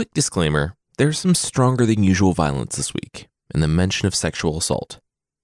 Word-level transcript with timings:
Quick 0.00 0.14
disclaimer 0.14 0.72
there's 0.96 1.18
some 1.18 1.34
stronger 1.34 1.84
than 1.84 2.02
usual 2.02 2.32
violence 2.32 2.74
this 2.74 2.94
week 2.94 3.28
and 3.52 3.62
the 3.62 3.68
mention 3.68 4.08
of 4.08 4.14
sexual 4.14 4.56
assault. 4.56 4.98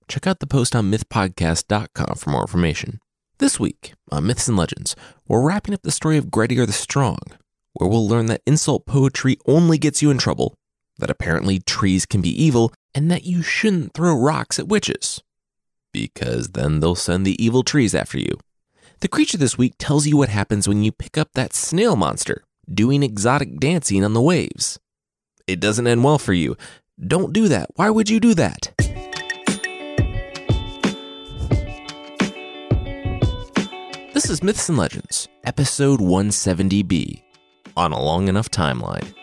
Check 0.08 0.26
out 0.26 0.40
the 0.40 0.46
post 0.46 0.74
on 0.74 0.90
mythpodcast.com 0.90 2.14
for 2.16 2.30
more 2.30 2.40
information. 2.40 3.00
This 3.36 3.60
week 3.60 3.92
on 4.10 4.26
Myths 4.26 4.48
and 4.48 4.56
Legends, 4.56 4.96
we're 5.28 5.42
wrapping 5.42 5.74
up 5.74 5.82
the 5.82 5.90
story 5.90 6.16
of 6.16 6.30
Grettir 6.30 6.64
the 6.64 6.72
Strong, 6.72 7.18
where 7.74 7.86
we'll 7.86 8.08
learn 8.08 8.24
that 8.26 8.40
insult 8.46 8.86
poetry 8.86 9.36
only 9.44 9.76
gets 9.76 10.00
you 10.00 10.10
in 10.10 10.16
trouble, 10.16 10.54
that 10.96 11.10
apparently 11.10 11.58
trees 11.58 12.06
can 12.06 12.22
be 12.22 12.30
evil, 12.30 12.72
and 12.94 13.10
that 13.10 13.24
you 13.24 13.42
shouldn't 13.42 13.92
throw 13.92 14.18
rocks 14.18 14.58
at 14.58 14.68
witches, 14.68 15.22
because 15.92 16.52
then 16.52 16.80
they'll 16.80 16.94
send 16.94 17.26
the 17.26 17.44
evil 17.44 17.62
trees 17.62 17.94
after 17.94 18.18
you. 18.18 18.38
The 19.00 19.08
creature 19.08 19.36
this 19.36 19.58
week 19.58 19.74
tells 19.76 20.06
you 20.06 20.16
what 20.16 20.30
happens 20.30 20.66
when 20.66 20.82
you 20.82 20.92
pick 20.92 21.18
up 21.18 21.32
that 21.34 21.52
snail 21.52 21.94
monster 21.94 22.45
doing 22.72 23.02
exotic 23.02 23.58
dancing 23.58 24.04
on 24.04 24.12
the 24.12 24.20
waves. 24.20 24.78
It 25.46 25.60
doesn't 25.60 25.86
end 25.86 26.02
well 26.02 26.18
for 26.18 26.32
you. 26.32 26.56
Don't 27.04 27.32
do 27.32 27.48
that. 27.48 27.70
Why 27.76 27.90
would 27.90 28.10
you 28.10 28.20
do 28.20 28.34
that? 28.34 28.72
This 34.12 34.30
is 34.30 34.42
Myths 34.42 34.68
and 34.68 34.78
Legends, 34.78 35.28
episode 35.44 36.00
170B, 36.00 37.22
on 37.76 37.92
a 37.92 38.02
long 38.02 38.28
enough 38.28 38.50
timeline. 38.50 39.14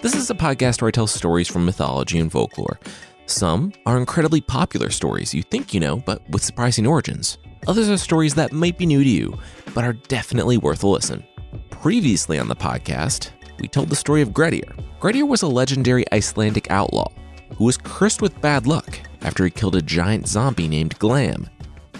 This 0.00 0.14
is 0.14 0.30
a 0.30 0.34
podcast 0.34 0.80
where 0.80 0.88
I 0.88 0.92
tell 0.92 1.08
stories 1.08 1.48
from 1.48 1.66
mythology 1.66 2.20
and 2.20 2.30
folklore. 2.30 2.78
Some 3.26 3.72
are 3.84 3.98
incredibly 3.98 4.40
popular 4.40 4.90
stories 4.90 5.34
you 5.34 5.42
think 5.42 5.74
you 5.74 5.80
know, 5.80 5.96
but 5.96 6.22
with 6.30 6.42
surprising 6.42 6.86
origins. 6.86 7.36
Others 7.66 7.90
are 7.90 7.96
stories 7.96 8.34
that 8.34 8.52
might 8.52 8.78
be 8.78 8.86
new 8.86 9.02
to 9.02 9.08
you, 9.08 9.38
but 9.74 9.84
are 9.84 9.92
definitely 9.92 10.56
worth 10.56 10.82
a 10.82 10.86
listen. 10.86 11.24
Previously 11.70 12.38
on 12.38 12.48
the 12.48 12.56
podcast, 12.56 13.30
we 13.60 13.68
told 13.68 13.88
the 13.88 13.96
story 13.96 14.22
of 14.22 14.32
Grettir. 14.32 14.74
Grettir 15.00 15.26
was 15.26 15.42
a 15.42 15.48
legendary 15.48 16.04
Icelandic 16.12 16.70
outlaw 16.70 17.10
who 17.56 17.64
was 17.64 17.78
cursed 17.78 18.22
with 18.22 18.40
bad 18.40 18.66
luck 18.66 19.00
after 19.22 19.44
he 19.44 19.50
killed 19.50 19.76
a 19.76 19.82
giant 19.82 20.28
zombie 20.28 20.68
named 20.68 20.98
Glam. 20.98 21.48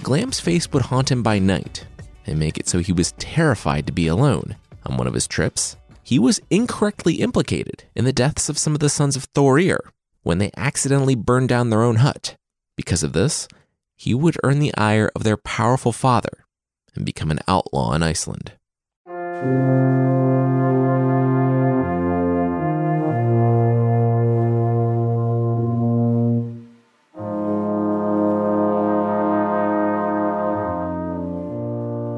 Glam's 0.03 0.41
face 0.41 0.71
would 0.73 0.83
haunt 0.83 1.11
him 1.11 1.23
by 1.23 1.39
night 1.39 1.87
and 2.27 2.39
make 2.39 2.59
it 2.59 2.69
so 2.69 2.79
he 2.79 2.93
was 2.93 3.13
terrified 3.13 3.87
to 3.87 3.93
be 3.93 4.07
alone. 4.07 4.57
On 4.87 4.97
one 4.97 5.07
of 5.07 5.15
his 5.15 5.27
trips, 5.27 5.77
he 6.03 6.19
was 6.19 6.41
incorrectly 6.51 7.15
implicated 7.15 7.85
in 7.95 8.05
the 8.05 8.13
deaths 8.13 8.49
of 8.49 8.59
some 8.59 8.75
of 8.75 8.81
the 8.81 8.89
sons 8.89 9.17
of 9.17 9.31
Thorir 9.33 9.79
when 10.23 10.39
they 10.39 10.51
accidentally 10.57 11.15
burned 11.15 11.49
down 11.49 11.71
their 11.71 11.83
own 11.83 11.97
hut. 11.97 12.37
Because 12.77 13.03
of 13.03 13.13
this, 13.13 13.49
he 13.99 14.15
would 14.15 14.37
earn 14.45 14.61
the 14.61 14.75
ire 14.77 15.11
of 15.17 15.25
their 15.25 15.37
powerful 15.37 15.91
father 15.91 16.47
and 16.95 17.05
become 17.05 17.33
an 17.33 17.41
outlaw 17.49 17.93
in 17.93 18.03
Iceland. 18.03 18.53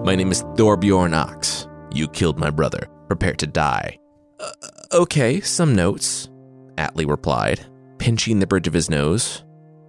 My 0.05 0.15
name 0.17 0.31
is 0.31 0.43
Thorbjorn 0.57 1.15
Ox. 1.15 1.67
You 1.93 2.09
killed 2.09 2.39
my 2.39 2.51
brother. 2.51 2.89
Prepare 3.09 3.35
to 3.35 3.47
die. 3.47 3.99
Uh, 4.39 4.53
okay, 4.93 5.41
some 5.41 5.75
notes, 5.75 6.29
Atli 6.77 7.07
replied, 7.07 7.65
pinching 7.99 8.39
the 8.39 8.47
bridge 8.47 8.67
of 8.67 8.75
his 8.75 8.91
nose. 8.91 9.45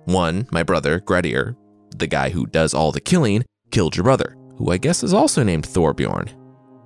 One, 0.06 0.48
my 0.52 0.64
brother, 0.64 1.00
Grettir, 1.00 1.56
the 1.98 2.08
guy 2.08 2.30
who 2.30 2.46
does 2.48 2.74
all 2.74 2.92
the 2.92 3.02
killing, 3.02 3.44
killed 3.72 3.96
your 3.96 4.04
brother, 4.04 4.36
who 4.58 4.72
I 4.72 4.78
guess 4.78 5.04
is 5.04 5.14
also 5.14 5.44
named 5.44 5.66
Thorbjorn. 5.66 6.30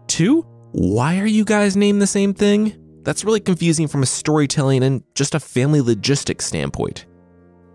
Two, 0.08 0.42
why 0.72 1.20
are 1.20 1.26
you 1.26 1.46
guys 1.46 1.76
named 1.76 2.02
the 2.02 2.08
same 2.08 2.34
thing? 2.34 2.76
That's 3.04 3.24
really 3.24 3.40
confusing 3.40 3.88
from 3.88 4.04
a 4.04 4.08
storytelling 4.08 4.84
and 4.84 5.04
just 5.14 5.36
a 5.36 5.40
family 5.40 5.82
logistics 5.82 6.46
standpoint. 6.46 7.06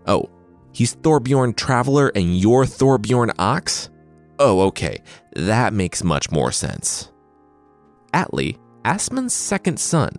Oh, 0.07 0.29
he's 0.73 0.95
Thorbjorn 0.97 1.55
Traveler 1.55 2.11
and 2.15 2.37
you're 2.37 2.65
Thorbjorn 2.65 3.33
Ox? 3.39 3.89
Oh, 4.39 4.61
okay, 4.61 5.01
that 5.35 5.73
makes 5.73 6.03
much 6.03 6.31
more 6.31 6.51
sense. 6.51 7.11
Atli, 8.13 8.57
Asmund's 8.83 9.33
second 9.33 9.79
son, 9.79 10.15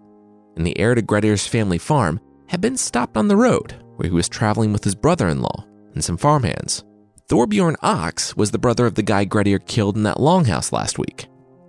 and 0.56 0.66
the 0.66 0.78
heir 0.78 0.94
to 0.94 1.03
Grettir's 1.03 1.47
family 1.47 1.78
farm, 1.78 2.20
had 2.48 2.60
been 2.60 2.76
stopped 2.76 3.16
on 3.16 3.28
the 3.28 3.36
road 3.36 3.75
where 3.97 4.09
he 4.09 4.15
was 4.15 4.28
traveling 4.28 4.72
with 4.72 4.84
his 4.84 4.94
brother 4.94 5.28
in 5.28 5.42
law 5.42 5.66
and 5.94 6.03
some 6.03 6.16
farmhands. 6.16 6.84
Thorbjorn 7.32 7.76
Ox 7.81 8.37
was 8.37 8.50
the 8.50 8.59
brother 8.59 8.84
of 8.84 8.94
the 8.94 9.03
guy 9.03 9.25
Grettir 9.25 9.59
killed 9.59 9.97
in 9.97 10.03
that 10.03 10.19
longhouse 10.19 10.70
last 10.70 10.98
week. 10.98 11.28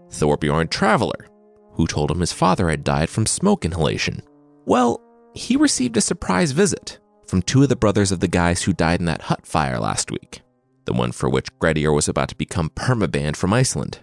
Thorbjorn 0.10 0.70
Traveler, 0.70 1.30
who 1.76 1.88
told 1.88 2.12
him 2.12 2.20
his 2.20 2.34
father 2.34 2.70
had 2.70 2.84
died 2.84 3.10
from 3.10 3.26
smoke 3.26 3.64
inhalation. 3.64 4.22
Well, 4.66 5.00
he 5.34 5.56
received 5.56 5.96
a 5.96 6.02
surprise 6.02 6.52
visit 6.52 7.00
from 7.28 7.42
two 7.42 7.64
of 7.64 7.70
the 7.70 7.78
brothers 7.78 8.12
of 8.12 8.20
the 8.20 8.28
guys 8.28 8.64
who 8.64 8.74
died 8.74 9.00
in 9.00 9.06
that 9.06 9.22
hut 9.22 9.48
fire 9.48 9.80
last 9.80 10.12
week, 10.12 10.42
the 10.84 10.92
one 10.92 11.14
for 11.14 11.30
which 11.30 11.48
Grettir 11.60 11.94
was 11.94 12.10
about 12.10 12.28
to 12.28 12.36
become 12.36 12.70
permabanned 12.70 13.38
from 13.38 13.54
Iceland. 13.54 14.00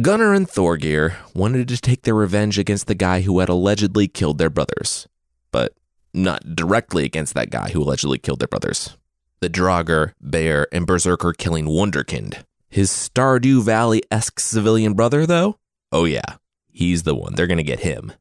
Gunnar 0.00 0.32
and 0.32 0.48
Thorgeir 0.48 1.16
wanted 1.34 1.68
to 1.68 1.76
take 1.76 2.04
their 2.04 2.14
revenge 2.14 2.58
against 2.58 2.86
the 2.86 2.94
guy 2.94 3.20
who 3.20 3.40
had 3.40 3.50
allegedly 3.50 4.08
killed 4.08 4.38
their 4.38 4.48
brothers, 4.48 5.06
but 5.52 5.74
not 6.14 6.56
directly 6.56 7.04
against 7.04 7.34
that 7.34 7.50
guy 7.50 7.68
who 7.72 7.82
allegedly 7.82 8.16
killed 8.16 8.38
their 8.38 8.48
brothers. 8.48 8.96
The 9.40 9.48
Draugr, 9.48 10.14
Bear, 10.20 10.66
and 10.72 10.86
Berserker 10.86 11.32
killing 11.32 11.66
Wunderkind. 11.66 12.42
His 12.68 12.90
Stardew 12.90 13.62
Valley 13.62 14.02
esque 14.10 14.40
civilian 14.40 14.94
brother, 14.94 15.26
though? 15.26 15.58
Oh, 15.92 16.04
yeah, 16.04 16.36
he's 16.70 17.04
the 17.04 17.14
one. 17.14 17.34
They're 17.34 17.46
going 17.46 17.58
to 17.58 17.62
get 17.62 17.80
him. 17.80 18.12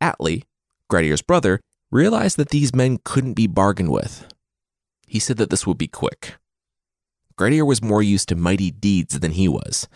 Atli, 0.00 0.44
Grettir's 0.88 1.22
brother, 1.22 1.60
realized 1.90 2.36
that 2.36 2.50
these 2.50 2.74
men 2.74 2.98
couldn't 3.04 3.34
be 3.34 3.46
bargained 3.46 3.90
with. 3.90 4.26
He 5.06 5.18
said 5.18 5.36
that 5.38 5.50
this 5.50 5.66
would 5.66 5.78
be 5.78 5.88
quick. 5.88 6.36
Grettir 7.36 7.64
was 7.64 7.82
more 7.82 8.02
used 8.02 8.28
to 8.28 8.36
mighty 8.36 8.70
deeds 8.70 9.18
than 9.18 9.32
he 9.32 9.48
was. 9.48 9.88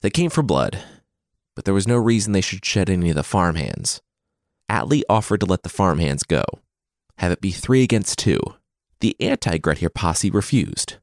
They 0.00 0.10
came 0.10 0.30
for 0.30 0.42
blood, 0.42 0.82
but 1.54 1.64
there 1.64 1.74
was 1.74 1.86
no 1.86 1.96
reason 1.96 2.32
they 2.32 2.40
should 2.40 2.64
shed 2.64 2.90
any 2.90 3.10
of 3.10 3.16
the 3.16 3.22
farmhands. 3.22 4.00
Atli 4.68 5.04
offered 5.08 5.40
to 5.40 5.46
let 5.46 5.62
the 5.62 5.68
farmhands 5.68 6.22
go, 6.22 6.42
have 7.18 7.32
it 7.32 7.40
be 7.40 7.50
three 7.50 7.82
against 7.82 8.18
two. 8.18 8.40
The 9.04 9.16
anti 9.20 9.58
Grettir 9.58 9.90
posse 9.90 10.30
refused 10.30 10.96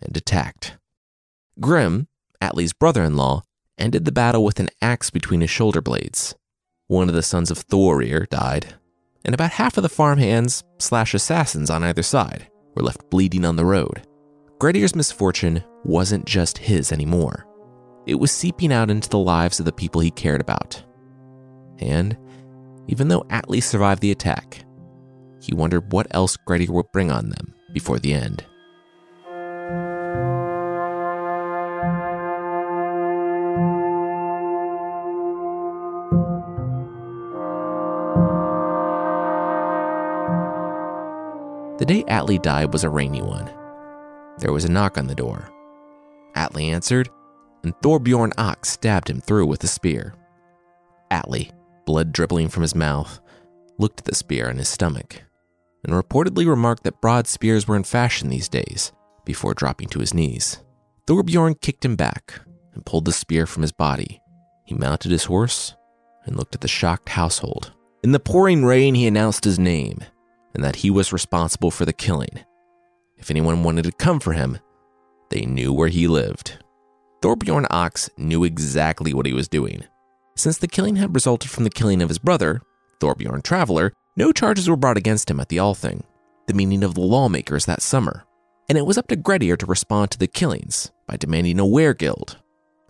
and 0.00 0.16
attacked. 0.16 0.78
Grim, 1.60 2.08
Atli's 2.40 2.72
brother 2.72 3.04
in 3.04 3.16
law, 3.16 3.42
ended 3.76 4.06
the 4.06 4.12
battle 4.12 4.42
with 4.42 4.58
an 4.60 4.70
axe 4.80 5.10
between 5.10 5.42
his 5.42 5.50
shoulder 5.50 5.82
blades. 5.82 6.34
One 6.86 7.10
of 7.10 7.14
the 7.14 7.22
sons 7.22 7.50
of 7.50 7.66
Thorir 7.66 8.26
died, 8.30 8.76
and 9.26 9.34
about 9.34 9.50
half 9.50 9.76
of 9.76 9.82
the 9.82 9.90
farmhands 9.90 10.64
slash 10.78 11.12
assassins 11.12 11.68
on 11.68 11.84
either 11.84 12.02
side 12.02 12.48
were 12.74 12.82
left 12.82 13.10
bleeding 13.10 13.44
on 13.44 13.56
the 13.56 13.66
road. 13.66 14.06
Grettir's 14.58 14.96
misfortune 14.96 15.62
wasn't 15.84 16.24
just 16.24 16.56
his 16.56 16.92
anymore. 16.92 17.46
It 18.06 18.14
was 18.14 18.32
seeping 18.32 18.72
out 18.72 18.88
into 18.88 19.10
the 19.10 19.18
lives 19.18 19.60
of 19.60 19.66
the 19.66 19.72
people 19.72 20.00
he 20.00 20.10
cared 20.10 20.40
about. 20.40 20.82
And 21.78 22.16
even 22.86 23.08
though 23.08 23.26
Atli 23.28 23.60
survived 23.60 24.00
the 24.00 24.12
attack, 24.12 24.64
he 25.48 25.54
wondered 25.54 25.90
what 25.90 26.06
else 26.10 26.36
Grettir 26.36 26.70
would 26.70 26.92
bring 26.92 27.10
on 27.10 27.30
them 27.30 27.54
before 27.72 27.98
the 27.98 28.12
end. 28.12 28.44
The 41.78 41.86
day 41.86 42.04
Atli 42.08 42.38
died 42.38 42.72
was 42.74 42.84
a 42.84 42.90
rainy 42.90 43.22
one. 43.22 43.50
There 44.38 44.52
was 44.52 44.66
a 44.66 44.70
knock 44.70 44.98
on 44.98 45.06
the 45.06 45.14
door. 45.14 45.48
Atli 46.34 46.68
answered, 46.68 47.08
and 47.62 47.74
Thorbjorn 47.80 48.32
Ox 48.36 48.68
stabbed 48.68 49.08
him 49.08 49.22
through 49.22 49.46
with 49.46 49.64
a 49.64 49.68
spear. 49.68 50.12
Atli, 51.10 51.50
blood 51.86 52.12
dribbling 52.12 52.48
from 52.48 52.62
his 52.62 52.74
mouth, 52.74 53.18
looked 53.78 54.00
at 54.00 54.04
the 54.04 54.14
spear 54.14 54.50
in 54.50 54.58
his 54.58 54.68
stomach 54.68 55.22
and 55.88 55.96
reportedly 55.96 56.46
remarked 56.46 56.82
that 56.84 57.00
broad 57.00 57.26
spears 57.26 57.66
were 57.66 57.76
in 57.76 57.82
fashion 57.82 58.28
these 58.28 58.48
days 58.48 58.92
before 59.24 59.54
dropping 59.54 59.88
to 59.88 60.00
his 60.00 60.12
knees. 60.12 60.62
Thorbjorn 61.06 61.58
kicked 61.62 61.82
him 61.82 61.96
back 61.96 62.40
and 62.74 62.84
pulled 62.84 63.06
the 63.06 63.12
spear 63.12 63.46
from 63.46 63.62
his 63.62 63.72
body. 63.72 64.20
He 64.66 64.74
mounted 64.74 65.10
his 65.10 65.24
horse 65.24 65.74
and 66.26 66.36
looked 66.36 66.54
at 66.54 66.60
the 66.60 66.68
shocked 66.68 67.08
household. 67.08 67.72
In 68.04 68.12
the 68.12 68.20
pouring 68.20 68.66
rain, 68.66 68.94
he 68.94 69.06
announced 69.06 69.44
his 69.44 69.58
name 69.58 70.04
and 70.54 70.62
that 70.62 70.76
he 70.76 70.90
was 70.90 71.10
responsible 71.12 71.70
for 71.70 71.86
the 71.86 71.92
killing. 71.94 72.40
If 73.16 73.30
anyone 73.30 73.62
wanted 73.62 73.84
to 73.84 73.92
come 73.92 74.20
for 74.20 74.34
him, 74.34 74.58
they 75.30 75.46
knew 75.46 75.72
where 75.72 75.88
he 75.88 76.06
lived. 76.06 76.62
Thorbjorn 77.22 77.66
Ox 77.70 78.10
knew 78.18 78.44
exactly 78.44 79.14
what 79.14 79.26
he 79.26 79.32
was 79.32 79.48
doing. 79.48 79.84
Since 80.36 80.58
the 80.58 80.68
killing 80.68 80.96
had 80.96 81.14
resulted 81.14 81.50
from 81.50 81.64
the 81.64 81.70
killing 81.70 82.02
of 82.02 82.10
his 82.10 82.18
brother, 82.18 82.60
Thorbjorn 83.00 83.42
Traveler, 83.42 83.94
no 84.18 84.32
charges 84.32 84.68
were 84.68 84.76
brought 84.76 84.96
against 84.96 85.30
him 85.30 85.38
at 85.38 85.48
the 85.48 85.60
Althing, 85.60 86.02
the 86.48 86.52
meeting 86.52 86.82
of 86.82 86.94
the 86.94 87.00
lawmakers 87.00 87.66
that 87.66 87.80
summer, 87.80 88.24
and 88.68 88.76
it 88.76 88.84
was 88.84 88.98
up 88.98 89.06
to 89.06 89.16
Grettir 89.16 89.56
to 89.56 89.64
respond 89.64 90.10
to 90.10 90.18
the 90.18 90.26
killings 90.26 90.90
by 91.06 91.16
demanding 91.16 91.60
a 91.60 91.62
weregild, 91.62 92.34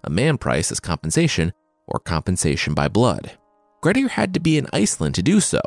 a 0.03 0.09
man 0.09 0.39
price 0.39 0.73
as 0.73 0.81
compensation, 0.81 1.53
or 1.87 2.01
compensation 2.01 2.73
by 2.73 2.89
blood. 2.89 3.33
Grettir 3.83 4.09
had 4.09 4.33
to 4.33 4.41
be 4.41 4.57
in 4.57 4.69
Iceland 4.73 5.15
to 5.17 5.23
do 5.23 5.39
so, 5.39 5.61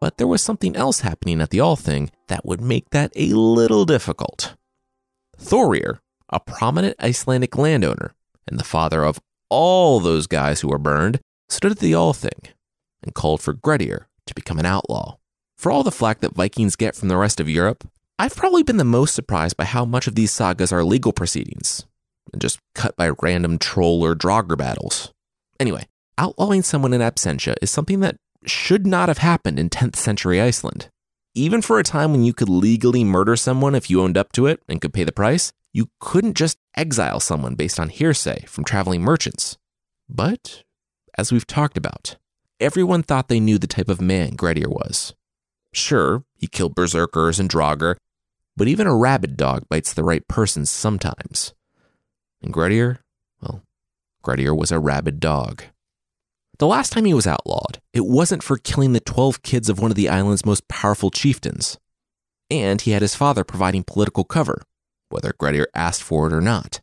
but 0.00 0.18
there 0.18 0.28
was 0.28 0.40
something 0.40 0.76
else 0.76 1.00
happening 1.00 1.40
at 1.40 1.50
the 1.50 1.60
Althing 1.60 2.10
that 2.28 2.46
would 2.46 2.60
make 2.60 2.90
that 2.90 3.12
a 3.16 3.34
little 3.34 3.84
difficult. 3.84 4.54
Thorir, 5.36 5.98
a 6.28 6.38
prominent 6.38 6.94
Icelandic 7.02 7.58
landowner 7.58 8.14
and 8.46 8.58
the 8.58 8.64
father 8.64 9.04
of 9.04 9.20
all 9.50 9.98
those 9.98 10.28
guys 10.28 10.60
who 10.60 10.68
were 10.68 10.78
burned, 10.78 11.18
stood 11.48 11.72
at 11.72 11.80
the 11.80 11.92
Althing 11.92 12.50
and 13.02 13.14
called 13.14 13.40
for 13.40 13.52
Grettir 13.52 14.06
to 14.32 14.40
become 14.40 14.58
an 14.58 14.66
outlaw. 14.66 15.16
For 15.56 15.70
all 15.70 15.84
the 15.84 15.92
flack 15.92 16.20
that 16.20 16.34
Vikings 16.34 16.76
get 16.76 16.96
from 16.96 17.08
the 17.08 17.16
rest 17.16 17.38
of 17.38 17.48
Europe, 17.48 17.88
I've 18.18 18.34
probably 18.34 18.62
been 18.62 18.78
the 18.78 18.84
most 18.84 19.14
surprised 19.14 19.56
by 19.56 19.64
how 19.64 19.84
much 19.84 20.06
of 20.06 20.14
these 20.14 20.32
sagas 20.32 20.72
are 20.72 20.84
legal 20.84 21.12
proceedings 21.12 21.86
and 22.32 22.40
just 22.40 22.58
cut 22.74 22.96
by 22.96 23.10
random 23.20 23.58
troll 23.58 24.04
or 24.04 24.14
draugr 24.14 24.56
battles. 24.56 25.12
Anyway, 25.60 25.86
outlawing 26.18 26.62
someone 26.62 26.92
in 26.92 27.00
absentia 27.00 27.54
is 27.62 27.70
something 27.70 28.00
that 28.00 28.16
should 28.44 28.86
not 28.86 29.08
have 29.08 29.18
happened 29.18 29.58
in 29.58 29.70
10th 29.70 29.96
century 29.96 30.40
Iceland. 30.40 30.88
Even 31.34 31.62
for 31.62 31.78
a 31.78 31.84
time 31.84 32.12
when 32.12 32.24
you 32.24 32.34
could 32.34 32.48
legally 32.48 33.04
murder 33.04 33.36
someone 33.36 33.74
if 33.74 33.88
you 33.88 34.02
owned 34.02 34.18
up 34.18 34.32
to 34.32 34.46
it 34.46 34.60
and 34.68 34.80
could 34.80 34.92
pay 34.92 35.04
the 35.04 35.12
price, 35.12 35.52
you 35.72 35.88
couldn't 36.00 36.36
just 36.36 36.58
exile 36.76 37.20
someone 37.20 37.54
based 37.54 37.80
on 37.80 37.88
hearsay 37.88 38.44
from 38.46 38.64
traveling 38.64 39.00
merchants. 39.00 39.56
But, 40.08 40.62
as 41.16 41.32
we've 41.32 41.46
talked 41.46 41.78
about, 41.78 42.16
everyone 42.62 43.02
thought 43.02 43.28
they 43.28 43.40
knew 43.40 43.58
the 43.58 43.66
type 43.66 43.88
of 43.88 44.00
man 44.00 44.36
Grettir 44.36 44.68
was. 44.68 45.14
Sure, 45.72 46.24
he 46.36 46.46
killed 46.46 46.74
berserkers 46.74 47.40
and 47.40 47.50
draugr, 47.50 47.96
but 48.56 48.68
even 48.68 48.86
a 48.86 48.96
rabid 48.96 49.36
dog 49.36 49.68
bites 49.68 49.92
the 49.92 50.04
right 50.04 50.26
person 50.28 50.64
sometimes. 50.64 51.54
And 52.42 52.52
Grettir, 52.52 52.98
well, 53.40 53.62
Grettir 54.22 54.54
was 54.54 54.70
a 54.70 54.78
rabid 54.78 55.20
dog. 55.20 55.64
The 56.58 56.66
last 56.66 56.92
time 56.92 57.06
he 57.06 57.14
was 57.14 57.26
outlawed, 57.26 57.80
it 57.92 58.04
wasn't 58.06 58.42
for 58.42 58.56
killing 58.56 58.92
the 58.92 59.00
12 59.00 59.42
kids 59.42 59.68
of 59.68 59.80
one 59.80 59.90
of 59.90 59.96
the 59.96 60.08
island's 60.08 60.46
most 60.46 60.68
powerful 60.68 61.10
chieftains. 61.10 61.78
And 62.50 62.80
he 62.80 62.92
had 62.92 63.02
his 63.02 63.16
father 63.16 63.42
providing 63.42 63.82
political 63.82 64.24
cover, 64.24 64.62
whether 65.08 65.32
Grettir 65.32 65.66
asked 65.74 66.02
for 66.02 66.26
it 66.26 66.32
or 66.32 66.40
not. 66.40 66.80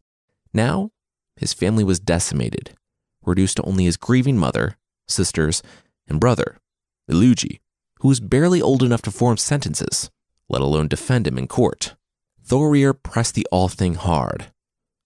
Now, 0.54 0.92
his 1.38 1.54
family 1.54 1.84
was 1.84 2.00
decimated, 2.00 2.76
reduced 3.24 3.58
to 3.58 3.64
only 3.64 3.86
his 3.86 3.96
grieving 3.96 4.38
mother, 4.38 4.76
sisters, 5.10 5.62
and 6.08 6.20
brother, 6.20 6.58
Illugi, 7.10 7.60
who 8.00 8.08
was 8.08 8.20
barely 8.20 8.62
old 8.62 8.84
enough 8.84 9.02
to 9.04 9.12
form 9.12 9.38
sentences, 9.38 10.10
let 10.48 10.62
alone 10.62 10.88
defend 10.88 11.28
him 11.28 11.38
in 11.38 11.48
court. 11.48 11.96
Thorir 12.46 12.94
pressed 12.94 13.36
the 13.36 13.48
All-Thing 13.52 13.96
hard, 13.96 14.52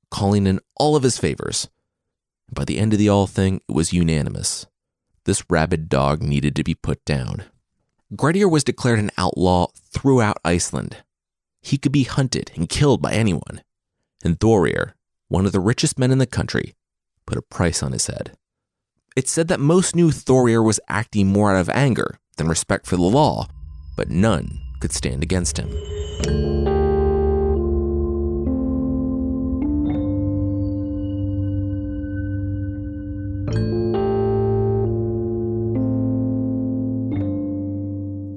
calling 0.10 0.48
in 0.48 0.60
all 0.76 0.96
of 0.96 1.04
his 1.04 1.18
favors. 1.18 1.70
By 2.52 2.66
the 2.66 2.80
end 2.80 2.94
of 2.94 3.00
the 3.00 3.10
All-Thing, 3.10 3.62
it 3.68 3.74
was 3.74 3.94
unanimous. 3.94 4.68
This 5.26 5.44
rabid 5.50 5.90
dog 5.90 6.22
needed 6.22 6.56
to 6.56 6.64
be 6.64 6.76
put 6.76 7.04
down. 7.06 7.44
Grettir 8.16 8.48
was 8.48 8.64
declared 8.64 9.00
an 9.00 9.12
outlaw 9.18 9.68
throughout 9.90 10.38
Iceland. 10.46 10.98
He 11.62 11.78
could 11.78 11.92
be 11.92 12.04
hunted 12.04 12.52
and 12.56 12.70
killed 12.70 13.02
by 13.02 13.14
anyone. 13.14 13.64
And 14.24 14.40
Thorir, 14.40 14.94
one 15.30 15.46
of 15.46 15.52
the 15.52 15.60
richest 15.60 15.98
men 15.98 16.12
in 16.12 16.20
the 16.20 16.26
country, 16.26 16.76
put 17.26 17.38
a 17.38 17.42
price 17.42 17.82
on 17.82 17.92
his 17.94 18.08
head. 18.08 18.38
It's 19.16 19.32
said 19.32 19.48
that 19.50 19.60
most 19.60 19.96
knew 19.96 20.10
Thorir 20.10 20.66
was 20.66 20.80
acting 20.90 21.28
more 21.28 21.56
out 21.56 21.62
of 21.62 21.70
anger 21.70 22.18
than 22.38 22.48
respect 22.48 22.88
for 22.88 22.96
the 22.96 23.04
law, 23.04 23.48
but 23.96 24.10
none 24.10 24.60
could 24.80 24.92
stand 24.92 25.22
against 25.22 25.58
him. 25.58 25.70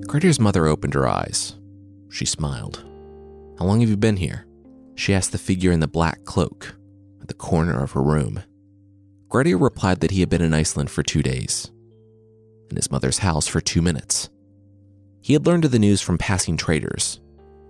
Grettir's 0.06 0.38
mother 0.38 0.66
opened 0.66 0.92
her 0.92 1.08
eyes. 1.08 1.56
She 2.10 2.26
smiled. 2.26 2.84
How 3.58 3.64
long 3.64 3.80
have 3.80 3.88
you 3.88 3.96
been 3.96 4.18
here? 4.18 4.46
She 4.94 5.14
asked 5.14 5.32
the 5.32 5.38
figure 5.38 5.72
in 5.72 5.80
the 5.80 5.88
black 5.88 6.24
cloak 6.24 6.74
at 7.22 7.28
the 7.28 7.34
corner 7.34 7.82
of 7.82 7.92
her 7.92 8.02
room. 8.02 8.42
Grettir 9.36 9.58
replied 9.58 10.00
that 10.00 10.12
he 10.12 10.20
had 10.20 10.30
been 10.30 10.40
in 10.40 10.54
Iceland 10.54 10.90
for 10.90 11.02
two 11.02 11.22
days, 11.22 11.70
in 12.70 12.76
his 12.76 12.90
mother's 12.90 13.18
house 13.18 13.46
for 13.46 13.60
two 13.60 13.82
minutes. 13.82 14.30
He 15.20 15.34
had 15.34 15.44
learned 15.44 15.66
of 15.66 15.72
the 15.72 15.78
news 15.78 16.00
from 16.00 16.16
passing 16.16 16.56
traders 16.56 17.20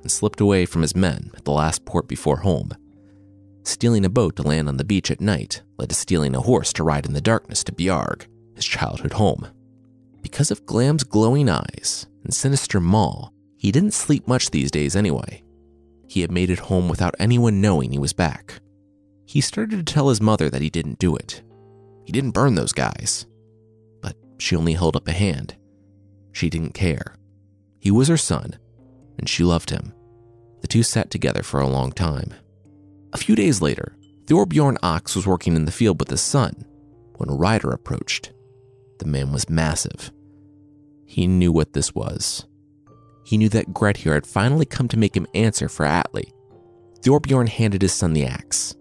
and 0.00 0.08
slipped 0.08 0.40
away 0.40 0.64
from 0.64 0.82
his 0.82 0.94
men 0.94 1.32
at 1.36 1.44
the 1.44 1.50
last 1.50 1.84
port 1.84 2.06
before 2.06 2.36
home. 2.36 2.70
Stealing 3.64 4.04
a 4.04 4.08
boat 4.08 4.36
to 4.36 4.44
land 4.44 4.68
on 4.68 4.76
the 4.76 4.84
beach 4.84 5.10
at 5.10 5.20
night 5.20 5.62
led 5.76 5.88
to 5.88 5.96
stealing 5.96 6.36
a 6.36 6.40
horse 6.40 6.72
to 6.74 6.84
ride 6.84 7.04
in 7.04 7.14
the 7.14 7.20
darkness 7.20 7.64
to 7.64 7.72
Bjarg, 7.72 8.26
his 8.54 8.64
childhood 8.64 9.14
home. 9.14 9.48
Because 10.22 10.52
of 10.52 10.66
Glam's 10.66 11.02
glowing 11.02 11.48
eyes 11.48 12.06
and 12.22 12.32
sinister 12.32 12.78
maw, 12.78 13.30
he 13.56 13.72
didn't 13.72 13.92
sleep 13.92 14.28
much 14.28 14.52
these 14.52 14.70
days 14.70 14.94
anyway. 14.94 15.42
He 16.06 16.20
had 16.20 16.30
made 16.30 16.50
it 16.50 16.60
home 16.60 16.88
without 16.88 17.16
anyone 17.18 17.60
knowing 17.60 17.90
he 17.90 17.98
was 17.98 18.12
back. 18.12 18.60
He 19.24 19.40
started 19.40 19.84
to 19.84 19.92
tell 19.92 20.10
his 20.10 20.20
mother 20.20 20.48
that 20.48 20.62
he 20.62 20.70
didn't 20.70 21.00
do 21.00 21.16
it. 21.16 21.42
He 22.06 22.12
didn't 22.12 22.30
burn 22.30 22.54
those 22.54 22.72
guys. 22.72 23.26
But 24.00 24.16
she 24.38 24.54
only 24.54 24.74
held 24.74 24.96
up 24.96 25.08
a 25.08 25.12
hand. 25.12 25.56
She 26.32 26.48
didn't 26.48 26.74
care. 26.74 27.16
He 27.80 27.90
was 27.90 28.08
her 28.08 28.16
son, 28.16 28.56
and 29.18 29.28
she 29.28 29.42
loved 29.42 29.70
him. 29.70 29.92
The 30.60 30.68
two 30.68 30.84
sat 30.84 31.10
together 31.10 31.42
for 31.42 31.60
a 31.60 31.68
long 31.68 31.92
time. 31.92 32.32
A 33.12 33.18
few 33.18 33.34
days 33.34 33.60
later, 33.60 33.96
Thorbjorn 34.26 34.76
Ox 34.82 35.16
was 35.16 35.26
working 35.26 35.56
in 35.56 35.64
the 35.64 35.72
field 35.72 35.98
with 35.98 36.10
his 36.10 36.20
son 36.20 36.64
when 37.16 37.28
a 37.28 37.34
rider 37.34 37.70
approached. 37.70 38.32
The 38.98 39.06
man 39.06 39.32
was 39.32 39.50
massive. 39.50 40.12
He 41.04 41.26
knew 41.26 41.50
what 41.50 41.72
this 41.72 41.94
was. 41.94 42.46
He 43.24 43.38
knew 43.38 43.48
that 43.48 43.72
Grettir 43.72 44.14
had 44.14 44.26
finally 44.26 44.66
come 44.66 44.86
to 44.88 44.98
make 44.98 45.16
him 45.16 45.26
answer 45.34 45.68
for 45.68 45.84
Atli. 45.84 46.32
Thorbjorn 47.00 47.48
handed 47.48 47.82
his 47.82 47.92
son 47.92 48.12
the 48.12 48.24
axe. 48.24 48.74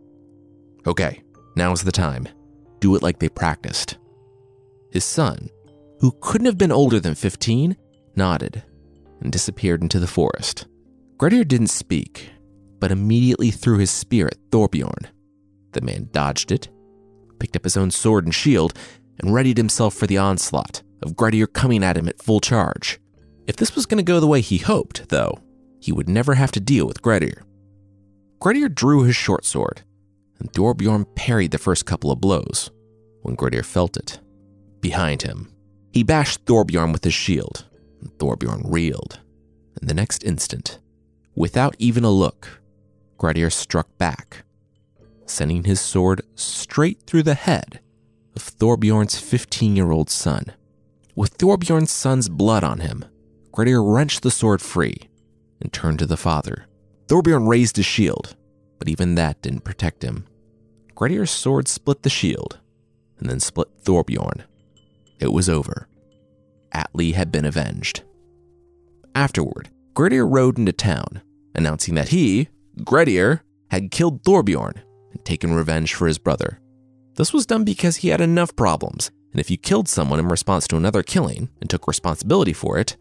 Okay, 0.86 1.24
now's 1.56 1.84
the 1.84 1.92
time. 1.92 2.28
Do 2.86 2.94
it 2.94 3.02
like 3.02 3.18
they 3.18 3.30
practiced. 3.30 3.98
His 4.92 5.04
son, 5.04 5.50
who 6.02 6.16
couldn't 6.22 6.46
have 6.46 6.60
been 6.60 6.72
older 6.72 7.00
than 7.00 7.16
15, 7.16 7.76
nodded 8.16 8.62
and 9.22 9.32
disappeared 9.32 9.82
into 9.82 9.98
the 10.00 10.06
forest. 10.06 10.68
Grettir 11.18 11.44
didn't 11.46 11.70
speak, 11.70 12.30
but 12.78 12.92
immediately 12.92 13.50
threw 13.50 13.80
his 13.80 13.90
spear 13.90 14.28
at 14.28 14.38
Thorbjorn. 14.52 15.08
The 15.72 15.82
man 15.82 16.10
dodged 16.12 16.52
it, 16.52 16.70
picked 17.40 17.56
up 17.56 17.64
his 17.64 17.76
own 17.76 17.90
sword 17.90 18.26
and 18.26 18.36
shield, 18.36 18.78
and 19.20 19.34
readied 19.34 19.58
himself 19.58 19.96
for 19.96 20.06
the 20.06 20.20
onslaught 20.20 20.84
of 21.02 21.16
Grettir 21.16 21.48
coming 21.48 21.84
at 21.84 21.98
him 21.98 22.08
at 22.08 22.22
full 22.22 22.40
charge. 22.40 23.00
If 23.48 23.56
this 23.56 23.74
was 23.74 23.88
going 23.88 23.98
to 23.98 24.04
go 24.04 24.20
the 24.20 24.28
way 24.28 24.42
he 24.42 24.60
hoped, 24.60 25.10
though, 25.10 25.40
he 25.80 25.92
would 25.92 26.08
never 26.08 26.36
have 26.36 26.52
to 26.52 26.60
deal 26.60 26.86
with 26.86 27.02
Grettir. 27.02 27.42
Grettir 28.40 28.70
drew 28.70 29.06
his 29.06 29.16
short 29.16 29.44
sword, 29.44 29.82
and 30.38 30.54
Thorbjorn 30.54 31.16
parried 31.16 31.50
the 31.50 31.58
first 31.58 31.88
couple 31.88 32.12
of 32.12 32.22
blows 32.22 32.70
when 33.26 33.34
Grettir 33.34 33.64
felt 33.64 33.98
it. 33.98 34.20
Behind 34.82 35.24
him, 35.24 35.52
he 35.92 36.04
bashed 36.04 36.46
Thorbjorn 36.46 36.94
with 36.94 37.04
his 37.04 37.16
shield, 37.16 37.66
and 38.00 38.12
Thorbjorn 38.20 38.62
reeled. 38.66 39.20
And 39.80 39.90
the 39.90 39.96
next 39.96 40.24
instant, 40.24 40.78
without 41.34 41.76
even 41.80 42.04
a 42.04 42.12
look, 42.12 42.62
Grettir 43.18 43.50
struck 43.50 43.98
back, 43.98 44.44
sending 45.26 45.64
his 45.64 45.82
sword 45.82 46.22
straight 46.36 47.02
through 47.08 47.24
the 47.24 47.34
head 47.34 47.80
of 48.36 48.44
Thorbjorn's 48.44 49.20
15 49.20 49.76
year 49.76 49.90
old 49.90 50.12
son. 50.12 50.54
With 51.16 51.40
Thorbjorn's 51.40 51.92
son's 51.92 52.30
blood 52.30 52.64
on 52.64 52.82
him, 52.82 53.06
Grettir 53.52 53.82
wrenched 53.82 54.22
the 54.22 54.30
sword 54.30 54.62
free 54.62 55.10
and 55.60 55.74
turned 55.74 55.98
to 55.98 56.06
the 56.06 56.18
father. 56.18 56.68
Thorbjorn 57.08 57.48
raised 57.48 57.78
his 57.78 57.88
shield, 57.88 58.36
but 58.78 58.88
even 58.88 59.16
that 59.16 59.42
didn't 59.42 59.64
protect 59.64 60.04
him. 60.04 60.28
Grettir's 60.94 61.32
sword 61.32 61.68
split 61.68 62.04
the 62.04 62.10
shield 62.10 62.60
and 63.20 63.30
then 63.30 63.40
split 63.40 63.68
Thorbjorn. 63.84 64.44
It 65.20 65.32
was 65.32 65.50
over. 65.50 65.88
Atli 66.72 67.14
had 67.14 67.32
been 67.32 67.46
avenged. 67.46 68.04
Afterward, 69.14 69.70
Grettir 69.94 70.28
rode 70.28 70.58
into 70.58 70.74
town, 70.74 71.22
announcing 71.54 71.96
that 71.96 72.10
he, 72.10 72.50
Grettir, 72.84 73.42
had 73.72 73.92
killed 73.92 74.24
Thorbjorn 74.24 74.82
and 75.12 75.26
taken 75.26 75.54
revenge 75.54 75.94
for 75.94 76.08
his 76.08 76.18
brother. 76.18 76.60
This 77.16 77.32
was 77.32 77.46
done 77.46 77.64
because 77.64 77.98
he 77.98 78.10
had 78.10 78.20
enough 78.20 78.56
problems, 78.56 79.10
and 79.32 79.40
if 79.40 79.50
you 79.50 79.58
killed 79.58 79.88
someone 79.88 80.20
in 80.20 80.28
response 80.28 80.68
to 80.68 80.76
another 80.76 81.02
killing 81.02 81.50
and 81.62 81.70
took 81.70 81.88
responsibility 81.88 82.52
for 82.52 82.78
it, 82.78 82.98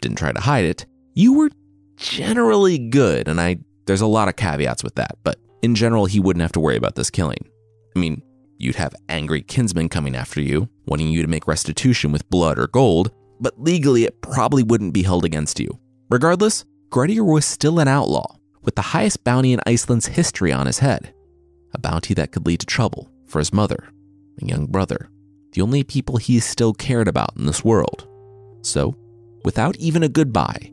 didn't 0.00 0.18
try 0.18 0.30
to 0.30 0.40
hide 0.40 0.64
it, 0.64 0.86
you 1.14 1.32
were 1.32 1.50
generally 1.96 2.78
good. 2.78 3.26
And 3.26 3.40
I 3.40 3.58
there's 3.86 4.00
a 4.00 4.06
lot 4.06 4.28
of 4.28 4.36
caveats 4.36 4.84
with 4.84 4.94
that, 4.96 5.18
but 5.24 5.38
in 5.62 5.74
general, 5.74 6.06
he 6.06 6.20
wouldn't 6.20 6.42
have 6.42 6.52
to 6.52 6.60
worry 6.60 6.76
about 6.76 6.94
this 6.94 7.10
killing. 7.10 7.48
I 7.96 7.98
mean, 7.98 8.22
you'd 8.58 8.76
have 8.76 8.94
angry 9.08 9.42
kinsmen 9.42 9.88
coming 9.88 10.16
after 10.16 10.40
you, 10.40 10.68
wanting 10.86 11.08
you 11.08 11.22
to 11.22 11.28
make 11.28 11.46
restitution 11.46 12.12
with 12.12 12.28
blood 12.28 12.58
or 12.58 12.66
gold, 12.66 13.10
but 13.40 13.58
legally 13.60 14.04
it 14.04 14.20
probably 14.20 14.62
wouldn't 14.62 14.94
be 14.94 15.02
held 15.02 15.24
against 15.24 15.60
you. 15.60 15.78
Regardless, 16.10 16.64
Grettir 16.90 17.24
was 17.24 17.44
still 17.44 17.78
an 17.78 17.88
outlaw, 17.88 18.36
with 18.62 18.74
the 18.74 18.82
highest 18.82 19.24
bounty 19.24 19.52
in 19.52 19.60
Iceland's 19.66 20.06
history 20.06 20.52
on 20.52 20.66
his 20.66 20.78
head. 20.78 21.14
A 21.74 21.78
bounty 21.78 22.14
that 22.14 22.32
could 22.32 22.46
lead 22.46 22.60
to 22.60 22.66
trouble 22.66 23.10
for 23.26 23.38
his 23.38 23.52
mother, 23.52 23.88
a 24.40 24.46
young 24.46 24.66
brother, 24.66 25.10
the 25.52 25.62
only 25.62 25.84
people 25.84 26.16
he 26.16 26.40
still 26.40 26.72
cared 26.72 27.08
about 27.08 27.36
in 27.36 27.46
this 27.46 27.64
world. 27.64 28.08
So, 28.62 28.94
without 29.44 29.76
even 29.76 30.02
a 30.02 30.08
goodbye, 30.08 30.72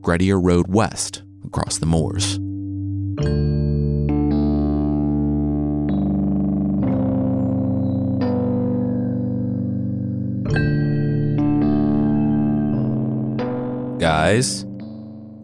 Grettir 0.00 0.38
rode 0.38 0.68
west 0.68 1.22
across 1.44 1.78
the 1.78 1.86
moors. 1.86 2.38
Guys, 14.04 14.66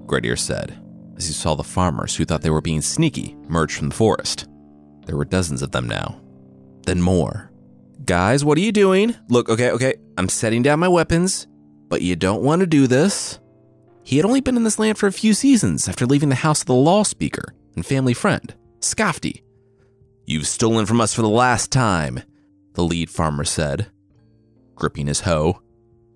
Grettir 0.04 0.36
said, 0.36 0.78
as 1.16 1.26
he 1.26 1.32
saw 1.32 1.54
the 1.54 1.64
farmers 1.64 2.14
who 2.14 2.26
thought 2.26 2.42
they 2.42 2.50
were 2.50 2.60
being 2.60 2.82
sneaky 2.82 3.34
emerge 3.48 3.74
from 3.74 3.88
the 3.88 3.94
forest. 3.94 4.48
There 5.06 5.16
were 5.16 5.24
dozens 5.24 5.62
of 5.62 5.70
them 5.70 5.88
now, 5.88 6.20
then 6.84 7.00
more. 7.00 7.50
Guys, 8.04 8.44
what 8.44 8.58
are 8.58 8.60
you 8.60 8.70
doing? 8.70 9.16
Look, 9.30 9.48
okay, 9.48 9.70
okay, 9.70 9.94
I'm 10.18 10.28
setting 10.28 10.60
down 10.60 10.78
my 10.78 10.88
weapons, 10.88 11.46
but 11.88 12.02
you 12.02 12.16
don't 12.16 12.42
want 12.42 12.60
to 12.60 12.66
do 12.66 12.86
this. 12.86 13.40
He 14.04 14.18
had 14.18 14.26
only 14.26 14.42
been 14.42 14.58
in 14.58 14.64
this 14.64 14.78
land 14.78 14.98
for 14.98 15.06
a 15.06 15.12
few 15.12 15.32
seasons 15.32 15.88
after 15.88 16.04
leaving 16.04 16.28
the 16.28 16.34
house 16.34 16.60
of 16.60 16.66
the 16.66 16.74
law 16.74 17.02
speaker 17.02 17.54
and 17.76 17.86
family 17.86 18.12
friend, 18.12 18.54
Skafti. 18.80 19.42
You've 20.26 20.46
stolen 20.46 20.84
from 20.84 21.00
us 21.00 21.14
for 21.14 21.22
the 21.22 21.30
last 21.30 21.72
time, 21.72 22.24
the 22.74 22.84
lead 22.84 23.08
farmer 23.08 23.44
said, 23.44 23.86
gripping 24.74 25.06
his 25.06 25.20
hoe. 25.20 25.62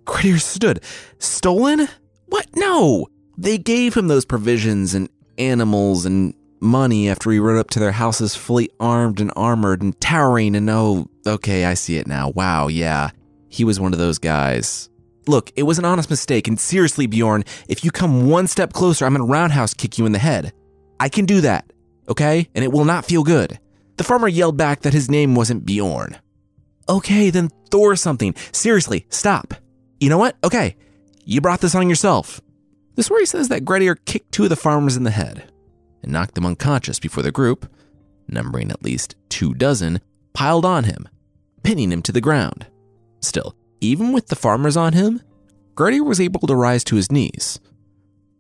Grettir 0.05 0.39
stood. 0.39 0.83
Stolen? 1.19 1.89
What? 2.35 2.49
No! 2.57 3.07
They 3.39 3.59
gave 3.59 3.95
him 3.95 4.09
those 4.09 4.25
provisions 4.25 4.93
and 4.93 5.09
animals 5.39 6.05
and 6.05 6.35
money 6.59 7.09
after 7.09 7.31
he 7.31 7.39
rode 7.39 7.61
up 7.61 7.71
to 7.71 7.79
their 7.79 7.93
houses 7.93 8.35
fully 8.35 8.69
armed 8.81 9.21
and 9.21 9.31
armored 9.37 9.83
and 9.83 10.01
towering 10.01 10.57
and 10.57 10.69
oh, 10.69 11.09
okay, 11.25 11.65
I 11.65 11.75
see 11.75 11.97
it 11.97 12.09
now. 12.09 12.31
Wow, 12.31 12.67
yeah. 12.67 13.11
He 13.51 13.63
was 13.63 13.79
one 13.79 13.93
of 13.93 14.01
those 14.01 14.19
guys. 14.19 14.89
Look, 15.29 15.53
it 15.55 15.63
was 15.63 15.79
an 15.79 15.85
honest 15.85 16.11
mistake, 16.11 16.49
and 16.49 16.59
seriously, 16.59 17.07
Bjorn, 17.07 17.45
if 17.69 17.85
you 17.85 17.93
come 17.93 18.29
one 18.29 18.49
step 18.49 18.73
closer, 18.73 19.07
I'm 19.07 19.13
gonna 19.13 19.27
roundhouse 19.27 19.73
kick 19.73 19.97
you 19.97 20.05
in 20.05 20.11
the 20.11 20.19
head. 20.19 20.53
I 20.99 21.09
can 21.09 21.27
do 21.27 21.41
that, 21.43 21.73
okay? 22.09 22.49
And 22.53 22.65
it 22.65 22.73
will 22.73 22.85
not 22.85 23.05
feel 23.05 23.23
good. 23.23 23.61
The 23.97 24.03
farmer 24.03 24.27
yelled 24.27 24.57
back 24.57 24.81
that 24.81 24.93
his 24.93 25.09
name 25.09 25.37
wasn't 25.37 25.65
Bjorn. 25.65 26.19
Okay, 26.89 27.31
then 27.31 27.51
Thor 27.71 27.95
something. 27.95 28.35
Seriously, 28.51 29.07
stop. 29.09 29.55
You 30.01 30.09
know 30.09 30.19
what? 30.19 30.37
Okay, 30.43 30.75
you 31.25 31.41
brought 31.41 31.61
this 31.61 31.75
on 31.75 31.89
yourself. 31.89 32.41
The 32.95 33.03
story 33.03 33.27
says 33.27 33.49
that 33.49 33.65
Grettir 33.65 33.97
kicked 33.97 34.33
two 34.33 34.45
of 34.45 34.51
the 34.51 34.57
farmers 34.57 34.97
in 34.97 35.05
the 35.05 35.11
head 35.11 35.51
and 36.03 36.13
knocked 36.13 36.35
them 36.35 36.47
unconscious 36.47 37.01
before 37.01 37.23
the 37.23 37.33
group, 37.33 37.71
numbering 38.29 38.71
at 38.71 38.85
least 38.85 39.17
two 39.29 39.55
dozen, 39.55 40.01
piled 40.33 40.65
on 40.65 40.85
him, 40.85 41.09
pinning 41.63 41.91
him 41.91 42.03
to 42.03 42.13
the 42.13 42.21
ground. 42.21 42.67
Still, 43.21 43.57
even 43.81 44.13
with 44.13 44.29
the 44.29 44.37
farmers 44.37 44.77
on 44.77 44.93
him, 44.93 45.23
Grettir 45.75 46.05
was 46.05 46.21
able 46.21 46.47
to 46.47 46.55
rise 46.55 46.85
to 46.85 46.97
his 46.97 47.11
knees. 47.11 47.59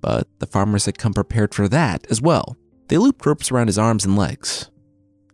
But 0.00 0.28
the 0.38 0.46
farmers 0.46 0.86
had 0.86 0.98
come 0.98 1.14
prepared 1.14 1.54
for 1.54 1.66
that 1.68 2.06
as 2.10 2.20
well. 2.20 2.56
They 2.88 2.98
looped 2.98 3.24
ropes 3.24 3.50
around 3.50 3.68
his 3.68 3.78
arms 3.78 4.04
and 4.04 4.16
legs, 4.16 4.70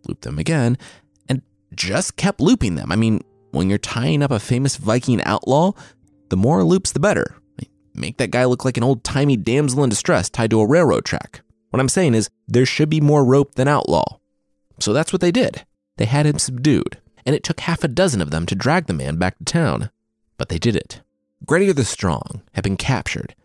looped 0.07 0.23
them 0.23 0.39
again, 0.39 0.77
and 1.27 1.41
just 1.75 2.15
kept 2.15 2.39
looping 2.39 2.75
them. 2.75 2.91
I 2.91 2.95
mean, 2.95 3.21
when 3.51 3.69
you're 3.69 3.77
tying 3.77 4.23
up 4.23 4.31
a 4.31 4.39
famous 4.39 4.77
Viking 4.77 5.21
outlaw, 5.25 5.73
the 6.29 6.37
more 6.37 6.63
loops, 6.63 6.93
the 6.93 6.99
better. 7.01 7.35
Make 7.93 8.17
that 8.17 8.31
guy 8.31 8.45
look 8.45 8.63
like 8.63 8.77
an 8.77 8.83
old 8.83 9.03
timey 9.03 9.37
damsel 9.37 9.83
in 9.83 9.89
distress 9.89 10.29
tied 10.29 10.51
to 10.51 10.61
a 10.61 10.67
railroad 10.67 11.05
track. 11.05 11.41
What 11.69 11.79
I'm 11.79 11.89
saying 11.89 12.13
is, 12.13 12.29
there 12.47 12.65
should 12.65 12.89
be 12.89 13.01
more 13.01 13.23
rope 13.23 13.55
than 13.55 13.67
outlaw. 13.67 14.17
So 14.79 14.93
that's 14.93 15.13
what 15.13 15.21
they 15.21 15.31
did. 15.31 15.65
They 15.97 16.05
had 16.05 16.25
him 16.25 16.39
subdued, 16.39 16.97
and 17.25 17.35
it 17.35 17.43
took 17.43 17.61
half 17.61 17.83
a 17.83 17.87
dozen 17.87 18.21
of 18.21 18.31
them 18.31 18.45
to 18.47 18.55
drag 18.55 18.87
the 18.87 18.93
man 18.93 19.17
back 19.17 19.37
to 19.37 19.45
town. 19.45 19.91
But 20.37 20.49
they 20.49 20.57
did 20.57 20.75
it. 20.75 21.01
Grettir 21.45 21.73
the 21.73 21.85
Strong 21.85 22.41
had 22.53 22.63
been 22.63 22.77
captured, 22.77 23.35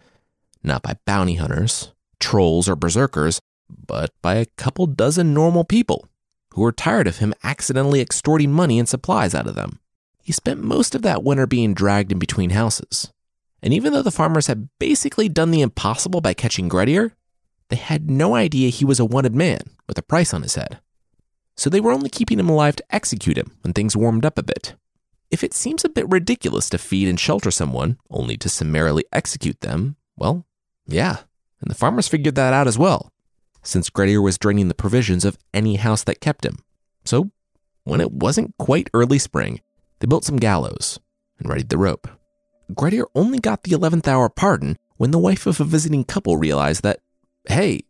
not 0.62 0.82
by 0.82 0.96
bounty 1.04 1.34
hunters, 1.34 1.92
trolls, 2.18 2.68
or 2.68 2.76
berserkers, 2.76 3.40
but 3.68 4.10
by 4.22 4.36
a 4.36 4.46
couple 4.56 4.86
dozen 4.86 5.34
normal 5.34 5.64
people 5.64 6.08
who 6.54 6.62
were 6.62 6.72
tired 6.72 7.06
of 7.06 7.18
him 7.18 7.34
accidentally 7.42 8.00
extorting 8.00 8.52
money 8.52 8.78
and 8.78 8.88
supplies 8.88 9.34
out 9.34 9.46
of 9.46 9.54
them. 9.54 9.78
He 10.22 10.32
spent 10.32 10.62
most 10.62 10.94
of 10.94 11.02
that 11.02 11.22
winter 11.22 11.46
being 11.46 11.74
dragged 11.74 12.12
in 12.12 12.18
between 12.18 12.50
houses. 12.50 13.12
And 13.62 13.72
even 13.72 13.92
though 13.92 14.02
the 14.02 14.10
farmers 14.10 14.46
had 14.46 14.68
basically 14.78 15.28
done 15.28 15.50
the 15.50 15.62
impossible 15.62 16.20
by 16.20 16.34
catching 16.34 16.68
Grettir, 16.68 17.12
they 17.68 17.76
had 17.76 18.10
no 18.10 18.34
idea 18.34 18.68
he 18.68 18.84
was 18.84 19.00
a 19.00 19.04
wanted 19.04 19.34
man 19.34 19.60
with 19.88 19.98
a 19.98 20.02
price 20.02 20.32
on 20.32 20.42
his 20.42 20.54
head. 20.54 20.80
So 21.56 21.70
they 21.70 21.80
were 21.80 21.92
only 21.92 22.10
keeping 22.10 22.38
him 22.38 22.48
alive 22.48 22.76
to 22.76 22.94
execute 22.94 23.38
him 23.38 23.56
when 23.62 23.72
things 23.72 23.96
warmed 23.96 24.24
up 24.24 24.38
a 24.38 24.42
bit. 24.42 24.74
If 25.30 25.42
it 25.42 25.54
seems 25.54 25.84
a 25.84 25.88
bit 25.88 26.08
ridiculous 26.08 26.70
to 26.70 26.78
feed 26.78 27.08
and 27.08 27.18
shelter 27.18 27.50
someone 27.50 27.98
only 28.10 28.36
to 28.36 28.48
summarily 28.48 29.04
execute 29.12 29.60
them, 29.60 29.96
well, 30.16 30.46
yeah, 30.86 31.18
and 31.60 31.70
the 31.70 31.74
farmers 31.74 32.08
figured 32.08 32.36
that 32.36 32.52
out 32.52 32.68
as 32.68 32.78
well, 32.78 33.12
since 33.62 33.90
Grettir 33.90 34.22
was 34.22 34.38
draining 34.38 34.68
the 34.68 34.74
provisions 34.74 35.24
of 35.24 35.38
any 35.52 35.76
house 35.76 36.04
that 36.04 36.20
kept 36.20 36.44
him. 36.44 36.58
So, 37.04 37.30
when 37.84 38.00
it 38.00 38.12
wasn't 38.12 38.56
quite 38.58 38.90
early 38.94 39.18
spring, 39.18 39.60
they 39.98 40.06
built 40.06 40.24
some 40.24 40.36
gallows 40.36 41.00
and 41.38 41.48
readied 41.48 41.70
the 41.70 41.78
rope. 41.78 42.08
Grettir 42.74 43.06
only 43.14 43.38
got 43.38 43.62
the 43.62 43.72
11th 43.72 44.08
hour 44.08 44.28
pardon 44.28 44.76
when 44.96 45.10
the 45.10 45.18
wife 45.18 45.46
of 45.46 45.60
a 45.60 45.64
visiting 45.64 46.04
couple 46.04 46.36
realized 46.36 46.82
that, 46.82 47.00
hey, 47.48 47.82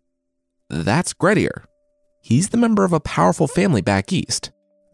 that's 0.69 1.15
Grettir. 1.15 1.65
He's 2.21 2.51
the 2.51 2.59
member 2.59 2.85
of 2.85 2.93
a 2.93 3.01
powerful 3.01 3.47
family 3.47 3.81
back 3.81 4.13
east. 4.13 4.51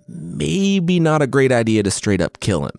Maybe 0.07 1.01
not 1.01 1.23
a 1.23 1.27
great 1.27 1.51
idea 1.51 1.83
to 1.83 1.91
straight 1.91 2.21
up 2.21 2.41
kill 2.41 2.65
him. 2.65 2.79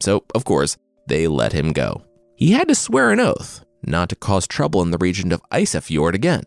So, 0.00 0.24
of 0.34 0.44
course, 0.44 0.76
they 1.06 1.28
let 1.28 1.52
him 1.52 1.72
go. 1.72 2.04
He 2.34 2.52
had 2.52 2.68
to 2.68 2.74
swear 2.74 3.10
an 3.10 3.20
oath 3.20 3.64
not 3.84 4.08
to 4.08 4.16
cause 4.16 4.46
trouble 4.46 4.82
in 4.82 4.90
the 4.90 4.98
region 4.98 5.32
of 5.32 5.42
Isafjord 5.50 6.14
again. 6.14 6.44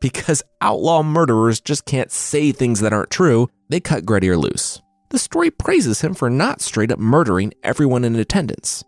Because 0.00 0.42
outlaw 0.60 1.02
murderers 1.02 1.60
just 1.60 1.84
can't 1.84 2.12
say 2.12 2.52
things 2.52 2.80
that 2.80 2.92
aren't 2.92 3.10
true, 3.10 3.48
they 3.68 3.80
cut 3.80 4.04
Grettir 4.04 4.36
loose 4.36 4.82
the 5.14 5.18
story 5.20 5.48
praises 5.48 6.00
him 6.00 6.12
for 6.12 6.28
not 6.28 6.60
straight 6.60 6.90
up 6.90 6.98
murdering 6.98 7.54
everyone 7.62 8.02
in 8.02 8.16
attendance. 8.16 8.82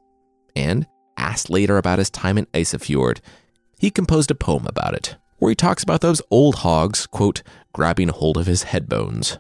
And, 0.56 0.84
asked 1.16 1.48
later 1.48 1.78
about 1.78 2.00
his 2.00 2.10
time 2.10 2.36
in 2.36 2.46
Isafjord, 2.46 3.20
he 3.78 3.92
composed 3.92 4.32
a 4.32 4.34
poem 4.34 4.66
about 4.66 4.94
it, 4.94 5.14
where 5.38 5.50
he 5.50 5.54
talks 5.54 5.84
about 5.84 6.00
those 6.00 6.20
old 6.28 6.56
hogs, 6.56 7.06
quote, 7.06 7.44
grabbing 7.72 8.08
hold 8.08 8.38
of 8.38 8.48
his 8.48 8.64
head 8.64 8.88
bones. 8.88 9.38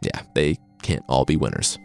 Yeah, 0.00 0.22
they 0.36 0.58
can't 0.80 1.02
all 1.08 1.24
be 1.24 1.36
winners. 1.36 1.76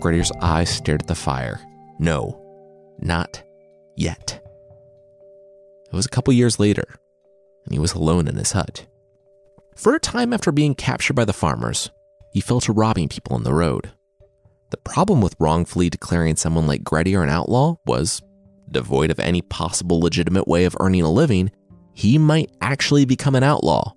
Grettir's 0.00 0.32
eyes 0.40 0.70
stared 0.70 1.02
at 1.02 1.08
the 1.08 1.14
fire. 1.14 1.60
No, 1.98 2.40
not 3.04 3.42
yet. 3.96 4.40
It 5.86 5.96
was 5.96 6.06
a 6.06 6.10
couple 6.10 6.32
years 6.32 6.58
later, 6.58 6.96
and 7.64 7.72
he 7.72 7.78
was 7.78 7.94
alone 7.94 8.26
in 8.26 8.36
his 8.36 8.52
hut. 8.52 8.86
For 9.76 9.94
a 9.94 10.00
time 10.00 10.32
after 10.32 10.50
being 10.50 10.74
captured 10.74 11.14
by 11.14 11.24
the 11.24 11.32
farmers, 11.32 11.90
he 12.32 12.40
fell 12.40 12.60
to 12.62 12.72
robbing 12.72 13.08
people 13.08 13.36
on 13.36 13.44
the 13.44 13.54
road. 13.54 13.92
The 14.70 14.76
problem 14.78 15.20
with 15.20 15.36
wrongfully 15.38 15.90
declaring 15.90 16.36
someone 16.36 16.66
like 16.66 16.82
Grettir 16.82 17.22
an 17.22 17.28
outlaw 17.28 17.76
was, 17.86 18.22
devoid 18.70 19.10
of 19.10 19.20
any 19.20 19.42
possible 19.42 20.00
legitimate 20.00 20.48
way 20.48 20.64
of 20.64 20.76
earning 20.80 21.02
a 21.02 21.10
living, 21.10 21.50
he 21.92 22.18
might 22.18 22.50
actually 22.60 23.04
become 23.04 23.36
an 23.36 23.44
outlaw. 23.44 23.92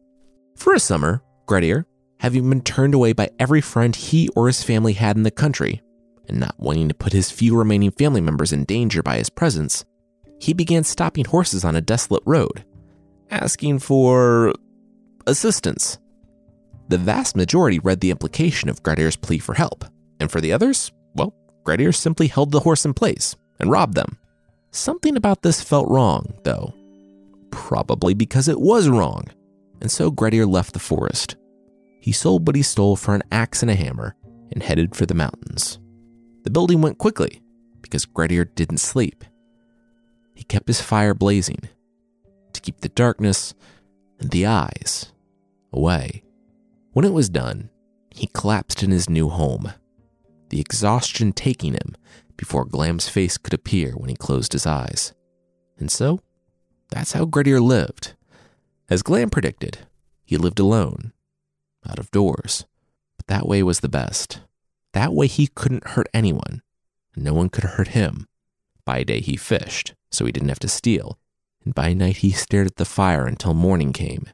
For 0.56 0.74
a 0.74 0.80
summer, 0.80 1.24
Grettir, 1.48 1.86
having 2.20 2.50
been 2.50 2.62
turned 2.62 2.94
away 2.94 3.14
by 3.14 3.30
every 3.40 3.62
friend 3.62 3.96
he 3.96 4.30
or 4.36 4.48
his 4.48 4.64
family 4.64 4.94
had 4.94 5.18
in 5.18 5.24
the 5.24 5.32
country, 5.32 5.82
and 6.27 6.39
not 6.39 6.60
wanting 6.60 6.88
to 6.88 6.93
put 6.93 7.13
his 7.13 7.31
few 7.31 7.55
remaining 7.55 7.91
family 7.91 8.22
members 8.22 8.53
in 8.53 8.65
danger 8.65 9.01
by 9.01 9.17
his 9.17 9.29
presence, 9.29 9.86
he 10.39 10.53
began 10.53 10.84
stopping 10.84 11.25
horses 11.25 11.65
on 11.65 11.75
a 11.75 11.81
desolate 11.81 12.24
road, 12.25 12.63
asking 13.31 13.79
for 13.79 14.53
assistance. 15.25 15.98
The 16.89 16.98
vast 16.98 17.36
majority 17.36 17.79
read 17.79 18.00
the 18.00 18.12
implication 18.12 18.69
of 18.69 18.84
Grettir's 18.84 19.15
plea 19.15 19.39
for 19.39 19.55
help, 19.55 19.86
and 20.19 20.31
for 20.31 20.39
the 20.39 20.53
others, 20.53 20.91
well, 21.15 21.34
Grettir 21.63 21.91
simply 21.91 22.27
held 22.27 22.51
the 22.51 22.62
horse 22.62 22.86
in 22.86 22.93
place 22.93 23.36
and 23.60 23.72
robbed 23.72 23.96
them. 23.96 24.17
Something 24.72 25.17
about 25.17 25.41
this 25.41 25.62
felt 25.62 25.89
wrong, 25.89 26.34
though. 26.43 26.74
Probably 27.51 28.13
because 28.13 28.48
it 28.48 28.60
was 28.60 28.88
wrong. 28.88 29.25
And 29.81 29.91
so 29.91 30.12
Grettir 30.12 30.46
left 30.46 30.74
the 30.74 30.79
forest. 30.79 31.36
He 32.00 32.12
sold 32.12 32.48
what 32.48 32.55
he 32.55 32.62
stole 32.62 32.96
for 32.96 33.15
an 33.15 33.24
axe 33.31 33.62
and 33.62 33.72
a 33.72 33.75
hammer 33.75 34.15
and 34.51 34.63
headed 34.63 34.96
for 34.96 35.05
the 35.05 35.13
mountains. 35.13 35.79
The 36.48 36.51
building 36.51 36.82
went 36.82 36.98
quickly 36.98 37.42
because 37.82 38.06
Grettir 38.06 38.46
didn't 38.46 38.77
sleep. 38.77 39.25
He 40.34 40.46
kept 40.46 40.70
his 40.70 40.80
fire 40.80 41.13
blazing 41.13 41.68
to 42.54 42.62
keep 42.62 42.80
the 42.80 42.88
darkness 42.88 43.54
and 44.18 44.32
the 44.32 44.46
eyes 44.46 45.12
away. 45.74 46.24
When 46.94 47.04
it 47.04 47.12
was 47.12 47.27
done, 47.27 47.70
he 48.12 48.27
collapsed 48.27 48.82
in 48.82 48.92
his 48.92 49.10
new 49.10 49.27
home, 49.27 49.74
the 50.48 50.62
exhaustion 50.62 51.34
taking 51.34 51.74
him 51.74 51.98
before 52.38 52.63
Glam's 52.63 53.10
face 53.10 53.38
could 53.38 53.54
appear 53.54 53.92
when 53.92 54.08
he 54.08 54.16
closed 54.16 54.54
his 54.54 54.66
eyes. 54.66 55.13
And 55.77 55.92
so, 55.92 56.22
that's 56.92 57.12
how 57.12 57.25
Grettir 57.25 57.60
lived. 57.60 58.13
As 58.89 59.04
Glam 59.04 59.32
predicted, 59.32 59.80
he 60.24 60.38
lived 60.38 60.60
alone, 60.60 61.12
out 61.86 62.00
of 62.00 62.10
doors. 62.12 62.66
But 63.18 63.27
that 63.27 63.46
way 63.50 63.63
was 63.63 63.82
the 63.82 63.89
best. 63.89 64.39
That 64.94 65.13
way 65.13 65.27
he 65.27 65.48
couldn't 65.48 65.89
hurt 65.89 66.08
anyone, 66.13 66.62
and 67.15 67.24
no 67.24 67.34
one 67.34 67.50
could 67.50 67.63
hurt 67.63 67.89
him. 67.89 68.27
By 68.86 69.03
day 69.03 69.22
he 69.22 69.36
fished, 69.36 69.94
so 70.12 70.25
he 70.25 70.32
didn't 70.32 70.50
have 70.50 70.60
to 70.60 70.67
steal, 70.67 71.20
and 71.63 71.75
by 71.75 71.94
night 71.94 72.17
he 72.17 72.32
stared 72.32 72.67
at 72.67 72.77
the 72.77 72.86
fire 72.86 73.25
until 73.25 73.53
morning 73.53 73.94
came, 73.94 74.27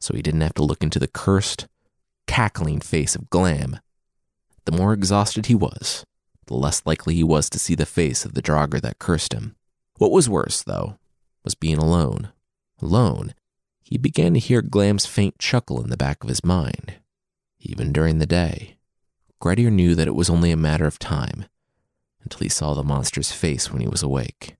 so 0.00 0.14
he 0.14 0.22
didn't 0.22 0.40
have 0.40 0.54
to 0.54 0.64
look 0.64 0.82
into 0.82 0.98
the 0.98 1.08
cursed, 1.08 1.66
cackling 2.26 2.80
face 2.80 3.14
of 3.14 3.28
Glam. 3.30 3.78
The 4.64 4.72
more 4.72 4.92
exhausted 4.92 5.46
he 5.46 5.54
was, 5.54 6.04
the 6.46 6.54
less 6.54 6.82
likely 6.84 7.14
he 7.14 7.24
was 7.24 7.50
to 7.50 7.58
see 7.58 7.74
the 7.74 7.86
face 7.86 8.24
of 8.24 8.34
the 8.34 8.42
Draugr 8.42 8.80
that 8.80 8.98
cursed 8.98 9.32
him. 9.32 9.54
What 9.98 10.10
was 10.10 10.28
worse, 10.28 10.62
though, 10.62 10.98
was 11.44 11.54
being 11.54 11.78
alone. 11.78 12.32
Alone, 12.80 13.34
he 13.82 13.98
began 13.98 14.34
to 14.34 14.40
hear 14.40 14.62
Glam's 14.62 15.04
faint 15.04 15.38
chuckle 15.38 15.82
in 15.82 15.90
the 15.90 15.96
back 15.96 16.22
of 16.22 16.28
his 16.28 16.44
mind. 16.44 16.94
Even 17.58 17.92
during 17.92 18.18
the 18.18 18.26
day, 18.26 18.76
Grettir 19.40 19.70
knew 19.70 19.94
that 19.94 20.06
it 20.06 20.14
was 20.14 20.28
only 20.30 20.50
a 20.50 20.56
matter 20.56 20.86
of 20.86 20.98
time 20.98 21.46
until 22.22 22.40
he 22.40 22.48
saw 22.48 22.74
the 22.74 22.84
monster's 22.84 23.32
face 23.32 23.72
when 23.72 23.80
he 23.80 23.88
was 23.88 24.02
awake. 24.02 24.56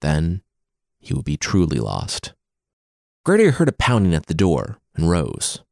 Then 0.00 0.42
he 0.98 1.14
would 1.14 1.24
be 1.24 1.36
truly 1.36 1.78
lost. 1.78 2.34
Grettir 3.24 3.52
heard 3.52 3.68
a 3.68 3.72
pounding 3.72 4.14
at 4.14 4.26
the 4.26 4.34
door 4.34 4.78
and 4.96 5.08
rose. 5.08 5.62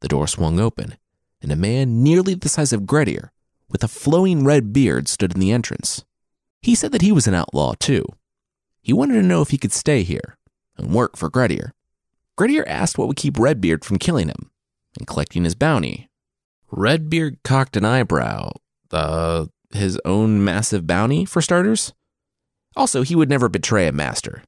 The 0.00 0.08
door 0.08 0.26
swung 0.26 0.60
open, 0.60 0.96
and 1.40 1.50
a 1.50 1.56
man 1.56 2.02
nearly 2.02 2.34
the 2.34 2.48
size 2.48 2.72
of 2.72 2.86
Grettir, 2.86 3.32
with 3.68 3.82
a 3.82 3.88
flowing 3.88 4.44
red 4.44 4.72
beard, 4.72 5.08
stood 5.08 5.34
in 5.34 5.40
the 5.40 5.52
entrance. 5.52 6.04
He 6.60 6.74
said 6.74 6.92
that 6.92 7.02
he 7.02 7.12
was 7.12 7.26
an 7.26 7.34
outlaw, 7.34 7.74
too. 7.78 8.04
He 8.82 8.92
wanted 8.92 9.14
to 9.14 9.22
know 9.22 9.42
if 9.42 9.50
he 9.50 9.58
could 9.58 9.72
stay 9.72 10.02
here 10.02 10.36
and 10.76 10.94
work 10.94 11.16
for 11.16 11.30
Grettir. 11.30 11.72
Grettir 12.36 12.64
asked 12.66 12.98
what 12.98 13.08
would 13.08 13.16
keep 13.16 13.38
Redbeard 13.38 13.84
from 13.84 13.98
killing 13.98 14.28
him 14.28 14.50
and 14.96 15.06
collecting 15.06 15.44
his 15.44 15.54
bounty. 15.54 16.07
Redbeard 16.70 17.38
cocked 17.42 17.76
an 17.76 17.84
eyebrow. 17.84 18.52
Uh, 18.90 19.46
his 19.70 20.00
own 20.04 20.42
massive 20.42 20.86
bounty, 20.86 21.24
for 21.24 21.42
starters? 21.42 21.92
Also, 22.76 23.02
he 23.02 23.14
would 23.14 23.28
never 23.28 23.48
betray 23.48 23.86
a 23.86 23.92
master. 23.92 24.42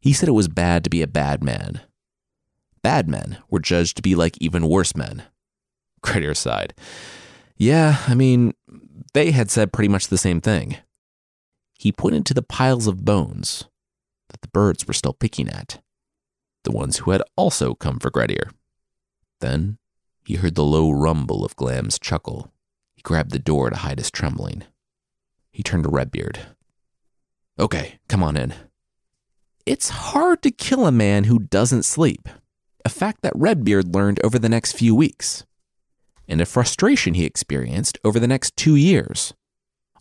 He 0.00 0.12
said 0.12 0.28
it 0.28 0.32
was 0.32 0.48
bad 0.48 0.84
to 0.84 0.90
be 0.90 1.02
a 1.02 1.06
bad 1.06 1.44
man. 1.44 1.80
Bad 2.82 3.08
men 3.08 3.38
were 3.50 3.60
judged 3.60 3.96
to 3.96 4.02
be 4.02 4.14
like 4.14 4.38
even 4.40 4.68
worse 4.68 4.96
men. 4.96 5.24
Grettir 6.02 6.34
sighed. 6.34 6.74
Yeah, 7.56 7.98
I 8.08 8.14
mean, 8.14 8.54
they 9.12 9.32
had 9.32 9.50
said 9.50 9.72
pretty 9.72 9.88
much 9.88 10.08
the 10.08 10.16
same 10.16 10.40
thing. 10.40 10.78
He 11.78 11.92
pointed 11.92 12.24
to 12.26 12.34
the 12.34 12.42
piles 12.42 12.86
of 12.86 13.04
bones 13.04 13.64
that 14.30 14.40
the 14.40 14.48
birds 14.48 14.86
were 14.86 14.94
still 14.94 15.12
picking 15.12 15.48
at, 15.48 15.80
the 16.64 16.72
ones 16.72 16.98
who 16.98 17.10
had 17.10 17.22
also 17.36 17.74
come 17.74 17.98
for 17.98 18.10
Grettir. 18.10 18.50
Then 19.40 19.78
he 20.30 20.36
heard 20.36 20.54
the 20.54 20.62
low 20.62 20.92
rumble 20.92 21.44
of 21.44 21.56
Glam's 21.56 21.98
chuckle. 21.98 22.52
He 22.94 23.02
grabbed 23.02 23.32
the 23.32 23.40
door 23.40 23.68
to 23.68 23.74
hide 23.74 23.98
his 23.98 24.12
trembling. 24.12 24.62
He 25.50 25.64
turned 25.64 25.82
to 25.82 25.90
Redbeard. 25.90 26.38
Okay, 27.58 27.98
come 28.08 28.22
on 28.22 28.36
in. 28.36 28.54
It's 29.66 29.88
hard 29.88 30.40
to 30.42 30.52
kill 30.52 30.86
a 30.86 30.92
man 30.92 31.24
who 31.24 31.40
doesn't 31.40 31.82
sleep, 31.82 32.28
a 32.84 32.88
fact 32.88 33.22
that 33.22 33.32
Redbeard 33.34 33.92
learned 33.92 34.20
over 34.22 34.38
the 34.38 34.48
next 34.48 34.78
few 34.78 34.94
weeks, 34.94 35.44
and 36.28 36.40
a 36.40 36.46
frustration 36.46 37.14
he 37.14 37.24
experienced 37.24 37.98
over 38.04 38.20
the 38.20 38.28
next 38.28 38.56
two 38.56 38.76
years. 38.76 39.34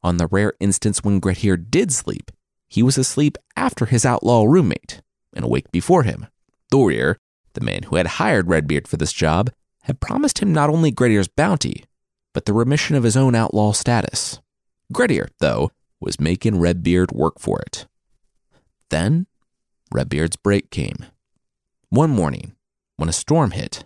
On 0.03 0.17
the 0.17 0.27
rare 0.27 0.53
instance 0.59 1.03
when 1.03 1.19
Grettir 1.19 1.57
did 1.57 1.91
sleep, 1.91 2.29
he 2.67 2.83
was 2.83 2.99
asleep 2.99 3.39
after 3.55 3.87
his 3.87 4.05
outlaw 4.05 4.43
roommate 4.43 5.01
and 5.33 5.43
awake 5.43 5.71
before 5.71 6.03
him. 6.03 6.27
Thorir, 6.71 7.15
the 7.53 7.61
man 7.61 7.83
who 7.83 7.95
had 7.95 8.05
hired 8.21 8.47
Redbeard 8.47 8.87
for 8.87 8.97
this 8.97 9.11
job, 9.11 9.49
had 9.89 9.99
promised 9.99 10.37
him 10.37 10.53
not 10.53 10.69
only 10.69 10.91
Grettir's 10.91 11.27
bounty, 11.27 11.83
but 12.31 12.45
the 12.45 12.53
remission 12.53 12.95
of 12.95 13.01
his 13.01 13.17
own 13.17 13.33
outlaw 13.33 13.71
status. 13.71 14.39
Grettir, 14.93 15.29
though, 15.39 15.71
was 15.99 16.19
making 16.19 16.59
Redbeard 16.59 17.11
work 17.11 17.39
for 17.39 17.59
it. 17.59 17.87
Then, 18.91 19.25
Redbeard's 19.91 20.35
break 20.35 20.69
came. 20.69 21.07
One 21.89 22.11
morning, 22.11 22.55
when 22.97 23.09
a 23.09 23.13
storm 23.13 23.49
hit, 23.49 23.85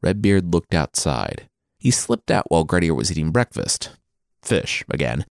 Redbeard 0.00 0.54
looked 0.54 0.72
outside. 0.72 1.46
He 1.78 1.90
slipped 1.90 2.30
out 2.30 2.50
while 2.50 2.64
Grettir 2.64 2.94
was 2.94 3.10
eating 3.10 3.30
breakfast 3.30 3.90
fish 4.40 4.82
again, 4.88 5.26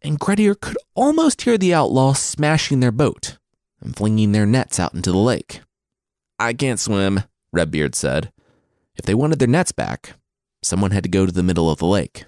and 0.00 0.20
Grettir 0.20 0.54
could 0.54 0.78
almost 0.94 1.42
hear 1.42 1.58
the 1.58 1.74
outlaws 1.74 2.20
smashing 2.20 2.78
their 2.78 2.92
boat 2.92 3.36
and 3.80 3.96
flinging 3.96 4.30
their 4.30 4.46
nets 4.46 4.78
out 4.78 4.94
into 4.94 5.10
the 5.10 5.18
lake. 5.18 5.62
I 6.38 6.52
can't 6.52 6.78
swim, 6.78 7.24
Redbeard 7.52 7.96
said. 7.96 8.30
If 9.00 9.06
they 9.06 9.14
wanted 9.14 9.38
their 9.38 9.48
nets 9.48 9.72
back, 9.72 10.12
someone 10.62 10.90
had 10.90 11.04
to 11.04 11.08
go 11.08 11.24
to 11.24 11.32
the 11.32 11.42
middle 11.42 11.70
of 11.70 11.78
the 11.78 11.86
lake. 11.86 12.26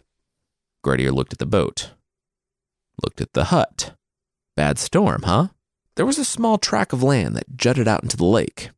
Grettir 0.83 1.13
looked 1.13 1.35
at 1.35 1.39
the 1.39 1.45
boat, 1.45 1.91
looked 3.05 3.21
at 3.21 3.35
the 3.35 3.45
hut. 3.53 3.93
Bad 4.57 4.79
storm, 4.79 5.25
huh? 5.27 5.49
There 5.97 6.07
was 6.07 6.19
a 6.19 6.25
small 6.25 6.57
tract 6.57 6.95
of 6.95 7.03
land 7.03 7.37
that 7.37 7.59
jutted 7.59 7.87
out 7.87 8.03
into 8.03 8.17
the 8.17 8.25
lake, 8.25 8.71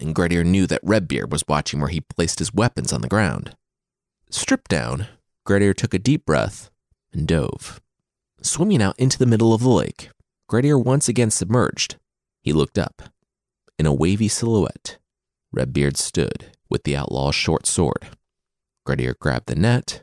and 0.00 0.14
Grettir 0.14 0.44
knew 0.44 0.66
that 0.66 0.80
Redbeard 0.82 1.30
was 1.30 1.44
watching 1.46 1.78
where 1.78 1.90
he 1.90 2.00
placed 2.00 2.38
his 2.38 2.54
weapons 2.54 2.90
on 2.90 3.02
the 3.02 3.08
ground. 3.08 3.54
Stripped 4.30 4.70
down, 4.70 5.06
Grettir 5.44 5.74
took 5.74 5.92
a 5.92 5.98
deep 5.98 6.24
breath 6.24 6.70
and 7.12 7.28
dove. 7.28 7.82
Swimming 8.40 8.80
out 8.80 8.98
into 8.98 9.18
the 9.18 9.26
middle 9.26 9.52
of 9.52 9.60
the 9.60 9.68
lake, 9.68 10.08
Grettir 10.48 10.78
once 10.78 11.06
again 11.06 11.30
submerged. 11.30 11.96
He 12.40 12.54
looked 12.54 12.78
up. 12.78 13.02
In 13.78 13.84
a 13.84 13.92
wavy 13.92 14.28
silhouette, 14.28 14.96
Redbeard 15.52 15.98
stood 15.98 16.53
with 16.74 16.82
the 16.82 16.96
outlaw's 16.96 17.36
short 17.36 17.68
sword. 17.68 18.08
Grettir 18.84 19.14
grabbed 19.20 19.46
the 19.46 19.54
net 19.54 20.02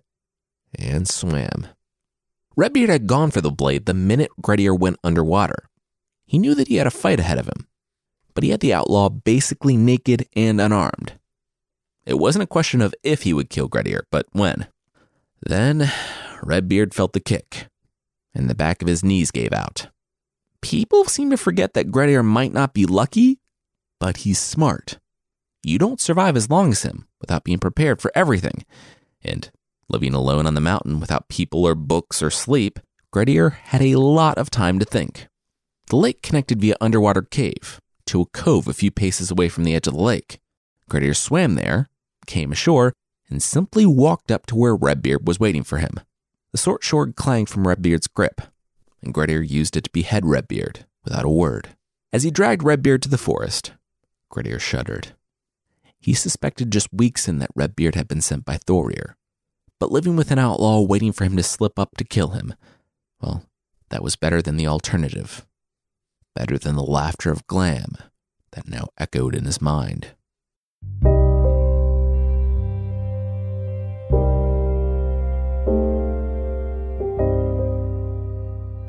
and 0.74 1.06
swam. 1.06 1.68
Redbeard 2.56 2.90
had 2.90 3.08
gone 3.08 3.30
for 3.30 3.42
the 3.42 3.52
blade 3.52 3.86
the 3.86 3.94
minute 3.94 4.32
Grettir 4.42 4.74
went 4.74 4.98
underwater. 5.04 5.68
He 6.26 6.40
knew 6.40 6.56
that 6.56 6.70
he 6.70 6.76
had 6.76 6.88
a 6.88 6.92
fight 6.92 7.20
ahead 7.20 7.38
of 7.38 7.48
him, 7.48 7.68
but 8.34 8.46
he 8.46 8.52
had 8.52 8.62
the 8.62 8.74
outlaw 8.74 9.10
basically 9.10 9.76
naked 9.76 10.30
and 10.34 10.62
unarmed. 10.62 11.20
It 12.06 12.14
wasn't 12.14 12.44
a 12.44 12.48
question 12.48 12.82
of 12.82 12.96
if 13.04 13.24
he 13.24 13.34
would 13.34 13.50
kill 13.50 13.68
Grettir, 13.68 14.06
but 14.10 14.28
when. 14.32 14.68
Then 15.42 15.92
Redbeard 16.42 16.94
felt 16.94 17.12
the 17.12 17.20
kick, 17.20 17.68
and 18.34 18.50
the 18.50 18.56
back 18.56 18.82
of 18.82 18.88
his 18.88 19.04
knees 19.04 19.30
gave 19.30 19.52
out. 19.52 19.90
People 20.62 21.04
seem 21.04 21.32
to 21.32 21.38
forget 21.38 21.74
that 21.74 21.92
Grettir 21.92 22.24
might 22.24 22.54
not 22.54 22.74
be 22.74 22.86
lucky, 22.86 23.42
but 24.00 24.18
he's 24.24 24.40
smart. 24.40 25.01
You 25.64 25.78
don't 25.78 26.02
survive 26.02 26.36
as 26.36 26.50
long 26.50 26.72
as 26.72 26.84
him 26.84 27.08
without 27.20 27.44
being 27.44 27.60
prepared 27.60 28.02
for 28.02 28.12
everything. 28.16 28.66
And 29.24 29.52
living 29.90 30.14
alone 30.14 30.46
on 30.48 30.56
the 30.56 30.62
mountain 30.62 31.00
without 31.00 31.30
people 31.30 31.66
or 31.66 31.76
books 31.76 32.24
or 32.24 32.32
sleep, 32.32 32.80
Grettir 33.12 33.52
had 33.52 33.82
a 33.82 33.98
lot 33.98 34.38
of 34.38 34.50
time 34.50 34.80
to 34.80 34.86
think. 34.86 35.28
The 35.88 35.98
lake 35.98 36.22
connected 36.22 36.62
via 36.62 36.76
underwater 36.80 37.22
cave 37.22 37.80
to 38.08 38.22
a 38.22 38.26
cove 38.28 38.68
a 38.68 38.74
few 38.74 38.90
paces 38.90 39.30
away 39.30 39.50
from 39.50 39.64
the 39.64 39.76
edge 39.76 39.88
of 39.88 39.94
the 39.94 40.02
lake. 40.02 40.40
Grettir 40.90 41.14
swam 41.14 41.56
there, 41.56 41.90
came 42.26 42.52
ashore, 42.52 42.94
and 43.30 43.44
simply 43.44 43.86
walked 43.86 44.32
up 44.32 44.46
to 44.48 44.56
where 44.56 44.76
Redbeard 44.76 45.28
was 45.28 45.40
waiting 45.40 45.64
for 45.64 45.78
him. 45.78 46.00
The 46.52 46.58
short 46.58 46.84
sword 46.84 47.16
clanged 47.16 47.50
from 47.50 47.68
Redbeard's 47.68 48.08
grip, 48.08 48.42
and 49.02 49.14
Grettir 49.14 49.42
used 49.42 49.78
it 49.78 49.86
to 49.86 49.92
behead 49.92 50.26
Redbeard 50.26 50.86
without 51.04 51.26
a 51.26 51.30
word. 51.30 51.70
As 52.12 52.24
he 52.24 52.32
dragged 52.32 52.64
Redbeard 52.64 53.02
to 53.04 53.10
the 53.10 53.18
forest, 53.18 53.74
Grettir 54.30 54.60
shuddered. 54.60 55.14
He 56.02 56.16
suspected 56.16 56.72
just 56.72 56.92
weeks 56.92 57.28
in 57.28 57.38
that 57.40 57.52
Redbeard 57.56 57.94
had 57.94 58.08
been 58.08 58.22
sent 58.22 58.44
by 58.44 58.58
Thorir, 58.58 59.14
but 59.80 59.92
living 59.92 60.16
with 60.16 60.32
an 60.32 60.40
outlaw 60.40 60.82
waiting 60.82 61.12
for 61.12 61.26
him 61.26 61.38
to 61.38 61.44
slip 61.44 61.78
up 61.78 61.96
to 61.98 62.04
kill 62.04 62.30
him, 62.30 62.56
well, 63.22 63.46
that 63.90 64.02
was 64.02 64.16
better 64.16 64.42
than 64.42 64.58
the 64.58 64.66
alternative. 64.66 65.46
Better 66.34 66.58
than 66.58 66.76
the 66.76 66.82
laughter 66.82 67.30
of 67.32 67.46
Glam 67.46 67.98
that 68.54 68.68
now 68.68 68.88
echoed 68.98 69.36
in 69.36 69.46
his 69.46 69.62
mind. 69.62 70.16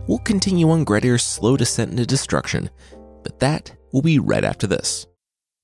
We'll 0.07 0.19
continue 0.25 0.71
on 0.71 0.87
Grettir's 0.87 1.23
slow 1.23 1.59
descent 1.59 1.91
into 1.91 2.07
destruction, 2.07 2.71
but 3.23 3.39
that 3.41 3.73
will 3.93 4.03
be 4.03 4.19
right 4.19 4.45
after 4.45 4.67
this. 4.67 5.07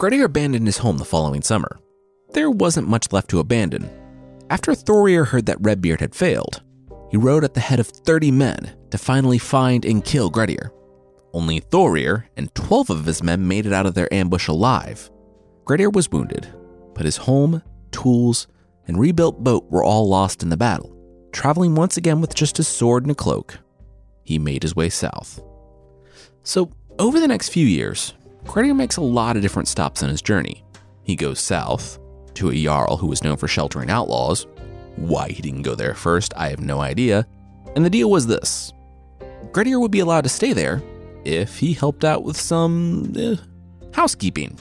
Grettir 0.00 0.24
abandoned 0.24 0.66
his 0.66 0.78
home 0.78 0.96
the 0.96 1.04
following 1.04 1.42
summer. 1.42 1.78
There 2.32 2.50
wasn't 2.50 2.88
much 2.88 3.12
left 3.12 3.28
to 3.28 3.38
abandon. 3.38 3.90
After 4.48 4.72
Thorir 4.72 5.26
heard 5.26 5.44
that 5.44 5.60
Redbeard 5.60 6.00
had 6.00 6.14
failed, 6.14 6.62
he 7.10 7.18
rode 7.18 7.44
at 7.44 7.52
the 7.52 7.60
head 7.60 7.78
of 7.78 7.86
30 7.86 8.30
men 8.30 8.74
to 8.92 8.96
finally 8.96 9.36
find 9.36 9.84
and 9.84 10.02
kill 10.02 10.30
Grettir. 10.30 10.72
Only 11.34 11.60
Thorir 11.60 12.24
and 12.38 12.54
12 12.54 12.88
of 12.88 13.04
his 13.04 13.22
men 13.22 13.46
made 13.46 13.66
it 13.66 13.74
out 13.74 13.84
of 13.84 13.92
their 13.92 14.10
ambush 14.10 14.48
alive. 14.48 15.10
Grettir 15.66 15.90
was 15.90 16.10
wounded, 16.10 16.48
but 16.94 17.04
his 17.04 17.18
home, 17.18 17.60
tools, 17.90 18.48
and 18.88 18.98
rebuilt 18.98 19.44
boat 19.44 19.70
were 19.70 19.84
all 19.84 20.08
lost 20.08 20.42
in 20.42 20.48
the 20.48 20.56
battle. 20.56 20.96
Traveling 21.30 21.74
once 21.74 21.98
again 21.98 22.22
with 22.22 22.34
just 22.34 22.58
a 22.58 22.64
sword 22.64 23.04
and 23.04 23.12
a 23.12 23.14
cloak, 23.14 23.58
he 24.24 24.38
made 24.38 24.62
his 24.62 24.74
way 24.74 24.88
south. 24.88 25.42
So, 26.42 26.70
over 26.98 27.20
the 27.20 27.28
next 27.28 27.50
few 27.50 27.66
years, 27.66 28.14
Grettir 28.50 28.74
makes 28.74 28.96
a 28.96 29.00
lot 29.00 29.36
of 29.36 29.42
different 29.42 29.68
stops 29.68 30.02
on 30.02 30.08
his 30.08 30.20
journey. 30.20 30.64
He 31.04 31.14
goes 31.14 31.38
south 31.38 32.00
to 32.34 32.50
a 32.50 32.64
Jarl 32.64 32.96
who 32.96 33.06
was 33.06 33.22
known 33.22 33.36
for 33.36 33.46
sheltering 33.46 33.90
outlaws. 33.90 34.48
Why 34.96 35.28
he 35.28 35.40
didn't 35.40 35.62
go 35.62 35.76
there 35.76 35.94
first, 35.94 36.34
I 36.36 36.48
have 36.48 36.58
no 36.58 36.80
idea. 36.80 37.28
And 37.76 37.84
the 37.84 37.90
deal 37.90 38.10
was 38.10 38.26
this 38.26 38.72
Grettir 39.52 39.78
would 39.78 39.92
be 39.92 40.00
allowed 40.00 40.22
to 40.22 40.28
stay 40.28 40.52
there 40.52 40.82
if 41.24 41.58
he 41.58 41.72
helped 41.72 42.04
out 42.04 42.24
with 42.24 42.36
some 42.36 43.12
eh, 43.16 43.36
housekeeping. 43.94 44.58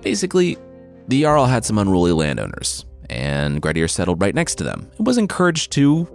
Basically, 0.00 0.58
the 1.06 1.22
Jarl 1.22 1.46
had 1.46 1.64
some 1.64 1.78
unruly 1.78 2.10
landowners, 2.10 2.86
and 3.08 3.62
Grettir 3.62 3.86
settled 3.86 4.20
right 4.20 4.34
next 4.34 4.56
to 4.56 4.64
them 4.64 4.90
and 4.98 5.06
was 5.06 5.16
encouraged 5.16 5.70
to 5.72 6.08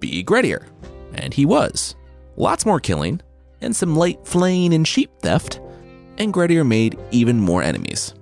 be 0.00 0.24
Grettir. 0.24 0.66
And 1.14 1.32
he 1.32 1.46
was. 1.46 1.94
Lots 2.34 2.66
more 2.66 2.80
killing, 2.80 3.20
and 3.60 3.76
some 3.76 3.94
light 3.94 4.26
flaying 4.26 4.74
and 4.74 4.88
sheep 4.88 5.12
theft, 5.22 5.60
and 6.18 6.32
Grettir 6.32 6.64
made 6.64 6.98
even 7.10 7.40
more 7.40 7.62
enemies. 7.62 8.14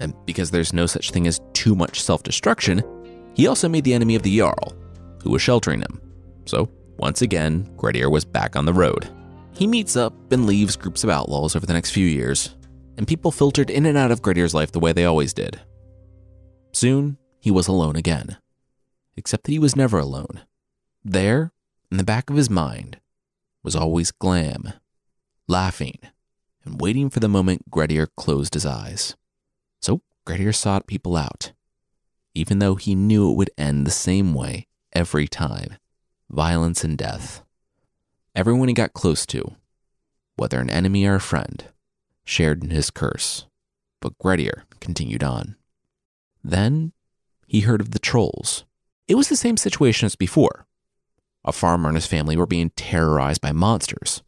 And 0.00 0.14
because 0.26 0.50
there's 0.50 0.72
no 0.72 0.86
such 0.86 1.10
thing 1.10 1.26
as 1.26 1.40
too 1.52 1.74
much 1.74 2.02
self 2.02 2.22
destruction, 2.22 2.82
he 3.34 3.46
also 3.46 3.68
made 3.68 3.84
the 3.84 3.94
enemy 3.94 4.14
of 4.14 4.22
the 4.22 4.36
Jarl, 4.36 4.74
who 5.22 5.30
was 5.30 5.42
sheltering 5.42 5.80
him. 5.80 6.00
So, 6.44 6.68
once 6.98 7.22
again, 7.22 7.70
Grettir 7.76 8.10
was 8.10 8.24
back 8.24 8.56
on 8.56 8.64
the 8.64 8.72
road. 8.72 9.08
He 9.52 9.66
meets 9.66 9.96
up 9.96 10.32
and 10.32 10.46
leaves 10.46 10.76
groups 10.76 11.04
of 11.04 11.10
outlaws 11.10 11.54
over 11.54 11.66
the 11.66 11.72
next 11.72 11.90
few 11.90 12.06
years, 12.06 12.56
and 12.96 13.06
people 13.06 13.30
filtered 13.30 13.70
in 13.70 13.86
and 13.86 13.96
out 13.96 14.10
of 14.10 14.22
Grettir's 14.22 14.54
life 14.54 14.72
the 14.72 14.80
way 14.80 14.92
they 14.92 15.04
always 15.04 15.32
did. 15.32 15.60
Soon, 16.72 17.18
he 17.38 17.50
was 17.50 17.68
alone 17.68 17.96
again. 17.96 18.38
Except 19.16 19.44
that 19.44 19.52
he 19.52 19.58
was 19.58 19.76
never 19.76 19.98
alone. 19.98 20.40
There, 21.04 21.52
in 21.90 21.98
the 21.98 22.04
back 22.04 22.30
of 22.30 22.36
his 22.36 22.48
mind, 22.48 22.98
was 23.62 23.76
always 23.76 24.10
Glam, 24.10 24.72
laughing 25.46 25.98
and 26.64 26.80
waiting 26.80 27.10
for 27.10 27.20
the 27.20 27.28
moment 27.28 27.70
Grettir 27.70 28.08
closed 28.16 28.54
his 28.54 28.66
eyes. 28.66 29.16
So 29.80 30.02
Grettir 30.24 30.52
sought 30.52 30.86
people 30.86 31.16
out, 31.16 31.52
even 32.34 32.58
though 32.58 32.76
he 32.76 32.94
knew 32.94 33.30
it 33.30 33.36
would 33.36 33.50
end 33.58 33.86
the 33.86 33.90
same 33.90 34.34
way 34.34 34.66
every 34.92 35.26
time 35.28 35.76
violence 36.30 36.82
and 36.82 36.96
death. 36.96 37.42
Everyone 38.34 38.68
he 38.68 38.74
got 38.74 38.94
close 38.94 39.26
to, 39.26 39.56
whether 40.36 40.58
an 40.58 40.70
enemy 40.70 41.04
or 41.04 41.16
a 41.16 41.20
friend, 41.20 41.64
shared 42.24 42.64
in 42.64 42.70
his 42.70 42.90
curse. 42.90 43.46
But 44.00 44.18
Grettir 44.18 44.64
continued 44.80 45.22
on. 45.22 45.56
Then 46.42 46.92
he 47.46 47.60
heard 47.60 47.80
of 47.80 47.90
the 47.90 47.98
trolls. 47.98 48.64
It 49.06 49.14
was 49.14 49.28
the 49.28 49.36
same 49.36 49.56
situation 49.56 50.06
as 50.06 50.16
before. 50.16 50.66
A 51.44 51.52
farmer 51.52 51.88
and 51.88 51.96
his 51.96 52.06
family 52.06 52.36
were 52.36 52.46
being 52.46 52.70
terrorized 52.70 53.40
by 53.40 53.52
monsters. 53.52 54.22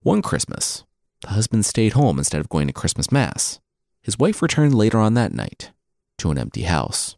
One 0.00 0.22
Christmas, 0.22 0.84
the 1.22 1.28
husband 1.28 1.64
stayed 1.66 1.92
home 1.92 2.18
instead 2.18 2.40
of 2.40 2.48
going 2.48 2.66
to 2.66 2.72
Christmas 2.72 3.10
Mass. 3.10 3.60
His 4.02 4.18
wife 4.18 4.40
returned 4.40 4.74
later 4.74 4.98
on 4.98 5.14
that 5.14 5.34
night 5.34 5.72
to 6.18 6.30
an 6.30 6.38
empty 6.38 6.62
house. 6.62 7.16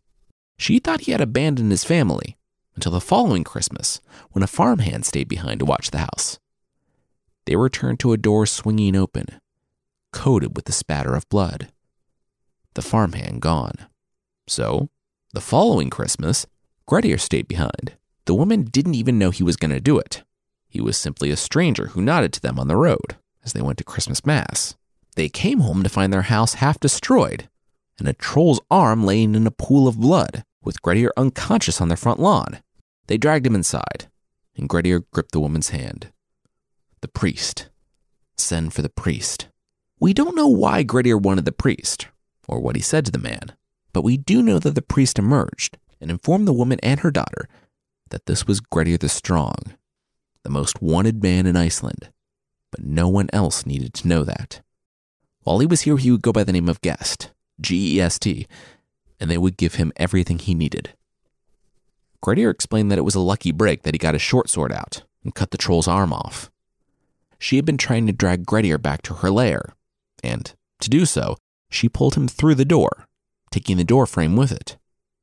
She 0.58 0.78
thought 0.78 1.02
he 1.02 1.12
had 1.12 1.20
abandoned 1.20 1.70
his 1.70 1.84
family 1.84 2.36
until 2.74 2.92
the 2.92 3.00
following 3.00 3.44
Christmas 3.44 4.00
when 4.30 4.42
a 4.42 4.48
farmhand 4.48 5.04
stayed 5.04 5.28
behind 5.28 5.60
to 5.60 5.66
watch 5.66 5.90
the 5.90 5.98
house. 5.98 6.38
They 7.46 7.56
returned 7.56 8.00
to 8.00 8.12
a 8.12 8.18
door 8.18 8.46
swinging 8.46 8.96
open, 8.96 9.26
coated 10.12 10.56
with 10.56 10.64
the 10.64 10.72
spatter 10.72 11.14
of 11.14 11.28
blood. 11.28 11.70
The 12.74 12.82
farmhand 12.82 13.42
gone. 13.42 13.86
So, 14.46 14.88
the 15.32 15.40
following 15.40 15.90
Christmas, 15.90 16.46
Grettir 16.86 17.18
stayed 17.18 17.48
behind. 17.48 17.96
The 18.24 18.34
woman 18.34 18.64
didn't 18.64 18.94
even 18.94 19.18
know 19.18 19.30
he 19.30 19.42
was 19.42 19.56
going 19.56 19.70
to 19.70 19.80
do 19.80 19.98
it. 19.98 20.22
He 20.68 20.80
was 20.80 20.96
simply 20.96 21.30
a 21.30 21.36
stranger 21.36 21.88
who 21.88 22.02
nodded 22.02 22.32
to 22.34 22.40
them 22.40 22.58
on 22.58 22.68
the 22.68 22.76
road 22.76 23.16
as 23.44 23.52
they 23.52 23.62
went 23.62 23.78
to 23.78 23.84
Christmas 23.84 24.24
Mass. 24.24 24.76
They 25.16 25.28
came 25.28 25.60
home 25.60 25.82
to 25.82 25.88
find 25.88 26.12
their 26.12 26.22
house 26.22 26.54
half 26.54 26.78
destroyed 26.78 27.48
and 28.00 28.08
a 28.08 28.12
troll's 28.14 28.60
arm 28.70 29.04
laying 29.04 29.34
in 29.36 29.46
a 29.46 29.52
pool 29.52 29.86
of 29.86 30.00
blood, 30.00 30.42
with 30.64 30.82
Grettir 30.82 31.12
unconscious 31.16 31.80
on 31.80 31.88
their 31.88 31.96
front 31.96 32.18
lawn. 32.18 32.60
They 33.06 33.18
dragged 33.18 33.46
him 33.46 33.54
inside, 33.54 34.08
and 34.56 34.68
Grettir 34.68 35.04
gripped 35.12 35.32
the 35.32 35.40
woman's 35.40 35.68
hand. 35.68 36.10
The 37.02 37.08
priest. 37.08 37.68
Send 38.36 38.72
for 38.72 38.82
the 38.82 38.88
priest. 38.88 39.48
We 40.00 40.14
don't 40.14 40.34
know 40.34 40.48
why 40.48 40.82
Grettir 40.82 41.18
wanted 41.18 41.44
the 41.44 41.52
priest, 41.52 42.08
or 42.48 42.58
what 42.58 42.74
he 42.74 42.82
said 42.82 43.04
to 43.04 43.12
the 43.12 43.18
man, 43.18 43.52
but 43.92 44.02
we 44.02 44.16
do 44.16 44.42
know 44.42 44.58
that 44.58 44.74
the 44.74 44.82
priest 44.82 45.18
emerged 45.18 45.76
and 46.00 46.10
informed 46.10 46.48
the 46.48 46.54
woman 46.54 46.80
and 46.82 47.00
her 47.00 47.10
daughter 47.10 47.48
that 48.08 48.26
this 48.26 48.46
was 48.46 48.60
Grettir 48.60 48.98
the 48.98 49.08
Strong, 49.08 49.56
the 50.42 50.50
most 50.50 50.82
wanted 50.82 51.22
man 51.22 51.46
in 51.46 51.56
Iceland, 51.56 52.10
but 52.70 52.84
no 52.84 53.08
one 53.08 53.28
else 53.32 53.66
needed 53.66 53.94
to 53.94 54.08
know 54.08 54.24
that. 54.24 54.60
While 55.42 55.58
he 55.58 55.66
was 55.66 55.82
here, 55.82 55.96
he 55.96 56.10
would 56.10 56.22
go 56.22 56.32
by 56.32 56.44
the 56.44 56.52
name 56.52 56.68
of 56.68 56.80
Guest, 56.80 57.30
G 57.60 57.96
E 57.96 58.00
S 58.00 58.18
T, 58.18 58.46
and 59.18 59.30
they 59.30 59.38
would 59.38 59.56
give 59.56 59.74
him 59.74 59.92
everything 59.96 60.38
he 60.38 60.54
needed. 60.54 60.94
Grettir 62.22 62.50
explained 62.50 62.90
that 62.90 62.98
it 62.98 63.04
was 63.04 63.14
a 63.14 63.20
lucky 63.20 63.50
break 63.50 63.82
that 63.82 63.94
he 63.94 63.98
got 63.98 64.14
his 64.14 64.22
short 64.22 64.50
sword 64.50 64.72
out 64.72 65.02
and 65.24 65.34
cut 65.34 65.50
the 65.50 65.58
troll's 65.58 65.88
arm 65.88 66.12
off. 66.12 66.50
She 67.38 67.56
had 67.56 67.64
been 67.64 67.78
trying 67.78 68.06
to 68.06 68.12
drag 68.12 68.44
Grettir 68.44 68.78
back 68.78 69.02
to 69.02 69.14
her 69.14 69.30
lair, 69.30 69.74
and, 70.22 70.52
to 70.80 70.90
do 70.90 71.06
so, 71.06 71.36
she 71.70 71.88
pulled 71.88 72.14
him 72.14 72.28
through 72.28 72.56
the 72.56 72.64
door, 72.64 73.06
taking 73.50 73.78
the 73.78 73.84
door 73.84 74.06
frame 74.06 74.36
with 74.36 74.52
it. 74.52 74.76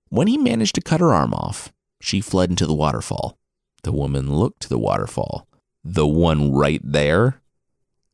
When 0.09 0.27
he 0.27 0.37
managed 0.37 0.75
to 0.75 0.81
cut 0.81 0.99
her 0.99 1.13
arm 1.13 1.33
off, 1.33 1.71
she 2.01 2.21
fled 2.21 2.49
into 2.49 2.65
the 2.65 2.73
waterfall. 2.73 3.37
The 3.83 3.91
woman 3.91 4.33
looked 4.33 4.61
to 4.63 4.69
the 4.69 4.79
waterfall 4.79 5.46
the 5.93 6.07
one 6.07 6.51
right 6.51 6.81
there, 6.83 7.41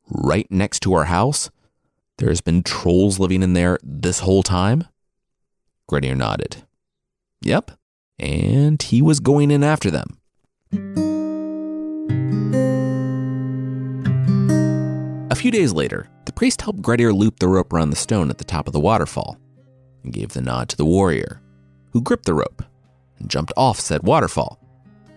right 0.10 0.48
next 0.52 0.82
to 0.82 0.94
our 0.94 1.06
house, 1.06 1.50
there's 2.18 2.42
been 2.42 2.62
trolls 2.62 3.20
living 3.20 3.42
in 3.42 3.54
there 3.54 3.80
this 3.82 4.20
whole 4.20 4.44
time? 4.44 4.86
Grettir 5.88 6.16
nodded. 6.16 6.64
Yep, 7.42 7.72
and 8.20 8.82
he 8.82 9.02
was 9.02 9.20
going 9.20 9.50
in 9.50 9.64
after 9.64 9.90
them. 9.90 10.20
A 15.32 15.36
few 15.36 15.52
days 15.52 15.74
later, 15.74 16.08
the 16.26 16.32
priest 16.32 16.62
helped 16.62 16.82
Grettir 16.82 17.12
loop 17.12 17.40
the 17.40 17.48
rope 17.48 17.74
around 17.74 17.90
the 17.90 17.96
stone 17.96 18.30
at 18.30 18.38
the 18.38 18.44
top 18.44 18.68
of 18.68 18.74
the 18.74 18.80
waterfall 18.80 19.38
and 20.04 20.14
gave 20.14 20.30
the 20.30 20.42
nod 20.42 20.70
to 20.70 20.78
the 20.78 20.86
warrior, 20.86 21.42
who 21.92 22.02
gripped 22.02 22.26
the 22.26 22.36
rope 22.36 22.64
and 23.18 23.30
jumped 23.30 23.52
off 23.58 23.80
said 23.80 24.04
waterfall. 24.04 24.60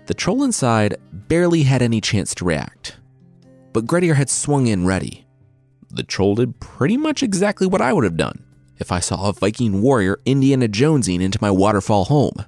The 0.07 0.15
troll 0.15 0.45
inside 0.45 0.97
barely 1.13 1.65
had 1.65 1.83
any 1.83 2.01
chance 2.01 2.35
to 2.37 2.45
react, 2.45 2.97
but 3.73 3.87
Grettir 3.87 4.15
had 4.15 4.31
swung 4.31 4.69
in 4.69 4.87
ready. 4.87 5.27
The 5.91 6.05
troll 6.05 6.37
did 6.37 6.61
pretty 6.61 6.97
much 6.97 7.23
exactly 7.23 7.67
what 7.67 7.81
I 7.81 7.93
would 7.93 8.05
have 8.05 8.17
done 8.17 8.45
if 8.79 8.93
I 8.93 9.01
saw 9.01 9.29
a 9.29 9.33
Viking 9.33 9.83
warrior 9.83 10.21
Indiana 10.25 10.69
Jonesing 10.69 11.21
into 11.21 11.39
my 11.41 11.51
waterfall 11.51 12.05
home. 12.05 12.45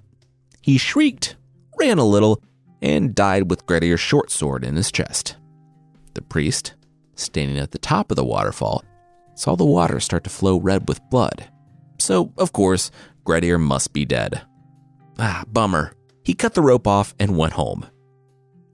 He 0.60 0.78
shrieked, 0.78 1.36
ran 1.78 1.98
a 1.98 2.04
little, 2.04 2.42
and 2.80 3.14
died 3.14 3.50
with 3.50 3.66
Grettir's 3.66 4.00
short 4.00 4.30
sword 4.30 4.64
in 4.64 4.76
his 4.76 4.92
chest. 4.92 5.36
The 6.14 6.22
priest, 6.22 6.74
standing 7.14 7.58
at 7.58 7.72
the 7.72 7.78
top 7.78 8.10
of 8.10 8.16
the 8.16 8.24
waterfall, 8.24 8.84
saw 9.34 9.56
the 9.56 9.64
water 9.64 10.00
start 10.00 10.24
to 10.24 10.30
flow 10.30 10.58
red 10.58 10.88
with 10.88 11.00
blood. 11.10 11.48
So, 11.98 12.32
of 12.38 12.52
course, 12.52 12.90
Grettir 13.24 13.58
must 13.58 13.92
be 13.92 14.04
dead. 14.04 14.42
Ah, 15.18 15.44
bummer. 15.48 15.92
He 16.28 16.34
cut 16.34 16.52
the 16.52 16.60
rope 16.60 16.86
off 16.86 17.14
and 17.18 17.38
went 17.38 17.54
home. 17.54 17.86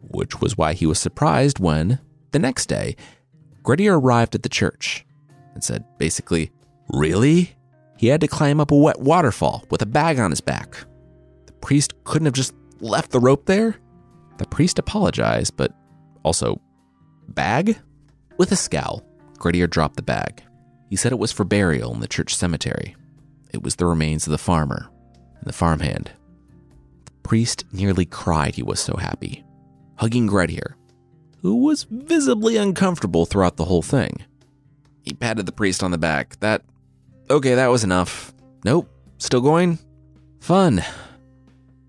Which 0.01 0.40
was 0.40 0.59
why 0.59 0.73
he 0.73 0.87
was 0.87 0.99
surprised 0.99 1.61
when, 1.61 2.01
the 2.33 2.40
next 2.40 2.67
day, 2.67 2.97
Grettir 3.62 3.95
arrived 3.95 4.35
at 4.35 4.43
the 4.43 4.49
church 4.49 5.07
and 5.55 5.62
said 5.62 5.85
basically, 5.97 6.51
Really? 6.88 7.55
He 7.97 8.09
had 8.09 8.21
to 8.23 8.27
climb 8.27 8.59
up 8.59 8.73
a 8.73 8.77
wet 8.77 8.99
waterfall 8.99 9.67
with 9.71 9.83
a 9.83 9.87
bag 9.87 10.19
on 10.19 10.33
his 10.33 10.40
back. 10.40 10.79
The 11.47 11.53
priest 11.53 11.95
couldn't 12.03 12.27
have 12.27 12.35
just 12.35 12.55
left 12.81 13.12
the 13.12 13.21
rope 13.21 13.47
there? 13.47 13.77
The 14.38 14.49
priest 14.49 14.81
apologized, 14.81 15.57
but 15.57 15.73
also, 16.25 16.61
bag? 17.29 17.79
With 18.37 18.51
a 18.51 18.57
scowl, 18.57 19.05
Grettir 19.38 19.69
dropped 19.69 19.95
the 19.95 20.03
bag. 20.03 20.43
He 20.90 20.97
said 20.97 21.12
it 21.12 21.21
was 21.21 21.31
for 21.31 21.45
burial 21.45 21.95
in 21.95 22.01
the 22.01 22.09
church 22.09 22.35
cemetery. 22.35 22.97
It 23.53 23.62
was 23.62 23.77
the 23.77 23.87
remains 23.87 24.27
of 24.27 24.33
the 24.33 24.38
farmer 24.38 24.90
and 25.38 25.47
the 25.47 25.53
farmhand. 25.53 26.11
Priest 27.25 27.65
nearly 27.73 28.05
cried, 28.05 28.55
he 28.55 28.63
was 28.63 28.79
so 28.79 28.97
happy, 28.97 29.43
hugging 29.97 30.27
Grettir, 30.27 30.77
who 31.43 31.57
was 31.57 31.85
visibly 31.91 32.57
uncomfortable 32.57 33.27
throughout 33.27 33.57
the 33.57 33.65
whole 33.65 33.83
thing. 33.83 34.25
He 35.03 35.15
patted 35.15 35.47
the 35.47 35.53
priest 35.53 35.83
on 35.83 35.91
the 35.91 35.99
back. 35.99 36.39
That, 36.41 36.63
okay, 37.29 37.55
that 37.55 37.69
was 37.69 37.83
enough. 37.83 38.33
Nope, 38.65 38.89
still 39.19 39.41
going? 39.41 39.79
Fun. 40.41 40.85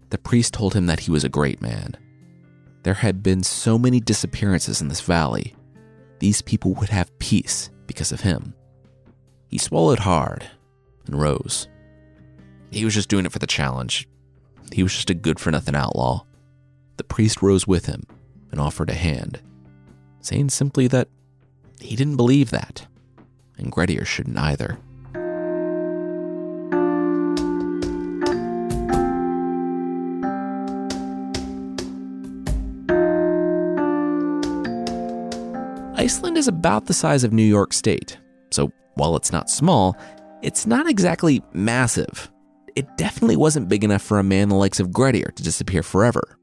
The 0.10 0.18
priest 0.18 0.54
told 0.54 0.74
him 0.74 0.86
that 0.88 1.02
he 1.02 1.12
was 1.12 1.24
a 1.24 1.30
great 1.30 1.62
man. 1.62 1.96
There 2.84 2.94
had 2.94 3.22
been 3.22 3.44
so 3.44 3.78
many 3.78 4.00
disappearances 4.00 4.82
in 4.82 4.88
this 4.88 5.02
valley. 5.02 5.54
These 6.20 6.42
people 6.42 6.74
would 6.76 6.90
have 6.90 7.18
peace 7.20 7.70
because 7.88 8.12
of 8.12 8.22
him. 8.22 8.54
He 9.48 9.58
swallowed 9.58 10.00
hard 10.00 10.46
and 11.06 11.20
rose. 11.20 11.68
He 12.72 12.86
was 12.86 12.94
just 12.94 13.10
doing 13.10 13.26
it 13.26 13.32
for 13.32 13.40
the 13.40 13.48
challenge. 13.48 14.08
He 14.72 14.84
was 14.84 14.94
just 14.94 15.10
a 15.10 15.14
good 15.14 15.40
for 15.40 15.52
nothing 15.52 15.76
outlaw. 15.76 16.26
The 16.98 17.04
priest 17.04 17.42
rose 17.42 17.66
with 17.68 17.86
him 17.86 18.04
and 18.52 18.60
offered 18.60 18.90
a 18.90 18.94
hand, 18.94 19.40
saying 20.22 20.50
simply 20.50 20.88
that 20.88 21.08
he 21.80 21.96
didn't 21.96 22.18
believe 22.18 22.52
that, 22.52 22.88
and 23.58 23.72
Grettir 23.72 24.06
shouldn't 24.06 24.38
either. 24.38 24.78
Iceland 35.98 36.38
is 36.38 36.48
about 36.48 36.86
the 36.86 36.94
size 36.94 37.24
of 37.24 37.34
New 37.34 37.44
York 37.44 37.74
State, 37.74 38.20
so 38.52 38.72
while 38.94 39.16
it's 39.16 39.32
not 39.32 39.50
small, 39.50 39.98
it's 40.42 40.68
not 40.68 40.88
exactly 40.88 41.42
massive. 41.54 42.30
It 42.76 42.98
definitely 42.98 43.38
wasn't 43.38 43.70
big 43.70 43.86
enough 43.86 44.02
for 44.02 44.20
a 44.20 44.24
man 44.24 44.50
the 44.50 44.56
likes 44.56 44.82
of 44.82 44.92
Grettir 44.92 45.32
to 45.36 45.44
disappear 45.44 45.82
forever, 45.82 46.38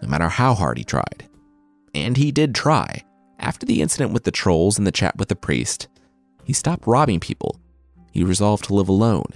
no 0.00 0.08
matter 0.08 0.28
how 0.28 0.54
hard 0.54 0.78
he 0.78 0.84
tried. 0.84 1.28
And 1.94 2.16
he 2.16 2.30
did 2.30 2.54
try. 2.54 3.02
After 3.40 3.66
the 3.66 3.82
incident 3.82 4.12
with 4.12 4.22
the 4.22 4.30
trolls 4.30 4.78
and 4.78 4.86
the 4.86 4.92
chat 4.92 5.16
with 5.16 5.28
the 5.28 5.36
priest, 5.36 5.88
he 6.44 6.52
stopped 6.52 6.86
robbing 6.86 7.18
people. 7.18 7.60
He 8.12 8.22
resolved 8.22 8.64
to 8.64 8.74
live 8.74 8.88
alone, 8.88 9.26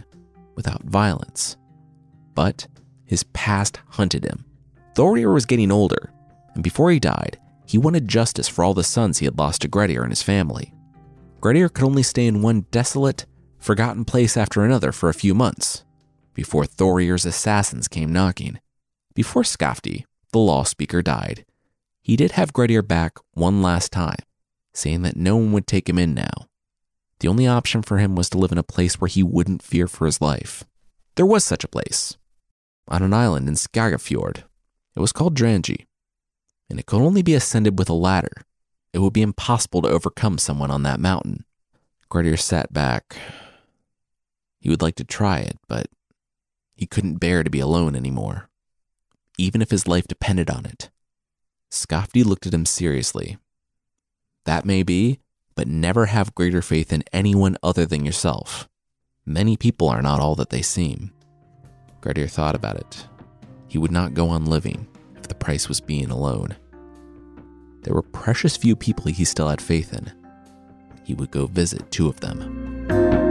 without 0.55 0.85
violence. 0.85 1.57
But 2.35 2.69
his 3.05 3.25
past 3.25 3.81
hunted 3.89 4.25
him. 4.25 4.45
Thorir 4.95 5.35
was 5.35 5.45
getting 5.45 5.73
older, 5.73 6.13
and 6.55 6.63
before 6.63 6.93
he 6.93 7.01
died, 7.01 7.39
he 7.67 7.79
wanted 7.79 8.07
justice 8.07 8.47
for 8.47 8.63
all 8.63 8.75
the 8.75 8.85
sons 8.85 9.19
he 9.19 9.25
had 9.25 9.39
lost 9.39 9.63
to 9.63 9.69
Grettir 9.69 10.03
and 10.03 10.13
his 10.13 10.23
family. 10.23 10.73
Grettir 11.41 11.69
could 11.69 11.85
only 11.85 12.05
stay 12.05 12.27
in 12.27 12.43
one 12.43 12.67
desolate, 12.71 13.27
forgotten 13.59 14.05
place 14.05 14.37
after 14.37 14.65
another 14.65 14.93
for 14.93 15.09
a 15.09 15.15
few 15.15 15.35
months 15.35 15.85
before 16.35 16.65
Thorir's 16.65 17.27
assassins 17.27 17.89
came 17.89 18.13
knocking. 18.13 18.61
Before 19.15 19.43
Skafti, 19.43 20.05
the 20.33 20.39
law 20.39 20.63
speaker, 20.63 21.03
died, 21.03 21.45
he 22.03 22.17
did 22.17 22.33
have 22.33 22.53
Grettir 22.53 22.83
back 22.83 23.19
one 23.33 23.61
last 23.61 23.93
time, 23.93 24.17
saying 24.73 25.03
that 25.03 25.17
no 25.17 25.37
one 25.37 25.53
would 25.53 25.67
take 25.67 25.89
him 25.89 25.99
in 25.99 26.15
now. 26.15 26.47
The 27.21 27.29
only 27.29 27.47
option 27.47 27.83
for 27.83 27.99
him 27.99 28.15
was 28.15 28.31
to 28.31 28.39
live 28.39 28.53
in 28.53 28.59
a 28.59 28.63
place 28.63 29.01
where 29.01 29.09
he 29.09 29.23
wouldn't 29.23 29.63
fear 29.63 29.87
for 29.89 30.07
his 30.07 30.21
life. 30.21 30.65
There 31.17 31.27
was 31.27 31.45
such 31.45 31.65
a 31.65 31.69
place, 31.69 32.17
on 32.87 33.03
an 33.03 33.13
island 33.13 33.49
in 33.49 33.55
Skagafjord. 33.55 34.45
It 34.95 35.01
was 35.01 35.13
called 35.13 35.37
Drangey, 35.37 35.87
and 36.71 36.79
it 36.79 36.87
could 36.87 37.03
only 37.03 37.23
be 37.23 37.35
ascended 37.35 37.79
with 37.79 37.91
a 37.91 37.95
ladder. 37.95 38.43
It 38.93 39.01
would 39.01 39.13
be 39.13 39.23
impossible 39.23 39.83
to 39.83 39.89
overcome 39.89 40.39
someone 40.39 40.71
on 40.71 40.85
that 40.85 41.01
mountain. 41.01 41.45
Grettir 42.09 42.37
sat 42.39 42.73
back. 42.73 43.17
He 44.61 44.71
would 44.71 44.83
like 44.83 44.95
to 44.97 45.05
try 45.05 45.41
it, 45.41 45.59
but 45.69 45.89
he 46.79 46.87
couldn't 46.87 47.17
bear 47.17 47.43
to 47.43 47.51
be 47.51 47.59
alone 47.59 47.97
anymore, 47.97 48.49
even 49.37 49.61
if 49.61 49.73
his 49.73 49.89
life 49.89 50.07
depended 50.07 50.49
on 50.49 50.65
it. 50.65 50.91
Skafti 51.73 52.25
looked 52.25 52.47
at 52.47 52.55
him 52.55 52.65
seriously. 52.65 53.37
That 54.45 54.65
may 54.65 54.85
be, 54.85 55.19
but 55.57 55.67
never 55.67 56.07
have 56.07 56.37
greater 56.37 56.63
faith 56.63 56.93
in 56.93 57.03
anyone 57.13 57.57
other 57.65 57.85
than 57.85 58.07
yourself. 58.07 58.69
Many 59.27 59.57
people 59.57 59.89
are 59.89 60.01
not 60.01 60.21
all 60.21 60.37
that 60.37 60.51
they 60.51 60.63
seem. 60.63 61.11
Grettir 62.01 62.29
thought 62.29 62.55
about 62.55 62.77
it. 62.77 63.09
He 63.67 63.77
would 63.77 63.91
not 63.91 64.15
go 64.15 64.29
on 64.29 64.47
living 64.47 64.87
if 65.17 65.27
the 65.27 65.35
price 65.35 65.69
was 65.69 65.81
being 65.81 66.13
alone. 66.13 66.57
There 67.83 67.93
were 67.93 68.03
precious 68.03 68.57
few 68.57 68.77
people 68.77 69.07
he 69.07 69.25
still 69.25 69.49
had 69.49 69.61
faith 69.61 69.93
in. 69.93 70.13
He 71.03 71.15
would 71.15 71.33
go 71.33 71.47
visit 71.47 71.91
two 71.91 72.09
of 72.09 72.21
them. 72.21 73.28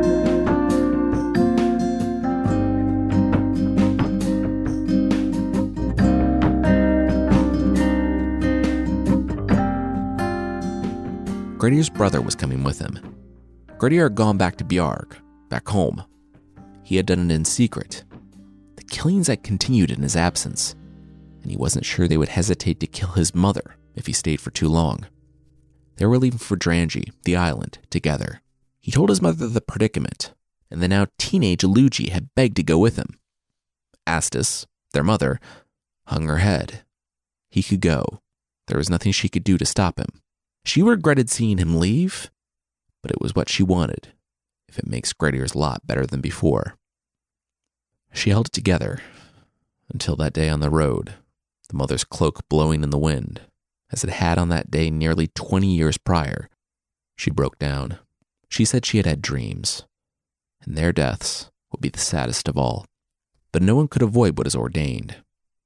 Grettir's 11.58 11.90
brother 11.90 12.22
was 12.22 12.36
coming 12.36 12.64
with 12.64 12.78
him. 12.78 13.00
Grettir 13.80 14.04
had 14.04 14.16
gone 14.16 14.38
back 14.38 14.58
to 14.58 14.64
Bjarg, 14.64 15.18
back 15.50 15.68
home. 15.68 16.04
He 16.84 16.98
had 16.98 17.08
done 17.08 17.32
it 17.32 17.34
in 17.34 17.46
secret. 17.46 18.04
The 18.76 18.84
killings 18.84 19.28
had 19.28 19.44
continued 19.44 19.90
in 19.90 20.04
his 20.04 20.16
absence, 20.16 20.76
and 21.42 21.50
he 21.50 21.58
wasn't 21.58 21.86
sure 21.86 22.08
they 22.08 22.18
would 22.18 22.30
hesitate 22.30 22.80
to 22.80 22.88
kill 22.88 23.10
his 23.10 23.34
mother 23.34 23.76
if 23.96 24.06
he 24.06 24.14
stayed 24.14 24.40
for 24.40 24.52
too 24.52 24.68
long. 24.68 25.08
They 25.96 26.06
were 26.06 26.20
leaving 26.20 26.38
for 26.38 26.58
Drangey, 26.58 27.12
the 27.24 27.36
island, 27.36 27.80
together. 27.90 28.42
He 28.80 28.92
told 28.92 29.10
his 29.10 29.22
mother 29.22 29.48
the 29.48 29.60
predicament, 29.60 30.34
and 30.70 30.80
the 30.80 30.88
now 30.88 31.08
teenage 31.18 31.64
Illugi 31.64 32.10
had 32.10 32.36
begged 32.36 32.58
to 32.58 32.64
go 32.64 32.78
with 32.78 32.98
him. 32.98 33.18
Asdis, 34.06 34.68
their 34.94 35.04
mother, 35.04 35.40
hung 36.06 36.28
her 36.28 36.38
head. 36.38 36.84
He 37.50 37.64
could 37.64 37.82
go. 37.82 38.22
There 38.68 38.78
was 38.78 38.92
nothing 38.92 39.12
she 39.12 39.28
could 39.28 39.44
do 39.44 39.58
to 39.58 39.66
stop 39.66 40.00
him. 40.00 40.22
She 40.68 40.82
regretted 40.82 41.30
seeing 41.30 41.60
him 41.60 41.80
leave, 41.80 42.30
but 43.02 43.10
it 43.10 43.22
was 43.22 43.34
what 43.34 43.48
she 43.48 43.64
wanted, 43.64 44.10
if 44.68 44.78
it 44.78 44.86
makes 44.86 45.14
Grettir's 45.14 45.56
lot 45.56 45.88
better 45.88 46.06
than 46.06 46.20
before. 46.20 46.76
She 48.12 48.32
held 48.32 48.48
it 48.48 48.52
together 48.52 49.00
until 49.88 50.18
that 50.18 50.34
day 50.34 50.50
on 50.50 50.60
the 50.60 50.70
road, 50.70 51.14
the 51.70 51.78
mother's 51.78 52.04
cloak 52.04 52.50
blowing 52.50 52.84
in 52.84 52.90
the 52.90 52.98
wind, 52.98 53.44
as 53.94 54.04
it 54.04 54.10
had 54.10 54.38
on 54.38 54.50
that 54.50 54.70
day 54.70 54.90
nearly 54.90 55.28
20 55.28 55.74
years 55.74 55.98
prior. 55.98 56.50
She 57.16 57.32
broke 57.32 57.58
down. 57.58 58.00
She 58.50 58.66
said 58.66 58.86
she 58.86 58.98
had 58.98 59.06
had 59.06 59.22
dreams, 59.22 59.86
and 60.62 60.78
their 60.78 60.92
deaths 60.92 61.50
would 61.72 61.80
be 61.80 61.90
the 61.90 61.98
saddest 61.98 62.50
of 62.50 62.58
all. 62.58 62.86
But 63.54 63.62
no 63.62 63.78
one 63.78 63.88
could 63.88 64.02
avoid 64.02 64.38
what 64.38 64.48
is 64.48 64.56
ordained. 64.56 65.16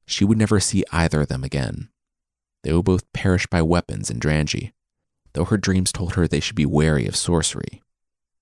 She 0.05 0.23
would 0.23 0.37
never 0.37 0.59
see 0.59 0.83
either 0.91 1.21
of 1.21 1.27
them 1.27 1.43
again. 1.43 1.89
They 2.61 2.71
would 2.71 2.85
both 2.85 3.11
perish 3.13 3.47
by 3.47 3.63
weapons 3.63 4.11
in 4.11 4.19
Drangey, 4.19 4.73
though 5.33 5.45
her 5.45 5.57
dreams 5.57 5.91
told 5.91 6.15
her 6.15 6.27
they 6.27 6.39
should 6.39 6.55
be 6.55 6.65
wary 6.65 7.07
of 7.07 7.15
sorcery. 7.15 7.81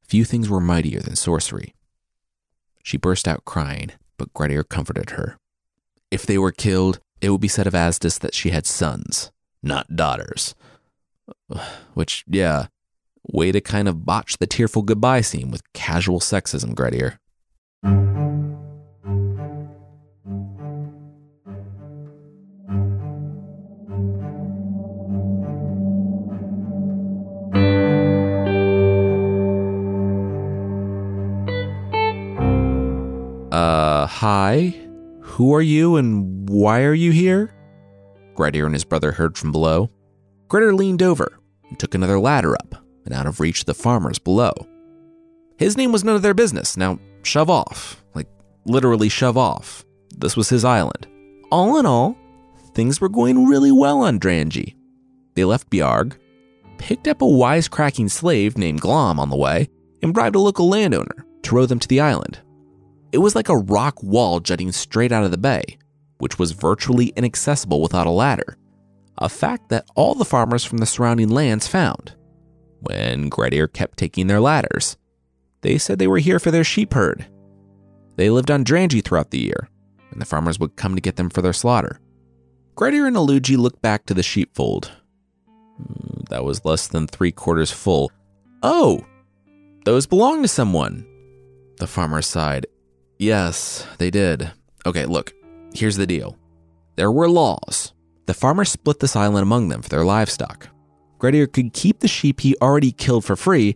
Few 0.02 0.26
things 0.26 0.50
were 0.50 0.60
mightier 0.60 1.00
than 1.00 1.16
sorcery. 1.16 1.76
She 2.84 2.98
burst 2.98 3.28
out 3.28 3.46
crying, 3.46 3.92
but 4.18 4.34
Grettir 4.34 4.64
comforted 4.64 5.12
her. 5.12 5.38
If 6.10 6.26
they 6.26 6.38
were 6.38 6.52
killed, 6.52 7.00
it 7.22 7.30
would 7.30 7.42
be 7.42 7.48
said 7.48 7.68
of 7.68 7.74
Asdis 7.74 8.20
that 8.20 8.34
she 8.34 8.50
had 8.50 8.66
sons, 8.66 9.32
not 9.62 9.96
daughters. 9.96 10.56
Which, 11.94 12.24
yeah, 12.28 12.68
way 13.24 13.52
to 13.52 13.62
kind 13.62 13.88
of 13.88 14.06
botch 14.06 14.38
the 14.38 14.48
tearful 14.48 14.82
goodbye 14.82 15.22
scene 15.22 15.52
with 15.52 15.72
casual 15.74 16.20
sexism, 16.20 16.74
Grettir. 16.74 17.20
Hi. 34.20 34.76
Who 35.22 35.56
are 35.56 35.62
you 35.62 35.96
and 35.96 36.50
why 36.50 36.82
are 36.82 36.94
you 36.94 37.14
here? 37.14 37.56
Grettir 38.36 38.66
and 38.66 38.76
his 38.76 38.84
brother 38.84 39.14
heard 39.14 39.38
from 39.38 39.54
below. 39.54 39.90
Grettir 40.50 40.74
leaned 40.74 41.02
over 41.02 41.40
and 41.70 41.80
took 41.80 41.96
another 41.96 42.20
ladder 42.20 42.54
up 42.54 42.84
and 43.06 43.14
out 43.14 43.28
of 43.28 43.40
reach 43.40 43.62
of 43.62 43.66
the 43.66 43.74
farmers 43.74 44.20
below. 44.20 44.52
His 45.58 45.78
name 45.78 45.94
was 45.94 46.04
none 46.04 46.18
of 46.18 46.22
their 46.22 46.34
business. 46.34 46.76
Now, 46.76 47.00
shove 47.24 47.50
off. 47.50 48.04
Like, 48.14 48.28
literally 48.66 49.08
shove 49.08 49.38
off. 49.38 49.86
This 50.18 50.36
was 50.36 50.50
his 50.50 50.66
island. 50.66 51.08
All 51.50 51.80
in 51.80 51.86
all, 51.86 52.18
things 52.74 53.00
were 53.00 53.08
going 53.08 53.46
really 53.46 53.72
well 53.72 54.02
on 54.02 54.20
Drangey. 54.20 54.76
They 55.36 55.46
left 55.46 55.70
Bjarg, 55.70 56.18
picked 56.78 57.08
up 57.08 57.22
a 57.22 57.26
wisecracking 57.26 58.12
slave 58.12 58.58
named 58.58 58.82
Glom 58.82 59.18
on 59.18 59.30
the 59.30 59.38
way, 59.38 59.70
and 60.04 60.14
bribed 60.14 60.36
a 60.36 60.40
local 60.40 60.68
landowner 60.68 61.26
to 61.44 61.56
row 61.56 61.66
them 61.66 61.80
to 61.80 61.88
the 61.88 62.02
island. 62.02 62.42
It 63.12 63.18
was 63.20 63.36
like 63.36 63.50
a 63.50 63.58
rock 63.58 64.02
wall 64.04 64.40
jutting 64.40 64.72
straight 64.72 65.12
out 65.12 65.24
of 65.24 65.32
the 65.32 65.38
bay, 65.38 65.78
which 66.20 66.38
was 66.38 66.52
virtually 66.52 67.08
inaccessible 67.16 67.82
without 67.82 68.08
a 68.08 68.12
ladder, 68.12 68.58
a 69.18 69.30
fact 69.30 69.70
that 69.70 69.88
all 69.96 70.14
the 70.14 70.26
farmers 70.26 70.64
from 70.64 70.78
the 70.78 70.86
surrounding 70.86 71.30
lands 71.30 71.68
found. 71.68 72.16
When 72.82 73.30
Grettir 73.30 73.68
kept 73.68 73.98
taking 73.98 74.28
their 74.28 74.40
ladders, 74.40 74.98
they 75.62 75.78
said 75.78 76.00
they 76.00 76.08
were 76.08 76.20
here 76.20 76.40
for 76.40 76.52
their 76.52 76.64
sheep 76.64 76.94
herd. 76.94 77.26
They 78.16 78.30
lived 78.30 78.52
on 78.52 78.64
Drangey 78.64 79.04
throughout 79.04 79.32
the 79.32 79.40
year, 79.40 79.70
and 80.12 80.22
the 80.22 80.26
farmers 80.26 80.60
would 80.60 80.76
come 80.76 80.96
to 80.96 81.02
get 81.02 81.16
them 81.16 81.30
for 81.30 81.42
their 81.42 81.54
slaughter. 81.54 82.00
Grettir 82.76 83.08
and 83.08 83.16
Illugi 83.16 83.58
looked 83.58 83.82
back 83.82 84.06
to 84.06 84.14
the 84.14 84.24
sheepfold. 84.24 84.92
Hmm, 85.78 86.22
that 86.30 86.44
was 86.44 86.64
less 86.64 86.88
than 86.88 87.08
three 87.08 87.32
quarters 87.32 87.72
full. 87.72 88.12
Oh, 88.64 89.06
those 89.86 90.06
belong 90.06 90.42
to 90.42 90.48
someone. 90.48 91.06
The 91.80 91.88
farmer 91.88 92.22
sighed. 92.22 92.68
Yes, 93.20 93.86
they 93.98 94.10
did. 94.10 94.50
Okay, 94.86 95.06
look, 95.06 95.34
here's 95.74 95.98
the 95.98 96.08
deal. 96.08 96.38
There 96.96 97.12
were 97.12 97.30
laws. 97.30 97.94
The 98.28 98.34
farmer 98.34 98.64
split 98.64 99.02
this 99.02 99.16
island 99.16 99.44
among 99.44 99.68
them 99.68 99.82
for 99.82 99.90
their 99.90 100.06
livestock. 100.06 100.70
Grettir 101.20 101.52
could 101.52 101.74
keep 101.74 102.00
the 102.00 102.08
sheep 102.08 102.40
he 102.40 102.56
already 102.62 102.94
killed 102.94 103.26
for 103.26 103.36
free 103.36 103.76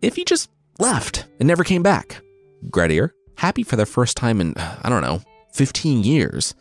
if 0.00 0.14
he 0.14 0.24
just 0.24 0.48
left 0.78 1.26
and 1.40 1.48
never 1.48 1.64
came 1.64 1.82
back. 1.82 2.22
Grettir, 2.70 3.10
happy 3.36 3.64
for 3.64 3.74
the 3.74 3.84
first 3.84 4.16
time 4.16 4.40
in, 4.40 4.54
I 4.56 4.88
don't 4.88 5.02
know, 5.02 5.20
15 5.54 6.04
years, 6.04 6.54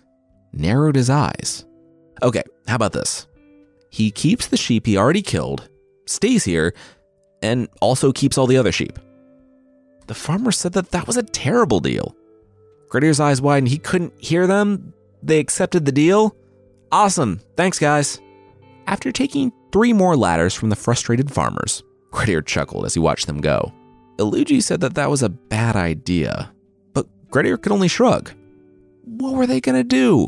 narrowed 0.53 0.95
his 0.95 1.11
eyes. 1.11 1.65
Okay, 2.23 2.43
how 2.67 2.75
about 2.75 2.93
this? 2.93 3.27
He 3.91 4.09
keeps 4.09 4.47
the 4.47 4.57
sheep 4.57 4.87
he 4.87 4.97
already 4.97 5.21
killed, 5.21 5.69
stays 6.07 6.43
here, 6.43 6.73
and 7.43 7.67
also 7.79 8.11
keeps 8.11 8.39
all 8.39 8.47
the 8.47 8.57
other 8.57 8.71
sheep. 8.71 8.97
The 10.07 10.15
farmer 10.15 10.51
said 10.51 10.73
that 10.73 10.89
that 10.91 11.05
was 11.05 11.17
a 11.17 11.23
terrible 11.23 11.79
deal. 11.79 12.15
Grettir's 12.93 13.19
eyes 13.19 13.41
widened. 13.41 13.69
He 13.69 13.79
couldn't 13.79 14.13
hear 14.23 14.45
them. 14.45 14.93
They 15.23 15.39
accepted 15.39 15.85
the 15.85 15.91
deal. 15.91 16.35
Awesome. 16.91 17.41
Thanks, 17.57 17.79
guys. 17.79 18.21
After 18.85 19.11
taking 19.11 19.51
three 19.71 19.93
more 19.93 20.15
ladders 20.15 20.53
from 20.53 20.69
the 20.69 20.75
frustrated 20.75 21.31
farmers, 21.33 21.83
Grettir 22.11 22.43
chuckled 22.43 22.85
as 22.85 22.93
he 22.93 22.99
watched 22.99 23.25
them 23.25 23.41
go. 23.41 23.73
Illugi 24.17 24.61
said 24.61 24.81
that 24.81 24.93
that 24.93 25.09
was 25.09 25.23
a 25.23 25.29
bad 25.29 25.75
idea, 25.75 26.53
but 26.93 27.07
Grettir 27.31 27.57
could 27.57 27.71
only 27.71 27.87
shrug. 27.87 28.31
What 29.05 29.33
were 29.33 29.47
they 29.47 29.59
going 29.59 29.77
to 29.77 29.83
do? 29.83 30.27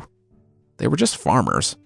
They 0.78 0.88
were 0.88 0.98
just 0.98 1.18
farmers. 1.18 1.78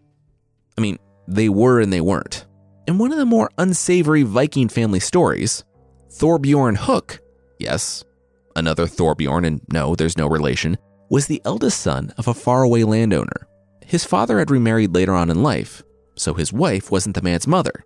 I 0.77 0.81
mean, 0.81 0.97
they 1.27 1.49
were 1.49 1.81
and 1.81 1.91
they 1.91 1.99
weren't. 1.99 2.45
In 2.87 2.97
one 2.97 3.11
of 3.11 3.17
the 3.17 3.25
more 3.25 3.51
unsavory 3.57 4.23
Viking 4.23 4.69
family 4.69 5.01
stories, 5.01 5.65
Thorbjorn 6.09 6.77
Hook, 6.77 7.19
yes, 7.59 8.05
another 8.55 8.85
Thorbjorn, 8.85 9.45
and 9.45 9.61
no, 9.71 9.95
there's 9.95 10.17
no 10.17 10.27
relation, 10.27 10.77
was 11.09 11.27
the 11.27 11.41
eldest 11.45 11.81
son 11.81 12.13
of 12.17 12.27
a 12.27 12.33
faraway 12.33 12.83
landowner. 12.83 13.47
His 13.85 14.05
father 14.05 14.39
had 14.39 14.51
remarried 14.51 14.93
later 14.93 15.13
on 15.13 15.29
in 15.29 15.41
life, 15.41 15.83
so 16.15 16.33
his 16.33 16.53
wife 16.53 16.91
wasn't 16.91 17.15
the 17.15 17.21
man's 17.21 17.47
mother. 17.47 17.83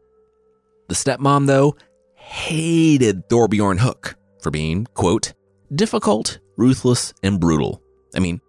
The 0.90 0.96
stepmom, 0.96 1.48
though, 1.48 1.76
hated 2.16 3.30
Thorbjorn 3.30 3.80
Hook 3.80 4.16
for 4.42 4.52
being, 4.52 4.86
quote, 4.94 5.34
difficult, 5.74 6.40
ruthless, 6.58 7.14
and 7.24 7.40
brutal. 7.40 7.82
I 8.16 8.20
mean, 8.20 8.42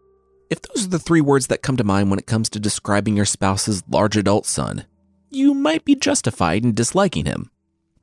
if 0.50 0.61
those 0.62 0.87
are 0.87 0.90
the 0.90 0.98
three 0.98 1.20
words 1.20 1.46
that 1.48 1.62
come 1.62 1.77
to 1.77 1.85
mind 1.85 2.11
when 2.11 2.18
it 2.18 2.27
comes 2.27 2.50
to 2.50 2.61
describing 2.61 3.16
your 3.16 3.24
spouse's 3.24 3.83
large 3.88 4.16
adult 4.16 4.46
son, 4.46 4.85
you 5.31 5.55
might 5.55 5.85
be 5.85 5.94
justified 5.94 6.64
in 6.64 6.74
disliking 6.74 7.24
him. 7.24 7.50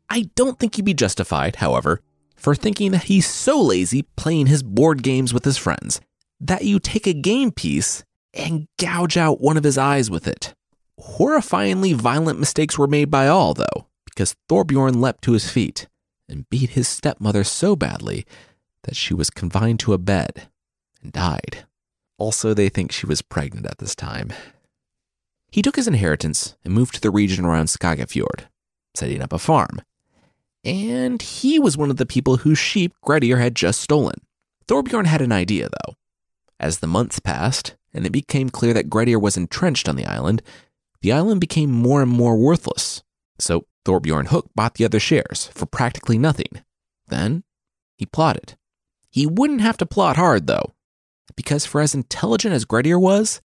I 0.10 0.30
don't 0.36 0.60
think 0.60 0.78
you'd 0.78 0.86
be 0.86 0.94
justified, 0.94 1.58
however, 1.58 2.02
for 2.42 2.56
thinking 2.56 2.92
that 2.92 3.04
he's 3.04 3.28
so 3.28 3.62
lazy 3.62 4.02
playing 4.16 4.48
his 4.48 4.64
board 4.64 5.04
games 5.04 5.32
with 5.32 5.46
his 5.46 5.58
friends 5.58 6.02
that 6.40 6.66
you 6.66 6.80
take 6.80 7.06
a 7.06 7.14
game 7.14 7.52
piece 7.52 8.04
and 8.34 8.68
gouge 8.80 9.16
out 9.16 9.40
one 9.40 9.58
of 9.58 9.64
his 9.64 9.78
eyes 9.78 10.10
with 10.10 10.28
it. 10.28 10.56
Horrifyingly 11.00 11.94
violent 11.94 12.40
mistakes 12.40 12.80
were 12.80 12.88
made 12.88 13.12
by 13.12 13.28
all, 13.28 13.54
though, 13.54 13.88
because 14.06 14.36
Thorbjorn 14.50 14.96
leapt 14.96 15.24
to 15.26 15.34
his 15.34 15.50
feet 15.50 15.88
and 16.28 16.50
beat 16.50 16.72
his 16.72 16.88
stepmother 16.88 17.44
so 17.44 17.76
badly 17.76 18.26
that 18.84 18.96
she 18.96 19.14
was 19.14 19.30
confined 19.30 19.80
to 19.82 19.94
a 19.94 20.00
bed 20.00 20.48
and 21.04 21.12
died. 21.12 21.66
Also, 22.18 22.56
they 22.56 22.70
think 22.70 22.92
she 22.92 23.06
was 23.06 23.22
pregnant 23.22 23.68
at 23.68 23.78
this 23.78 23.94
time. 23.94 24.34
He 25.52 25.62
took 25.62 25.76
his 25.76 25.88
inheritance 25.88 26.56
and 26.64 26.74
moved 26.74 26.96
to 26.96 27.02
the 27.02 27.12
region 27.12 27.46
around 27.46 27.66
Skagafjord, 27.66 28.46
setting 28.96 29.22
up 29.22 29.34
a 29.34 29.38
farm. 29.38 29.82
And 30.64 31.22
he 31.22 31.60
was 31.60 31.78
one 31.78 31.90
of 31.90 31.98
the 31.98 32.06
people 32.06 32.38
whose 32.38 32.60
sheep 32.60 32.94
Grettir 33.02 33.40
had 33.40 33.56
just 33.56 33.82
stolen. 33.82 34.16
Thorbjorn 34.68 35.06
had 35.06 35.22
an 35.22 35.32
idea, 35.32 35.70
though. 35.70 35.96
As 36.60 36.80
the 36.80 36.88
months 36.88 37.20
passed, 37.20 37.76
and 37.94 38.06
it 38.06 38.12
became 38.12 38.50
clear 38.50 38.74
that 38.74 38.90
Grettir 38.90 39.20
was 39.20 39.38
entrenched 39.38 39.90
on 39.90 39.96
the 39.96 40.06
island, 40.06 40.42
the 41.02 41.12
island 41.12 41.42
became 41.42 41.72
more 41.72 42.02
and 42.02 42.12
more 42.12 42.38
worthless. 42.38 43.04
So 43.40 43.66
Thorbjorn 43.86 44.28
Hook 44.28 44.50
bought 44.56 44.76
the 44.76 44.86
other 44.86 45.00
shares 45.00 45.50
for 45.54 45.66
practically 45.66 46.18
nothing. 46.18 46.62
Then 47.08 47.44
he 47.98 48.06
plotted. 48.06 48.56
He 49.10 49.26
wouldn't 49.26 49.62
have 49.62 49.78
to 49.78 49.86
plot 49.86 50.16
hard, 50.16 50.48
though, 50.48 50.74
because 51.36 51.66
for 51.66 51.82
as 51.82 51.96
intelligent 51.96 52.54
as 52.54 52.66
Grettir 52.66 53.00
was, 53.00 53.42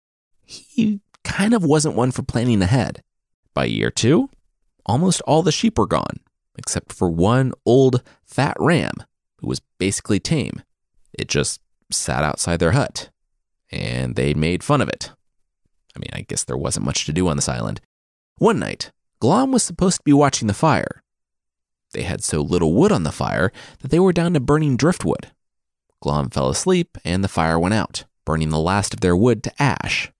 he 0.44 1.00
kind 1.24 1.52
of 1.52 1.64
wasn't 1.64 1.96
one 1.96 2.12
for 2.12 2.22
planning 2.22 2.62
ahead. 2.62 3.02
By 3.52 3.66
year 3.66 3.90
two, 3.90 4.30
almost 4.86 5.20
all 5.22 5.42
the 5.42 5.52
sheep 5.52 5.76
were 5.76 5.86
gone, 5.86 6.20
except 6.60 6.92
for 6.92 7.10
one 7.10 7.52
old 7.64 8.02
fat 8.22 8.56
ram 8.60 8.92
who 9.38 9.48
was 9.48 9.62
basically 9.78 10.20
tame. 10.20 10.62
It 11.12 11.28
just 11.28 11.60
sat 11.90 12.22
outside 12.22 12.58
their 12.58 12.72
hut, 12.72 13.08
and 13.72 14.14
they 14.14 14.34
made 14.34 14.62
fun 14.62 14.80
of 14.80 14.88
it. 14.88 15.10
I 15.96 15.98
mean, 15.98 16.10
I 16.12 16.20
guess 16.20 16.44
there 16.44 16.56
wasn't 16.56 16.86
much 16.86 17.06
to 17.06 17.12
do 17.12 17.26
on 17.28 17.36
this 17.36 17.48
island. 17.48 17.80
One 18.36 18.58
night, 18.58 18.92
Glom 19.18 19.50
was 19.50 19.62
supposed 19.62 19.98
to 19.98 20.04
be 20.04 20.12
watching 20.12 20.46
the 20.46 20.54
fire. 20.54 21.02
They 21.92 22.02
had 22.02 22.22
so 22.22 22.40
little 22.42 22.74
wood 22.74 22.92
on 22.92 23.02
the 23.02 23.10
fire 23.10 23.50
that 23.80 23.90
they 23.90 23.98
were 23.98 24.12
down 24.12 24.34
to 24.34 24.40
burning 24.40 24.76
driftwood. 24.76 25.32
Glom 26.00 26.30
fell 26.30 26.48
asleep 26.48 26.96
and 27.04 27.24
the 27.24 27.28
fire 27.28 27.58
went 27.58 27.74
out, 27.74 28.04
burning 28.24 28.50
the 28.50 28.58
last 28.58 28.94
of 28.94 29.00
their 29.00 29.16
wood 29.16 29.42
to 29.42 29.62
ash. 29.62 30.12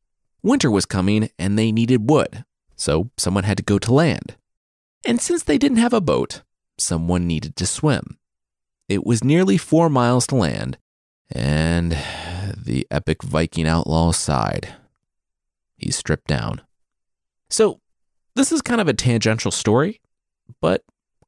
Winter 0.42 0.70
was 0.70 0.86
coming 0.86 1.30
and 1.38 1.58
they 1.58 1.70
needed 1.70 2.10
wood, 2.10 2.44
so 2.76 3.10
someone 3.16 3.44
had 3.44 3.58
to 3.58 3.62
go 3.62 3.78
to 3.78 3.94
land. 3.94 4.36
And 5.04 5.20
since 5.20 5.42
they 5.42 5.58
didn't 5.58 5.78
have 5.78 5.92
a 5.92 6.00
boat, 6.00 6.42
someone 6.78 7.26
needed 7.26 7.56
to 7.56 7.66
swim. 7.66 8.18
It 8.88 9.06
was 9.06 9.24
nearly 9.24 9.56
four 9.56 9.88
miles 9.88 10.26
to 10.28 10.34
land, 10.34 10.78
and 11.30 11.96
the 12.56 12.86
epic 12.90 13.22
Viking 13.22 13.66
outlaw 13.66 14.12
sighed. 14.12 14.74
He 15.76 15.90
stripped 15.90 16.26
down. 16.26 16.60
So, 17.48 17.80
this 18.34 18.52
is 18.52 18.62
kind 18.62 18.80
of 18.80 18.88
a 18.88 18.94
tangential 18.94 19.50
story, 19.50 20.00
but 20.60 20.82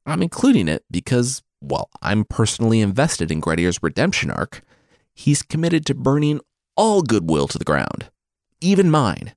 I'm 0.05 0.21
including 0.21 0.67
it 0.67 0.83
because 0.91 1.41
while 1.59 1.89
I'm 2.01 2.25
personally 2.25 2.81
invested 2.81 3.31
in 3.31 3.41
Grettir's 3.41 3.81
redemption 3.81 4.29
arc, 4.29 4.61
he's 5.13 5.41
committed 5.41 5.85
to 5.85 5.95
burning 5.95 6.41
all 6.75 7.01
goodwill 7.01 7.47
to 7.47 7.57
the 7.57 7.65
ground, 7.65 8.09
even 8.61 8.91
mine. 8.91 9.33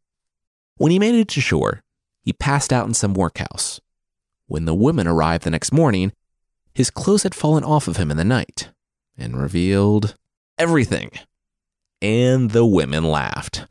When 0.77 0.91
he 0.91 0.99
made 0.99 1.15
it 1.15 1.29
to 1.29 1.41
shore, 1.41 1.83
he 2.21 2.33
passed 2.33 2.73
out 2.73 2.87
in 2.87 2.95
some 2.95 3.15
workhouse. 3.15 3.81
When 4.47 4.65
the 4.65 4.75
women 4.75 5.07
arrived 5.07 5.45
the 5.45 5.51
next 5.51 5.73
morning, 5.73 6.13
his 6.75 6.91
clothes 6.91 7.23
had 7.23 7.35
fallen 7.35 7.65
off 7.65 7.89
of 7.89 7.97
him 7.97 8.11
in 8.11 8.17
the 8.17 8.25
night 8.25 8.71
and 9.17 9.41
revealed 9.41 10.15
everything. 10.59 11.11
And 12.01 12.51
the 12.51 12.67
women 12.67 13.05
laughed. 13.05 13.67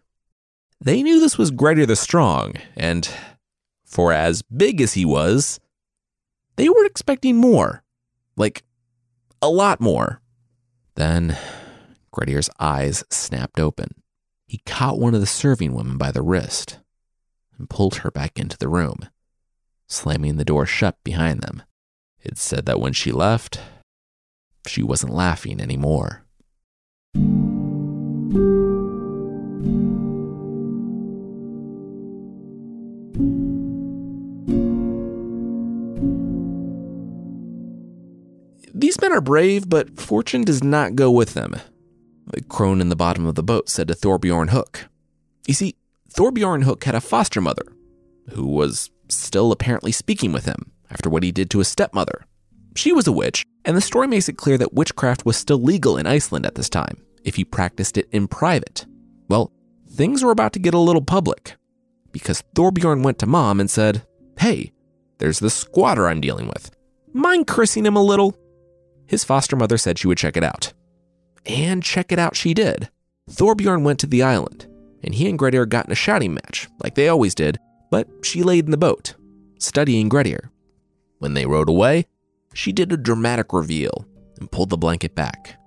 They 0.82 1.02
knew 1.04 1.20
this 1.20 1.38
was 1.38 1.52
Grettir 1.52 1.86
the 1.86 1.96
Strong, 1.96 2.56
and 2.76 3.10
for 3.86 4.12
as 4.12 4.42
big 4.42 4.82
as 4.82 4.94
he 4.94 5.06
was, 5.06 5.60
they 6.58 6.68
were 6.68 6.86
expecting 6.86 7.38
more. 7.38 7.84
Like, 8.36 8.64
a 9.42 9.50
lot 9.50 9.80
more. 9.80 10.22
Then 10.96 11.38
Grettir's 12.12 12.50
eyes 12.60 13.04
snapped 13.10 13.60
open. 13.60 13.96
He 14.48 14.62
caught 14.66 15.00
one 15.00 15.14
of 15.14 15.22
the 15.22 15.28
serving 15.28 15.74
women 15.74 15.98
by 15.98 16.12
the 16.12 16.22
wrist 16.22 16.80
and 17.58 17.70
pulled 17.70 17.98
her 17.98 18.12
back 18.12 18.38
into 18.38 18.58
the 18.58 18.68
room, 18.68 19.08
slamming 19.88 20.38
the 20.38 20.46
door 20.46 20.66
shut 20.66 20.98
behind 21.04 21.42
them. 21.42 21.64
It 22.24 22.38
said 22.38 22.66
that 22.66 22.80
when 22.80 22.94
she 22.94 23.12
left, 23.12 23.60
she 24.66 24.82
wasn't 24.82 25.14
laughing 25.14 25.62
anymore. 25.62 26.26
These 38.78 39.00
men 39.00 39.14
are 39.14 39.22
brave, 39.22 39.70
but 39.70 40.00
fortune 40.00 40.44
does 40.44 40.64
not 40.64 40.96
go 40.96 41.10
with 41.10 41.34
them. 41.34 41.56
The 42.28 42.42
crone 42.42 42.82
in 42.82 42.90
the 42.90 42.96
bottom 42.96 43.26
of 43.26 43.36
the 43.36 43.44
boat 43.44 43.70
said 43.70 43.88
to 43.88 43.94
Thorbjorn 43.94 44.50
Hook. 44.50 44.90
You 45.48 45.54
see, 45.54 45.76
Thorbjorn 46.12 46.64
Hook 46.64 46.84
had 46.84 46.96
a 46.96 47.02
foster 47.02 47.40
mother 47.40 47.66
who 48.32 48.48
was 48.48 48.90
still 49.16 49.52
apparently 49.52 49.92
speaking 49.92 50.32
with 50.32 50.46
him 50.46 50.72
after 50.90 51.10
what 51.10 51.24
he 51.24 51.32
did 51.32 51.50
to 51.52 51.60
his 51.60 51.68
stepmother. 51.68 52.26
She 52.76 52.92
was 52.92 53.08
a 53.08 53.12
witch, 53.12 53.46
and 53.64 53.76
the 53.76 53.82
story 53.82 54.08
makes 54.08 54.30
it 54.30 54.38
clear 54.38 54.58
that 54.58 54.74
witchcraft 54.74 55.26
was 55.26 55.38
still 55.38 55.62
legal 55.62 55.98
in 55.98 56.06
Iceland 56.08 56.46
at 56.46 56.56
this 56.56 56.70
time 56.70 57.02
if 57.24 57.40
you 57.40 57.46
practiced 57.46 57.98
it 57.98 58.08
in 58.12 58.28
private. 58.28 58.86
Well, 59.28 59.52
things 59.90 60.24
were 60.24 60.32
about 60.32 60.54
to 60.54 60.60
get 60.60 60.74
a 60.74 60.80
little 60.80 61.02
public 61.02 61.56
because 62.12 62.44
Thorbjorn 62.56 63.04
went 63.04 63.20
to 63.20 63.26
mom 63.26 63.60
and 63.60 63.70
said, 63.70 64.06
Hey, 64.38 64.72
there's 65.18 65.40
this 65.40 65.54
squatter 65.54 66.08
I'm 66.08 66.22
dealing 66.22 66.48
with. 66.48 66.72
Mind 67.14 67.48
cursing 67.48 67.86
him 67.86 67.96
a 67.96 68.04
little? 68.04 68.38
His 69.08 69.24
foster 69.24 69.56
mother 69.56 69.78
said 69.78 69.98
she 69.98 70.08
would 70.08 70.18
check 70.18 70.38
it 70.38 70.44
out. 70.44 70.74
And 71.46 71.84
check 71.84 72.12
it 72.12 72.20
out 72.20 72.36
she 72.36 72.54
did. 72.54 72.90
Thorbjorn 73.30 73.84
went 73.84 74.00
to 74.00 74.08
the 74.08 74.24
island, 74.24 74.68
and 75.04 75.16
he 75.16 75.30
and 75.30 75.40
Grettir 75.40 75.66
got 75.66 75.86
in 75.86 75.92
a 75.92 75.96
shouting 75.96 76.34
match, 76.34 76.68
like 76.84 76.96
they 76.96 77.08
always 77.08 77.34
did, 77.34 77.58
but 77.90 78.08
she 78.24 78.44
laid 78.44 78.66
in 78.66 78.72
the 78.72 78.78
boat, 78.78 79.16
studying 79.60 80.10
Grettir. 80.10 80.50
When 81.20 81.34
they 81.34 81.46
rowed 81.46 81.70
away, 81.70 82.08
she 82.54 82.72
did 82.72 82.92
a 82.92 82.98
dramatic 82.98 83.54
reveal 83.54 84.06
and 84.40 84.52
pulled 84.52 84.70
the 84.70 84.78
blanket 84.78 85.16
back. 85.16 85.58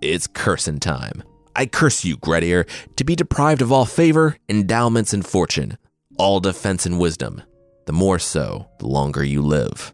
It's 0.00 0.26
cursing 0.26 0.80
time. 0.80 1.22
I 1.56 1.66
curse 1.66 2.04
you, 2.04 2.16
Grettir, 2.16 2.66
to 2.96 3.04
be 3.04 3.16
deprived 3.16 3.62
of 3.62 3.72
all 3.72 3.84
favor, 3.84 4.36
endowments, 4.48 5.12
and 5.12 5.26
fortune, 5.26 5.76
all 6.16 6.38
defense 6.38 6.86
and 6.86 7.00
wisdom, 7.00 7.42
the 7.86 7.92
more 7.92 8.18
so 8.18 8.68
the 8.78 8.86
longer 8.86 9.24
you 9.24 9.42
live. 9.42 9.92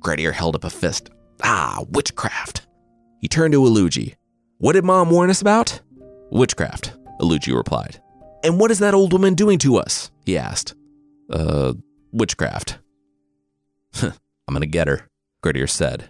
Grettir 0.00 0.32
held 0.32 0.56
up 0.56 0.64
a 0.64 0.70
fist. 0.70 1.10
Ah, 1.42 1.84
witchcraft. 1.90 2.66
He 3.20 3.28
turned 3.28 3.52
to 3.52 3.60
Illugi. 3.60 4.14
What 4.58 4.72
did 4.72 4.84
Mom 4.84 5.10
warn 5.10 5.30
us 5.30 5.40
about? 5.40 5.80
Witchcraft, 6.30 6.94
Illugi 7.20 7.54
replied. 7.54 8.00
And 8.42 8.58
what 8.58 8.70
is 8.70 8.78
that 8.78 8.94
old 8.94 9.12
woman 9.12 9.34
doing 9.34 9.58
to 9.60 9.76
us? 9.76 10.10
He 10.24 10.38
asked. 10.38 10.74
Uh, 11.30 11.74
witchcraft. 12.12 12.78
I'm 14.02 14.12
gonna 14.52 14.66
get 14.66 14.88
her, 14.88 15.08
Grettir 15.42 15.68
said, 15.68 16.08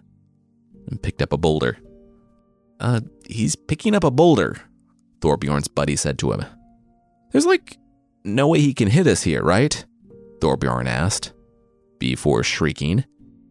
and 0.87 1.03
picked 1.03 1.22
up 1.22 1.33
a 1.33 1.37
boulder. 1.37 1.78
Uh, 2.78 3.01
he's 3.26 3.57
picking 3.57 3.95
up 3.95 4.05
a 4.05 4.11
boulder, 4.11 4.57
Thorbjorn's 5.20 5.68
buddy 5.68 5.97
said 5.97 6.18
to 6.20 6.33
him. 6.33 6.45
There's 7.33 7.47
like 7.47 7.76
no 8.24 8.49
way 8.49 8.61
he 8.61 8.74
can 8.74 8.89
hit 8.89 9.07
us 9.07 9.22
here, 9.22 9.43
right? 9.43 9.85
Thorbjorn 10.41 10.87
asked, 10.87 11.33
before 11.99 12.43
shrieking. 12.43 13.05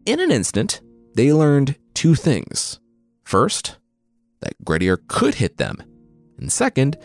In 0.06 0.18
an 0.18 0.30
instant, 0.30 0.80
they 1.14 1.32
learned 1.32 1.76
two 1.94 2.14
things. 2.14 2.80
First, 3.24 3.78
that 4.40 4.54
Grettir 4.64 4.98
could 5.06 5.36
hit 5.36 5.56
them, 5.56 5.82
and 6.38 6.50
second, 6.50 6.96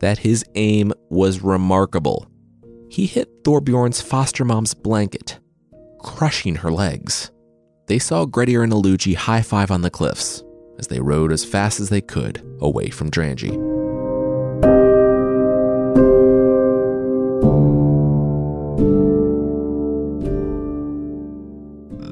that 0.00 0.18
his 0.18 0.44
aim 0.54 0.92
was 1.10 1.42
remarkable. 1.42 2.26
He 2.88 3.06
hit 3.06 3.44
Thorbjorn's 3.44 4.00
foster 4.00 4.44
mom's 4.44 4.74
blanket, 4.74 5.38
crushing 5.98 6.56
her 6.56 6.70
legs. 6.70 7.30
They 7.86 7.98
saw 7.98 8.24
Grettir 8.24 8.62
and 8.62 8.72
Illugi 8.72 9.14
high 9.14 9.42
five 9.42 9.70
on 9.70 9.82
the 9.82 9.90
cliffs 9.90 10.42
as 10.78 10.88
they 10.88 11.00
rode 11.00 11.32
as 11.32 11.44
fast 11.44 11.80
as 11.80 11.88
they 11.88 12.00
could 12.00 12.42
away 12.60 12.90
from 12.90 13.10
Drangey. 13.10 13.52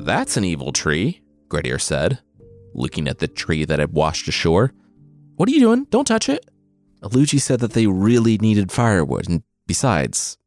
That's 0.04 0.36
an 0.36 0.44
evil 0.44 0.72
tree, 0.72 1.22
Grettir 1.48 1.78
said, 1.80 2.18
looking 2.74 3.08
at 3.08 3.18
the 3.18 3.28
tree 3.28 3.64
that 3.64 3.78
had 3.78 3.92
washed 3.92 4.28
ashore. 4.28 4.72
What 5.36 5.48
are 5.48 5.52
you 5.52 5.60
doing? 5.60 5.84
Don't 5.90 6.06
touch 6.06 6.28
it. 6.28 6.44
Illugi 7.02 7.40
said 7.40 7.60
that 7.60 7.72
they 7.72 7.86
really 7.86 8.38
needed 8.38 8.70
firewood, 8.70 9.28
and 9.28 9.42
besides, 9.66 10.38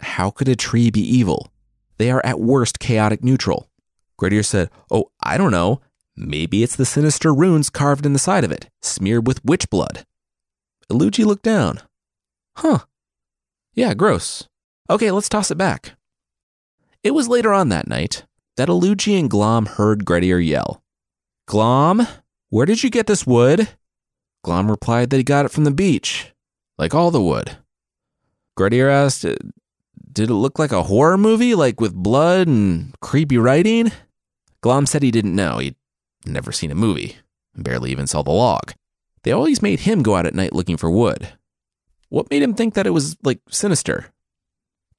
how 0.00 0.30
could 0.30 0.48
a 0.48 0.56
tree 0.56 0.90
be 0.90 1.00
evil? 1.00 1.52
They 1.98 2.10
are 2.10 2.24
at 2.24 2.40
worst 2.40 2.78
chaotic 2.78 3.22
neutral. 3.22 3.68
Grettir 4.16 4.42
said, 4.42 4.70
Oh, 4.90 5.10
I 5.22 5.36
don't 5.36 5.50
know. 5.50 5.80
Maybe 6.16 6.62
it's 6.62 6.76
the 6.76 6.86
sinister 6.86 7.32
runes 7.32 7.70
carved 7.70 8.06
in 8.06 8.12
the 8.12 8.18
side 8.18 8.44
of 8.44 8.52
it, 8.52 8.68
smeared 8.82 9.26
with 9.26 9.44
witch 9.44 9.68
blood. 9.70 10.04
Illugi 10.90 11.24
looked 11.24 11.42
down. 11.42 11.80
Huh. 12.56 12.80
Yeah, 13.74 13.94
gross. 13.94 14.48
Okay, 14.88 15.10
let's 15.10 15.28
toss 15.28 15.50
it 15.50 15.58
back. 15.58 15.92
It 17.02 17.12
was 17.12 17.28
later 17.28 17.52
on 17.52 17.68
that 17.68 17.88
night 17.88 18.24
that 18.56 18.68
Illugi 18.68 19.18
and 19.18 19.30
Glom 19.30 19.66
heard 19.66 20.04
Grettir 20.04 20.40
yell. 20.40 20.82
Glom, 21.46 22.06
where 22.48 22.66
did 22.66 22.82
you 22.82 22.90
get 22.90 23.06
this 23.06 23.26
wood? 23.26 23.68
Glom 24.42 24.70
replied 24.70 25.10
that 25.10 25.18
he 25.18 25.22
got 25.22 25.44
it 25.44 25.50
from 25.50 25.64
the 25.64 25.70
beach, 25.70 26.32
like 26.78 26.94
all 26.94 27.10
the 27.10 27.22
wood. 27.22 27.58
Grettir 28.56 28.88
asked, 28.88 29.22
Did 29.22 30.30
it 30.30 30.34
look 30.34 30.58
like 30.58 30.72
a 30.72 30.84
horror 30.84 31.18
movie, 31.18 31.54
like 31.54 31.80
with 31.80 31.94
blood 31.94 32.48
and 32.48 32.94
creepy 33.00 33.38
writing? 33.38 33.92
Glom 34.62 34.86
said 34.86 35.02
he 35.02 35.10
didn't 35.10 35.36
know. 35.36 35.58
He'd 35.58 35.76
never 36.24 36.52
seen 36.52 36.70
a 36.70 36.74
movie, 36.74 37.16
barely 37.54 37.90
even 37.90 38.06
saw 38.06 38.22
the 38.22 38.30
log. 38.30 38.72
They 39.22 39.32
always 39.32 39.62
made 39.62 39.80
him 39.80 40.02
go 40.02 40.16
out 40.16 40.26
at 40.26 40.34
night 40.34 40.54
looking 40.54 40.76
for 40.76 40.90
wood. 40.90 41.34
What 42.08 42.30
made 42.30 42.42
him 42.42 42.54
think 42.54 42.74
that 42.74 42.86
it 42.86 42.90
was, 42.90 43.16
like, 43.22 43.40
sinister? 43.48 44.12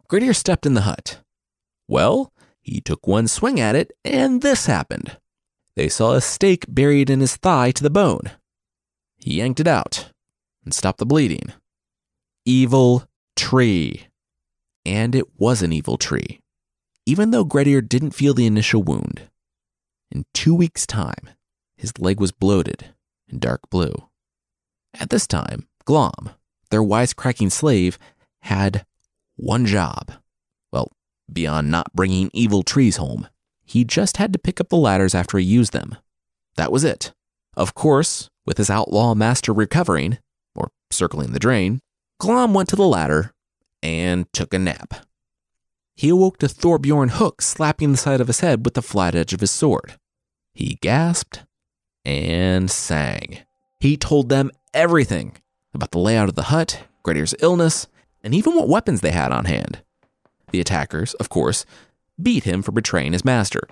Grettir 0.08 0.34
stepped 0.34 0.66
in 0.66 0.76
the 0.76 0.82
hut. 0.82 1.20
Well, 1.88 2.32
he 2.62 2.80
took 2.80 3.08
one 3.08 3.28
swing 3.28 3.60
at 3.60 3.76
it, 3.76 3.92
and 4.06 4.42
this 4.42 4.66
happened. 4.68 5.18
They 5.76 5.90
saw 5.90 6.14
a 6.14 6.22
stake 6.22 6.66
buried 6.68 7.10
in 7.10 7.20
his 7.20 7.36
thigh 7.36 7.72
to 7.72 7.84
the 7.84 7.90
bone. 7.90 8.32
He 9.24 9.36
yanked 9.36 9.60
it 9.60 9.68
out 9.68 10.12
and 10.64 10.74
stopped 10.74 11.00
the 11.00 11.06
bleeding. 11.06 11.54
Evil 12.46 13.08
tree. 13.36 14.08
And 14.86 15.14
it 15.14 15.40
was 15.40 15.62
an 15.62 15.72
evil 15.72 15.98
tree, 15.98 16.42
even 17.06 17.30
though 17.30 17.44
Grettir 17.44 17.82
didn't 17.82 18.12
feel 18.12 18.34
the 18.34 18.48
initial 18.48 18.82
wound. 18.82 19.30
In 20.10 20.26
two 20.34 20.56
weeks' 20.56 20.88
time, 20.88 21.30
his 21.76 21.98
leg 22.00 22.20
was 22.20 22.32
bloated 22.32 22.94
and 23.30 23.40
dark 23.40 23.70
blue. 23.70 23.94
At 25.00 25.10
this 25.10 25.28
time, 25.28 25.68
Glom, 25.86 26.32
their 26.70 26.82
wisecracking 26.82 27.52
slave, 27.52 28.00
had 28.42 28.86
one 29.36 29.66
job. 29.66 30.14
Well, 30.72 30.92
beyond 31.32 31.70
not 31.70 31.94
bringing 31.94 32.32
evil 32.34 32.64
trees 32.64 32.98
home, 32.98 33.28
he 33.64 33.84
just 33.84 34.18
had 34.18 34.34
to 34.34 34.40
pick 34.40 34.60
up 34.60 34.70
the 34.70 34.78
ladders 34.78 35.16
after 35.16 35.38
he 35.38 35.46
used 35.46 35.74
them. 35.74 35.96
That 36.58 36.72
was 36.72 36.84
it. 36.84 37.14
Of 37.56 37.74
course, 37.74 38.30
with 38.46 38.58
his 38.58 38.70
outlaw 38.70 39.14
master 39.14 39.54
recovering, 39.54 40.20
or 40.56 40.72
circling 40.90 41.34
the 41.34 41.40
drain, 41.40 41.80
Glom 42.20 42.54
went 42.54 42.70
to 42.70 42.76
the 42.76 42.88
ladder 42.88 43.34
and 43.84 44.32
took 44.34 44.54
a 44.54 44.60
nap. 44.60 44.94
He 45.96 46.10
awoke 46.10 46.38
to 46.40 46.48
Thorbjorn 46.48 47.12
Hook 47.12 47.42
slapping 47.42 47.92
the 47.92 47.98
side 47.98 48.22
of 48.22 48.28
his 48.28 48.40
head 48.40 48.66
with 48.66 48.76
the 48.76 48.82
flat 48.82 49.16
edge 49.16 49.34
of 49.34 49.42
his 49.42 49.52
sword. 49.52 49.96
He 50.54 50.78
gasped 50.82 51.44
and 52.06 52.72
sang. 52.72 53.40
He 53.80 53.98
told 53.98 54.30
them 54.30 54.52
everything 54.74 55.38
about 55.74 55.92
the 55.92 56.00
layout 56.00 56.30
of 56.30 56.36
the 56.36 56.44
hut, 56.44 56.84
Grettir's 57.04 57.36
illness, 57.40 57.88
and 58.24 58.34
even 58.34 58.56
what 58.56 58.70
weapons 58.70 59.02
they 59.02 59.12
had 59.12 59.32
on 59.32 59.46
hand. 59.46 59.84
The 60.52 60.60
attackers, 60.60 61.14
of 61.16 61.30
course, 61.30 61.66
beat 62.22 62.44
him 62.44 62.62
for 62.62 62.72
betraying 62.72 63.14
his 63.14 63.26
master. 63.26 63.68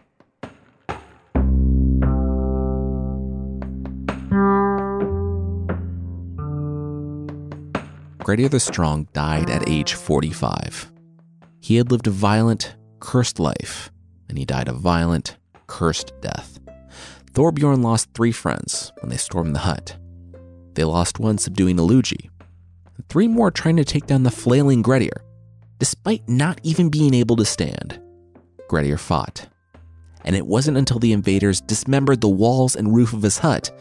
Grettir 8.29 8.47
the 8.47 8.59
Strong 8.59 9.07
died 9.11 9.49
at 9.49 9.67
age 9.67 9.95
45. 9.95 10.91
He 11.61 11.77
had 11.77 11.89
lived 11.89 12.05
a 12.05 12.11
violent, 12.11 12.75
cursed 12.99 13.39
life, 13.39 13.91
and 14.29 14.37
he 14.37 14.45
died 14.45 14.67
a 14.67 14.71
violent, 14.71 15.37
cursed 15.65 16.13
death. 16.21 16.59
Thorbjorn 17.33 17.81
lost 17.81 18.13
three 18.13 18.31
friends 18.31 18.91
when 18.99 19.09
they 19.09 19.17
stormed 19.17 19.55
the 19.55 19.65
hut. 19.65 19.97
They 20.75 20.83
lost 20.83 21.17
one 21.17 21.39
subduing 21.39 21.77
Illugi, 21.77 22.29
and 22.95 23.09
three 23.09 23.27
more 23.27 23.49
trying 23.49 23.77
to 23.77 23.83
take 23.83 24.05
down 24.05 24.21
the 24.21 24.29
flailing 24.29 24.83
Grettir, 24.83 25.23
despite 25.79 26.29
not 26.29 26.59
even 26.61 26.91
being 26.91 27.15
able 27.15 27.35
to 27.37 27.45
stand. 27.45 27.99
Grettir 28.67 28.99
fought, 28.99 29.47
and 30.23 30.35
it 30.35 30.45
wasn't 30.45 30.77
until 30.77 30.99
the 30.99 31.13
invaders 31.13 31.61
dismembered 31.61 32.21
the 32.21 32.29
walls 32.29 32.75
and 32.75 32.95
roof 32.95 33.11
of 33.11 33.23
his 33.23 33.39
hut 33.39 33.71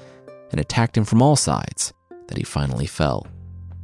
and 0.53 0.59
attacked 0.59 0.97
him 0.97 1.05
from 1.05 1.21
all 1.21 1.37
sides 1.37 1.93
that 2.29 2.39
he 2.39 2.45
finally 2.45 2.87
fell. 2.87 3.27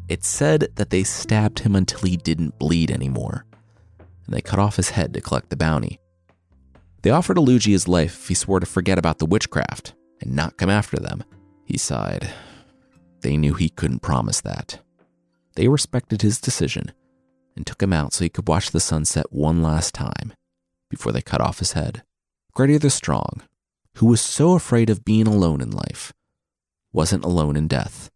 It's 0.08 0.28
said 0.28 0.68
that 0.74 0.90
they 0.90 1.02
stabbed 1.02 1.60
him 1.60 1.74
until 1.74 2.00
he 2.00 2.16
didn't 2.16 2.58
bleed 2.58 2.90
anymore, 2.90 3.46
and 3.98 4.34
they 4.34 4.40
cut 4.40 4.58
off 4.58 4.76
his 4.76 4.90
head 4.90 5.14
to 5.14 5.20
collect 5.20 5.50
the 5.50 5.56
bounty. 5.56 5.98
They 7.02 7.10
offered 7.10 7.36
Illugi 7.36 7.72
his 7.72 7.88
life 7.88 8.22
if 8.22 8.28
he 8.28 8.34
swore 8.34 8.60
to 8.60 8.66
forget 8.66 8.98
about 8.98 9.18
the 9.18 9.26
witchcraft 9.26 9.94
and 10.20 10.34
not 10.34 10.56
come 10.56 10.70
after 10.70 10.98
them. 10.98 11.24
He 11.64 11.78
sighed. 11.78 12.30
They 13.20 13.36
knew 13.36 13.54
he 13.54 13.68
couldn't 13.68 14.00
promise 14.00 14.40
that. 14.42 14.80
They 15.56 15.68
respected 15.68 16.22
his 16.22 16.40
decision 16.40 16.92
and 17.56 17.66
took 17.66 17.82
him 17.82 17.92
out 17.92 18.12
so 18.12 18.24
he 18.24 18.28
could 18.28 18.48
watch 18.48 18.70
the 18.70 18.80
sunset 18.80 19.26
one 19.30 19.62
last 19.62 19.94
time 19.94 20.32
before 20.90 21.12
they 21.12 21.22
cut 21.22 21.40
off 21.40 21.58
his 21.58 21.72
head. 21.72 22.02
Grettir 22.54 22.78
the 22.78 22.90
Strong 22.90 23.42
who 23.98 24.06
was 24.06 24.20
so 24.20 24.54
afraid 24.54 24.90
of 24.90 25.04
being 25.04 25.26
alone 25.26 25.60
in 25.60 25.70
life, 25.70 26.12
wasn't 26.92 27.24
alone 27.24 27.56
in 27.56 27.68
death. 27.68 28.10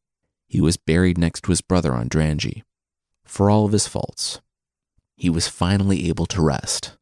He 0.48 0.60
was 0.60 0.78
buried 0.78 1.18
next 1.18 1.44
to 1.44 1.50
his 1.50 1.60
brother 1.60 1.92
on 1.92 2.08
Drangey. 2.08 2.62
For 3.24 3.50
all 3.50 3.66
of 3.66 3.72
his 3.72 3.86
faults, 3.86 4.40
he 5.14 5.28
was 5.28 5.46
finally 5.46 6.08
able 6.08 6.26
to 6.26 6.42
rest 6.42 6.96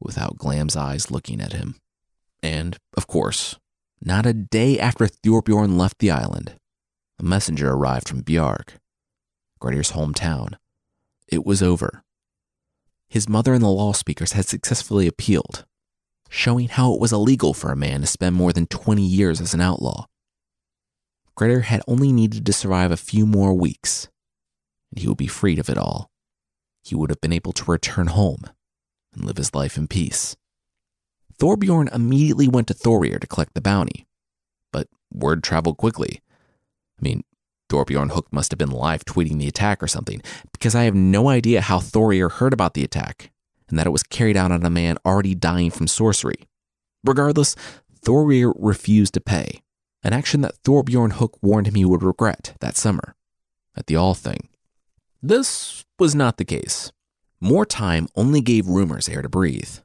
without 0.00 0.38
Glam's 0.38 0.76
eyes 0.76 1.10
looking 1.10 1.40
at 1.40 1.52
him. 1.52 1.76
And, 2.42 2.76
of 2.96 3.06
course, 3.06 3.56
not 4.00 4.24
a 4.24 4.32
day 4.32 4.78
after 4.78 5.06
Thorbjorn 5.06 5.76
left 5.76 5.98
the 5.98 6.10
island, 6.10 6.58
a 7.18 7.22
messenger 7.22 7.70
arrived 7.70 8.08
from 8.08 8.22
Bjarg, 8.22 8.78
Grettir's 9.60 9.92
hometown. 9.92 10.54
It 11.28 11.44
was 11.44 11.62
over. 11.62 12.02
His 13.08 13.28
mother 13.28 13.52
and 13.52 13.62
the 13.62 13.68
law 13.68 13.92
speakers 13.92 14.32
had 14.32 14.46
successfully 14.46 15.06
appealed, 15.06 15.64
showing 16.28 16.68
how 16.68 16.92
it 16.92 17.00
was 17.00 17.12
illegal 17.12 17.54
for 17.54 17.70
a 17.70 17.76
man 17.76 18.00
to 18.00 18.06
spend 18.06 18.36
more 18.36 18.52
than 18.52 18.66
20 18.66 19.02
years 19.02 19.40
as 19.40 19.54
an 19.54 19.60
outlaw. 19.60 20.06
Grettir 21.36 21.64
had 21.64 21.82
only 21.86 22.12
needed 22.12 22.46
to 22.46 22.52
survive 22.52 22.90
a 22.90 22.96
few 22.96 23.26
more 23.26 23.52
weeks, 23.52 24.08
and 24.90 25.00
he 25.00 25.08
would 25.08 25.18
be 25.18 25.26
freed 25.26 25.58
of 25.58 25.68
it 25.68 25.76
all. 25.76 26.10
He 26.82 26.94
would 26.94 27.10
have 27.10 27.20
been 27.20 27.32
able 27.32 27.52
to 27.52 27.70
return 27.70 28.06
home 28.08 28.44
and 29.14 29.24
live 29.24 29.36
his 29.36 29.54
life 29.54 29.76
in 29.76 29.86
peace. 29.86 30.36
Thorbjorn 31.38 31.94
immediately 31.94 32.48
went 32.48 32.68
to 32.68 32.74
Thorir 32.74 33.20
to 33.20 33.26
collect 33.26 33.54
the 33.54 33.60
bounty, 33.60 34.06
but 34.72 34.88
word 35.12 35.42
traveled 35.42 35.76
quickly. 35.76 36.22
I 36.98 37.02
mean, 37.02 37.24
Thorbjorn 37.68 38.12
Hook 38.12 38.28
must 38.30 38.50
have 38.52 38.58
been 38.58 38.70
live 38.70 39.04
tweeting 39.04 39.38
the 39.38 39.48
attack 39.48 39.82
or 39.82 39.88
something, 39.88 40.22
because 40.52 40.74
I 40.74 40.84
have 40.84 40.94
no 40.94 41.28
idea 41.28 41.60
how 41.60 41.80
Thorir 41.80 42.30
heard 42.30 42.54
about 42.54 42.74
the 42.74 42.84
attack 42.84 43.30
and 43.68 43.78
that 43.78 43.86
it 43.86 43.90
was 43.90 44.02
carried 44.02 44.36
out 44.36 44.52
on 44.52 44.64
a 44.64 44.70
man 44.70 44.96
already 45.04 45.34
dying 45.34 45.70
from 45.70 45.88
sorcery. 45.88 46.48
Regardless, 47.04 47.56
Thorir 48.04 48.54
refused 48.56 49.14
to 49.14 49.20
pay, 49.20 49.62
an 50.06 50.12
action 50.12 50.40
that 50.40 50.62
Thorbjorn 50.62 51.14
Hook 51.14 51.36
warned 51.42 51.66
him 51.66 51.74
he 51.74 51.84
would 51.84 52.04
regret 52.04 52.54
that 52.60 52.76
summer 52.76 53.16
at 53.76 53.88
the 53.88 53.96
Althing. 53.96 54.48
This 55.20 55.84
was 55.98 56.14
not 56.14 56.36
the 56.36 56.44
case. 56.44 56.92
More 57.40 57.66
time 57.66 58.06
only 58.14 58.40
gave 58.40 58.68
rumors 58.68 59.08
air 59.08 59.20
to 59.20 59.28
breathe. 59.28 59.78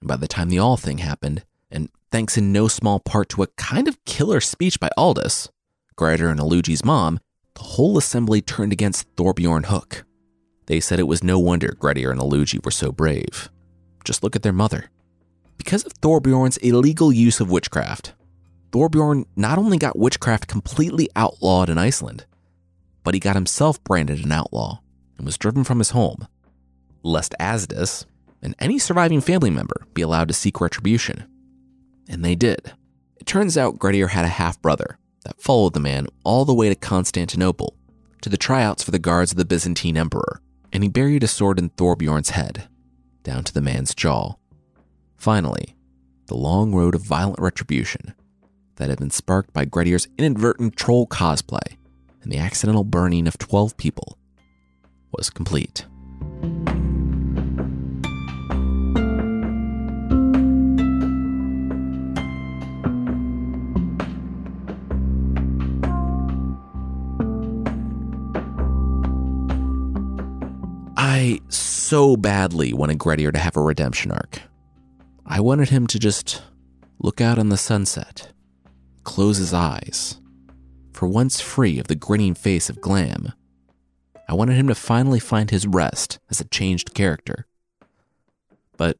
By 0.00 0.14
the 0.14 0.28
time 0.28 0.48
the 0.48 0.60
Althing 0.60 1.00
happened, 1.00 1.44
and 1.72 1.90
thanks 2.12 2.38
in 2.38 2.52
no 2.52 2.68
small 2.68 3.00
part 3.00 3.28
to 3.30 3.42
a 3.42 3.48
kind 3.48 3.88
of 3.88 4.02
killer 4.04 4.40
speech 4.40 4.78
by 4.78 4.90
Asdis, 4.96 5.48
Grettir 5.96 6.30
and 6.30 6.38
Illugi's 6.38 6.84
mom, 6.84 7.18
the 7.54 7.62
whole 7.62 7.98
assembly 7.98 8.40
turned 8.40 8.72
against 8.72 9.12
Thorbjorn 9.16 9.66
Hook. 9.66 10.04
They 10.66 10.78
said 10.78 11.00
it 11.00 11.08
was 11.08 11.24
no 11.24 11.40
wonder 11.40 11.74
Grettir 11.76 12.12
and 12.12 12.20
Illugi 12.20 12.64
were 12.64 12.70
so 12.70 12.92
brave. 12.92 13.50
Just 14.04 14.22
look 14.22 14.36
at 14.36 14.44
their 14.44 14.52
mother. 14.52 14.88
Because 15.58 15.84
of 15.84 15.94
Thorbjorn's 15.94 16.58
illegal 16.58 17.12
use 17.12 17.40
of 17.40 17.50
witchcraft, 17.50 18.14
Thorbjorn 18.70 19.26
not 19.36 19.58
only 19.58 19.78
got 19.78 19.98
witchcraft 19.98 20.48
completely 20.48 21.08
outlawed 21.16 21.68
in 21.68 21.78
Iceland, 21.78 22.26
but 23.04 23.14
he 23.14 23.20
got 23.20 23.36
himself 23.36 23.82
branded 23.84 24.24
an 24.24 24.32
outlaw 24.32 24.80
and 25.16 25.24
was 25.24 25.38
driven 25.38 25.64
from 25.64 25.78
his 25.78 25.90
home, 25.90 26.26
lest 27.02 27.34
Asdis 27.38 28.04
and 28.42 28.54
any 28.58 28.78
surviving 28.78 29.20
family 29.20 29.50
member 29.50 29.86
be 29.94 30.02
allowed 30.02 30.28
to 30.28 30.34
seek 30.34 30.60
retribution. 30.60 31.24
And 32.08 32.24
they 32.24 32.34
did. 32.34 32.72
It 33.16 33.26
turns 33.26 33.56
out 33.56 33.78
Grettir 33.78 34.08
had 34.08 34.24
a 34.24 34.28
half 34.28 34.60
brother 34.60 34.98
that 35.24 35.40
followed 35.40 35.74
the 35.74 35.80
man 35.80 36.06
all 36.24 36.44
the 36.44 36.54
way 36.54 36.68
to 36.68 36.74
Constantinople 36.74 37.76
to 38.22 38.28
the 38.28 38.36
tryouts 38.36 38.82
for 38.82 38.90
the 38.90 38.98
guards 38.98 39.32
of 39.32 39.38
the 39.38 39.44
Byzantine 39.44 39.96
emperor, 39.96 40.40
and 40.72 40.82
he 40.82 40.88
buried 40.88 41.22
a 41.22 41.28
sword 41.28 41.58
in 41.58 41.70
Thorbjorn's 41.70 42.30
head, 42.30 42.68
down 43.22 43.44
to 43.44 43.54
the 43.54 43.60
man's 43.60 43.94
jaw. 43.94 44.34
Finally, 45.16 45.76
the 46.26 46.36
long 46.36 46.74
road 46.74 46.94
of 46.94 47.02
violent 47.02 47.40
retribution 47.40 48.14
that 48.76 48.88
had 48.88 48.98
been 48.98 49.10
sparked 49.10 49.52
by 49.52 49.64
Grettir's 49.64 50.08
inadvertent 50.18 50.76
troll 50.76 51.06
cosplay 51.06 51.76
and 52.22 52.32
the 52.32 52.38
accidental 52.38 52.84
burning 52.84 53.26
of 53.28 53.38
12 53.38 53.76
people 53.76 54.18
was 55.12 55.30
complete. 55.30 55.86
I 70.96 71.40
so 71.48 72.16
badly 72.16 72.72
wanted 72.72 72.98
Grettir 72.98 73.32
to 73.32 73.38
have 73.38 73.56
a 73.56 73.60
redemption 73.60 74.10
arc. 74.10 74.42
I 75.24 75.40
wanted 75.40 75.68
him 75.68 75.86
to 75.86 75.98
just 75.98 76.42
look 76.98 77.20
out 77.20 77.38
on 77.38 77.48
the 77.48 77.56
sunset, 77.56 78.32
close 79.06 79.38
his 79.38 79.54
eyes, 79.54 80.20
for 80.92 81.06
once 81.06 81.40
free 81.40 81.78
of 81.78 81.86
the 81.86 81.94
grinning 81.94 82.34
face 82.34 82.68
of 82.68 82.80
Glam. 82.82 83.32
I 84.28 84.34
wanted 84.34 84.56
him 84.56 84.66
to 84.66 84.74
finally 84.74 85.20
find 85.20 85.48
his 85.48 85.66
rest 85.66 86.18
as 86.28 86.40
a 86.40 86.48
changed 86.48 86.92
character. 86.92 87.46
But 88.76 88.98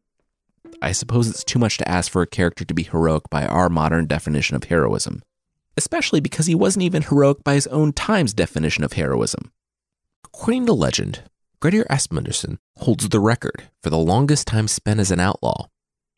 I 0.81 0.93
suppose 0.93 1.29
it's 1.29 1.43
too 1.45 1.59
much 1.59 1.77
to 1.79 1.89
ask 1.89 2.11
for 2.11 2.23
a 2.23 2.27
character 2.27 2.65
to 2.65 2.73
be 2.73 2.85
heroic 2.85 3.25
by 3.29 3.45
our 3.47 3.69
modern 3.69 4.07
definition 4.07 4.55
of 4.55 4.65
heroism, 4.65 5.23
especially 5.77 6.21
because 6.21 6.47
he 6.47 6.55
wasn't 6.55 6.85
even 6.85 7.03
heroic 7.03 7.43
by 7.43 7.55
his 7.55 7.67
own 7.67 7.93
time's 7.93 8.33
definition 8.33 8.85
of 8.85 8.93
heroism. 8.93 9.51
According 10.25 10.67
to 10.67 10.73
legend, 10.73 11.25
Grettir 11.61 11.85
Asmundarson 11.91 12.59
holds 12.79 13.09
the 13.09 13.21
record 13.21 13.65
for 13.83 13.91
the 13.91 13.99
longest 13.99 14.47
time 14.47 14.69
spent 14.69 15.01
as 15.01 15.11
an 15.11 15.19
outlaw, 15.19 15.67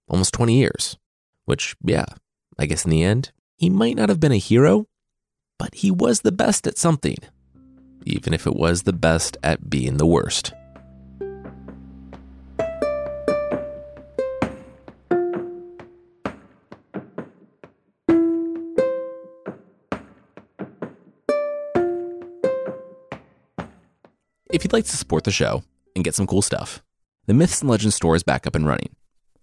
almost 0.08 0.34
20 0.34 0.54
years. 0.54 0.98
Which, 1.46 1.74
yeah, 1.82 2.04
I 2.58 2.66
guess 2.66 2.84
in 2.84 2.90
the 2.90 3.02
end, 3.02 3.32
he 3.58 3.68
might 3.68 3.96
not 3.96 4.08
have 4.08 4.20
been 4.20 4.32
a 4.32 4.36
hero, 4.36 4.86
but 5.58 5.74
he 5.74 5.90
was 5.90 6.20
the 6.20 6.32
best 6.32 6.66
at 6.68 6.78
something, 6.78 7.16
even 8.06 8.32
if 8.32 8.46
it 8.46 8.54
was 8.54 8.84
the 8.84 8.92
best 8.92 9.36
at 9.42 9.68
being 9.68 9.96
the 9.96 10.06
worst. 10.06 10.52
If 24.50 24.64
you'd 24.64 24.72
like 24.72 24.84
to 24.84 24.96
support 24.96 25.24
the 25.24 25.30
show 25.32 25.64
and 25.96 26.04
get 26.04 26.14
some 26.14 26.28
cool 26.28 26.42
stuff, 26.42 26.82
the 27.26 27.34
Myths 27.34 27.60
and 27.60 27.68
Legends 27.68 27.96
store 27.96 28.14
is 28.14 28.22
back 28.22 28.46
up 28.46 28.54
and 28.54 28.66
running. 28.66 28.94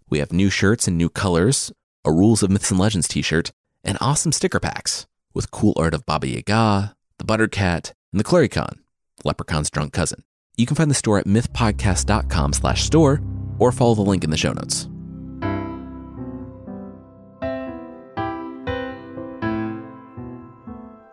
We 0.09 0.20
have 0.20 0.32
new 0.32 0.49
shirts 0.49 0.88
and 0.88 0.97
new 0.97 1.09
colors, 1.09 1.72
a 2.05 2.11
Rules 2.11 2.43
of 2.43 2.49
Myths 2.49 2.72
and 2.72 2.80
Legends 2.80 3.09
t 3.09 3.22
shirt, 3.22 3.51
and 3.86 3.98
awesome 4.02 4.32
sticker 4.32 4.60
packs 4.60 5.06
with 5.34 5.52
cool 5.52 5.74
art 5.78 5.94
of 5.94 6.06
Baba 6.06 6.28
Yaga, 6.28 6.96
the 7.20 7.26
Butter 7.26 7.48
Cat, 7.48 7.94
and 8.12 8.20
the 8.20 8.24
Cluricaun, 8.24 8.80
Leprechaun's 9.24 9.70
drunk 9.70 9.94
cousin. 9.94 10.24
You 10.58 10.66
can 10.66 10.76
find 10.76 10.90
the 10.90 10.96
store 10.96 11.20
at 11.20 11.26
mythpodcast.com 11.26 12.54
slash 12.54 12.84
store 12.84 13.22
or 13.60 13.72
follow 13.72 13.96
the 13.96 14.02
link 14.02 14.24
in 14.24 14.30
the 14.30 14.38
show 14.38 14.54
notes. 14.54 14.88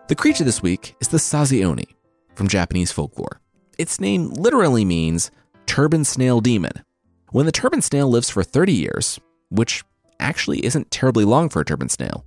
The 0.09 0.17
creature 0.17 0.45
this 0.45 0.63
week 0.63 0.95
is 1.01 1.09
the 1.09 1.19
Sazae-oni 1.19 1.97
from 2.35 2.49
Japanese 2.49 2.93
folklore. 2.93 3.41
Its 3.79 3.99
name 3.99 4.31
literally 4.31 4.85
means 4.85 5.31
turban 5.67 6.05
snail 6.05 6.41
demon. 6.41 6.73
When 7.31 7.47
the 7.47 7.53
turban 7.53 7.81
snail 7.81 8.09
lives 8.09 8.29
for 8.29 8.43
30 8.43 8.73
years, 8.75 9.19
which 9.49 9.83
actually 10.21 10.65
isn't 10.65 10.91
terribly 10.91 11.25
long 11.25 11.49
for 11.49 11.61
a 11.61 11.65
turban 11.65 11.89
snail, 11.89 12.27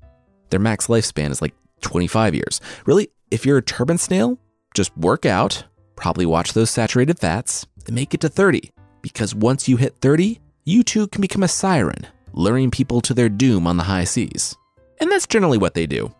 their 0.49 0.59
max 0.59 0.87
lifespan 0.87 1.31
is 1.31 1.41
like 1.41 1.53
25 1.81 2.35
years. 2.35 2.61
Really, 2.85 3.09
if 3.31 3.45
you're 3.45 3.57
a 3.57 3.63
turban 3.63 3.97
snail, 3.97 4.39
just 4.73 4.95
work 4.97 5.25
out, 5.25 5.63
probably 5.95 6.25
watch 6.25 6.53
those 6.53 6.69
saturated 6.69 7.19
fats, 7.19 7.65
and 7.85 7.95
make 7.95 8.13
it 8.13 8.21
to 8.21 8.29
30. 8.29 8.71
Because 9.01 9.35
once 9.35 9.67
you 9.67 9.77
hit 9.77 9.95
30, 10.01 10.39
you 10.65 10.83
too 10.83 11.07
can 11.07 11.21
become 11.21 11.43
a 11.43 11.47
siren, 11.47 12.07
luring 12.33 12.71
people 12.71 13.01
to 13.01 13.13
their 13.13 13.29
doom 13.29 13.67
on 13.67 13.77
the 13.77 13.83
high 13.83 14.03
seas. 14.03 14.55
And 14.99 15.11
that's 15.11 15.27
generally 15.27 15.57
what 15.57 15.73
they 15.73 15.85
do. 15.85 16.13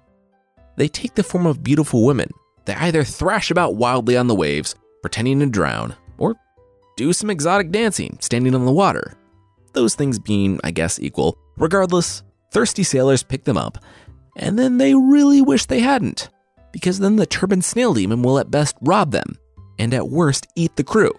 They 0.76 0.88
take 0.88 1.16
the 1.16 1.24
form 1.24 1.46
of 1.46 1.64
beautiful 1.64 2.06
women. 2.06 2.30
They 2.66 2.76
either 2.76 3.04
thrash 3.04 3.52
about 3.52 3.76
wildly 3.76 4.18
on 4.18 4.28
the 4.28 4.36
waves, 4.36 4.76
pretending 5.02 5.40
to 5.40 5.46
drown, 5.46 5.96
or 6.18 6.36
do 6.98 7.14
some 7.14 7.30
exotic 7.30 7.72
dancing, 7.72 8.18
standing 8.20 8.56
on 8.56 8.66
the 8.66 8.72
water. 8.72 9.14
Those 9.74 9.96
things 9.96 10.20
being, 10.20 10.60
I 10.64 10.72
guess, 10.72 11.00
equal. 11.00 11.38
Regardless, 11.58 12.24
thirsty 12.52 12.84
sailors 12.84 13.24
pick 13.24 13.44
them 13.44 13.58
up, 13.58 13.78
and 14.36 14.58
then 14.58 14.78
they 14.78 14.94
really 14.94 15.42
wish 15.42 15.66
they 15.66 15.80
hadn't, 15.80 16.30
because 16.72 17.00
then 17.00 17.16
the 17.16 17.26
turban 17.26 17.62
snail 17.62 17.94
demon 17.94 18.22
will 18.22 18.40
at 18.40 18.52
best 18.52 18.76
rob 18.82 19.12
them, 19.12 19.38
and 19.80 19.94
at 19.94 20.10
worst 20.10 20.48
eat 20.56 20.76
the 20.76 20.84
crew, 20.84 21.12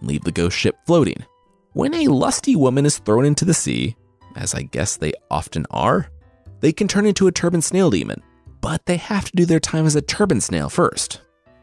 leave 0.00 0.24
the 0.24 0.32
ghost 0.32 0.56
ship 0.56 0.76
floating. 0.86 1.24
When 1.72 1.94
a 1.94 2.08
lusty 2.08 2.56
woman 2.56 2.86
is 2.86 2.98
thrown 2.98 3.24
into 3.24 3.44
the 3.44 3.54
sea, 3.54 3.96
as 4.36 4.54
I 4.54 4.62
guess 4.62 4.96
they 4.96 5.12
often 5.30 5.66
are, 5.70 6.08
they 6.60 6.72
can 6.72 6.88
turn 6.88 7.06
into 7.06 7.26
a 7.26 7.32
turban 7.32 7.62
snail 7.62 7.90
demon, 7.90 8.22
but 8.60 8.86
they 8.86 8.96
have 8.96 9.26
to 9.26 9.36
do 9.36 9.44
their 9.44 9.60
time 9.60 9.86
as 9.86 9.96
a 9.96 10.02
turban 10.02 10.40
snail 10.40 10.68
first. 10.68 11.20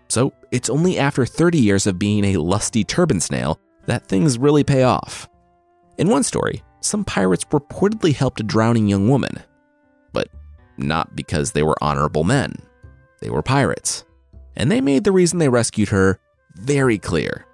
So 0.10 0.34
it's 0.52 0.70
only 0.70 1.00
after 1.00 1.26
30 1.26 1.58
years 1.58 1.88
of 1.88 1.98
being 1.98 2.26
a 2.26 2.38
lusty 2.38 2.84
turban 2.84 3.20
snail 3.20 3.60
that 3.86 4.08
things 4.08 4.38
really 4.38 4.64
pay 4.64 4.84
off. 4.84 5.28
In 5.98 6.10
one 6.10 6.24
story, 6.24 6.62
some 6.82 7.04
pirates 7.04 7.46
reportedly 7.46 8.14
helped 8.14 8.40
a 8.40 8.44
drowning 8.44 8.88
young 8.88 9.08
woman, 9.08 9.42
not 10.82 11.16
because 11.16 11.52
they 11.52 11.64
were 11.64 11.82
honorable 11.82 12.24
men. 12.24 12.56
They 13.22 13.30
were 13.30 13.42
pirates. 13.42 14.04
And 14.56 14.72
they 14.72 14.82
made 14.82 15.04
the 15.04 15.12
reason 15.12 15.40
they 15.40 15.50
rescued 15.50 15.90
her 15.90 16.20
very 16.56 16.98
clear. 16.98 17.46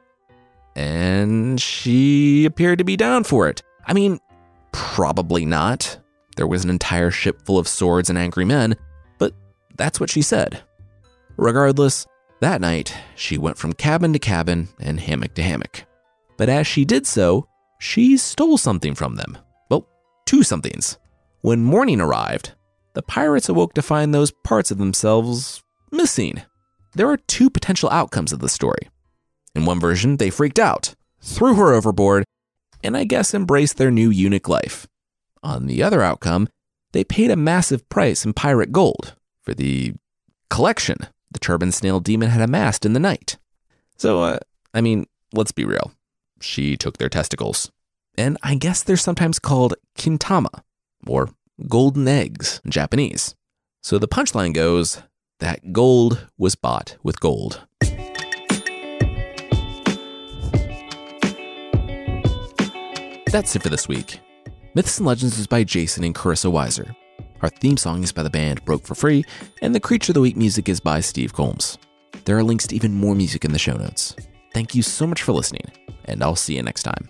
And 0.76 1.60
she 1.60 2.46
appeared 2.46 2.78
to 2.80 2.84
be 2.84 2.98
down 2.98 3.24
for 3.24 3.48
it. 3.48 3.62
I 3.86 3.94
mean, 3.94 4.20
probably 4.72 5.46
not. 5.46 6.00
There 6.36 6.48
was 6.48 6.64
an 6.64 6.70
entire 6.70 7.12
ship 7.12 7.42
full 7.44 7.58
of 7.58 7.68
swords 7.68 8.10
and 8.10 8.18
angry 8.18 8.46
men, 8.46 8.76
but 9.18 9.34
that's 9.76 10.00
what 10.00 10.10
she 10.10 10.22
said. 10.22 10.62
Regardless, 11.36 12.06
that 12.42 12.62
night, 12.62 12.94
she 13.16 13.38
went 13.38 13.58
from 13.58 13.74
cabin 13.74 14.14
to 14.14 14.20
cabin 14.20 14.70
and 14.80 15.00
hammock 15.00 15.34
to 15.36 15.42
hammock. 15.42 15.86
But 16.38 16.50
as 16.50 16.68
she 16.68 16.86
did 16.86 17.08
so, 17.08 17.48
she 17.80 18.18
stole 18.18 18.58
something 18.58 18.94
from 18.94 19.16
them. 19.16 19.38
Well, 19.70 19.88
two 20.26 20.44
somethings. 20.44 20.98
When 21.42 21.64
morning 21.64 22.02
arrived, 22.02 22.54
the 22.98 23.04
pirates 23.04 23.48
awoke 23.48 23.76
to 23.76 23.84
find 23.84 24.12
those 24.12 24.32
parts 24.44 24.72
of 24.72 24.80
themselves 24.80 25.62
missing. 25.92 26.42
There 26.96 27.08
are 27.08 27.18
two 27.18 27.48
potential 27.48 27.92
outcomes 27.92 28.34
of 28.34 28.40
the 28.40 28.50
story. 28.50 28.90
In 29.54 29.66
one 29.66 29.80
version, 29.80 30.18
they 30.18 30.32
freaked 30.32 30.58
out, 30.58 30.96
threw 31.22 31.54
her 31.54 31.76
overboard, 31.76 32.24
and 32.84 32.98
I 32.98 33.04
guess 33.04 33.36
embraced 33.36 33.78
their 33.78 33.92
new 33.92 34.10
eunuch 34.10 34.50
life. 34.50 34.88
On 35.44 35.68
the 35.68 35.84
other 35.84 36.02
outcome, 36.02 36.50
they 36.92 37.04
paid 37.04 37.30
a 37.30 37.36
massive 37.36 37.88
price 37.88 38.26
in 38.26 38.34
pirate 38.34 38.72
gold 38.72 39.14
for 39.44 39.54
the 39.54 39.94
collection 40.50 40.98
the 41.30 41.38
turban 41.38 41.72
snail 41.72 42.00
demon 42.00 42.30
had 42.30 42.42
amassed 42.42 42.84
in 42.84 42.94
the 42.94 43.00
night. 43.00 43.38
So, 43.98 44.24
uh, 44.24 44.40
I 44.74 44.82
mean, 44.82 45.06
let's 45.34 45.52
be 45.52 45.66
real. 45.66 45.92
She 46.42 46.76
took 46.76 46.98
their 46.98 47.10
testicles. 47.10 47.72
And 48.18 48.40
I 48.42 48.56
guess 48.56 48.82
they're 48.82 48.98
sometimes 48.98 49.38
called 49.38 49.76
kintama, 49.96 50.64
or 51.06 51.30
golden 51.68 52.08
eggs 52.08 52.62
in 52.64 52.72
Japanese. 52.72 53.36
So 53.82 53.98
the 53.98 54.08
punchline 54.08 54.54
goes 54.54 55.02
that 55.40 55.74
gold 55.74 56.28
was 56.38 56.56
bought 56.56 56.98
with 57.04 57.20
gold. 57.20 57.62
That's 63.32 63.56
it 63.56 63.64
for 63.64 63.70
this 63.70 63.88
week. 63.88 64.20
Myths 64.74 64.98
and 65.00 65.08
Legends 65.08 65.38
is 65.38 65.48
by 65.48 65.64
Jason 65.64 66.04
and 66.04 66.16
Carissa 66.16 66.52
Weiser. 66.52 66.96
Our 67.42 67.50
theme 67.50 67.78
song 67.78 68.04
is 68.04 68.12
by 68.12 68.24
the 68.24 68.30
band 68.30 68.64
Broke 68.66 68.86
for 68.86 68.96
Free, 68.96 69.24
and 69.62 69.76
the 69.76 69.80
Creature 69.80 70.12
of 70.12 70.16
the 70.16 70.22
Week 70.22 70.38
music 70.38 70.70
is 70.70 70.80
by 70.80 71.02
Steve 71.02 71.34
Combs. 71.34 71.78
There 72.26 72.38
are 72.38 72.44
links 72.44 72.68
to 72.68 72.76
even 72.76 72.94
more 72.94 73.16
music 73.16 73.46
in 73.46 73.54
the 73.54 73.60
show 73.60 73.76
notes. 73.76 74.16
Thank 74.54 74.74
you 74.74 74.82
so 74.82 75.06
much 75.06 75.24
for 75.24 75.34
listening, 75.34 75.66
and 76.06 76.24
I'll 76.24 76.36
see 76.36 76.56
you 76.56 76.64
next 76.64 76.84
time. 76.84 77.10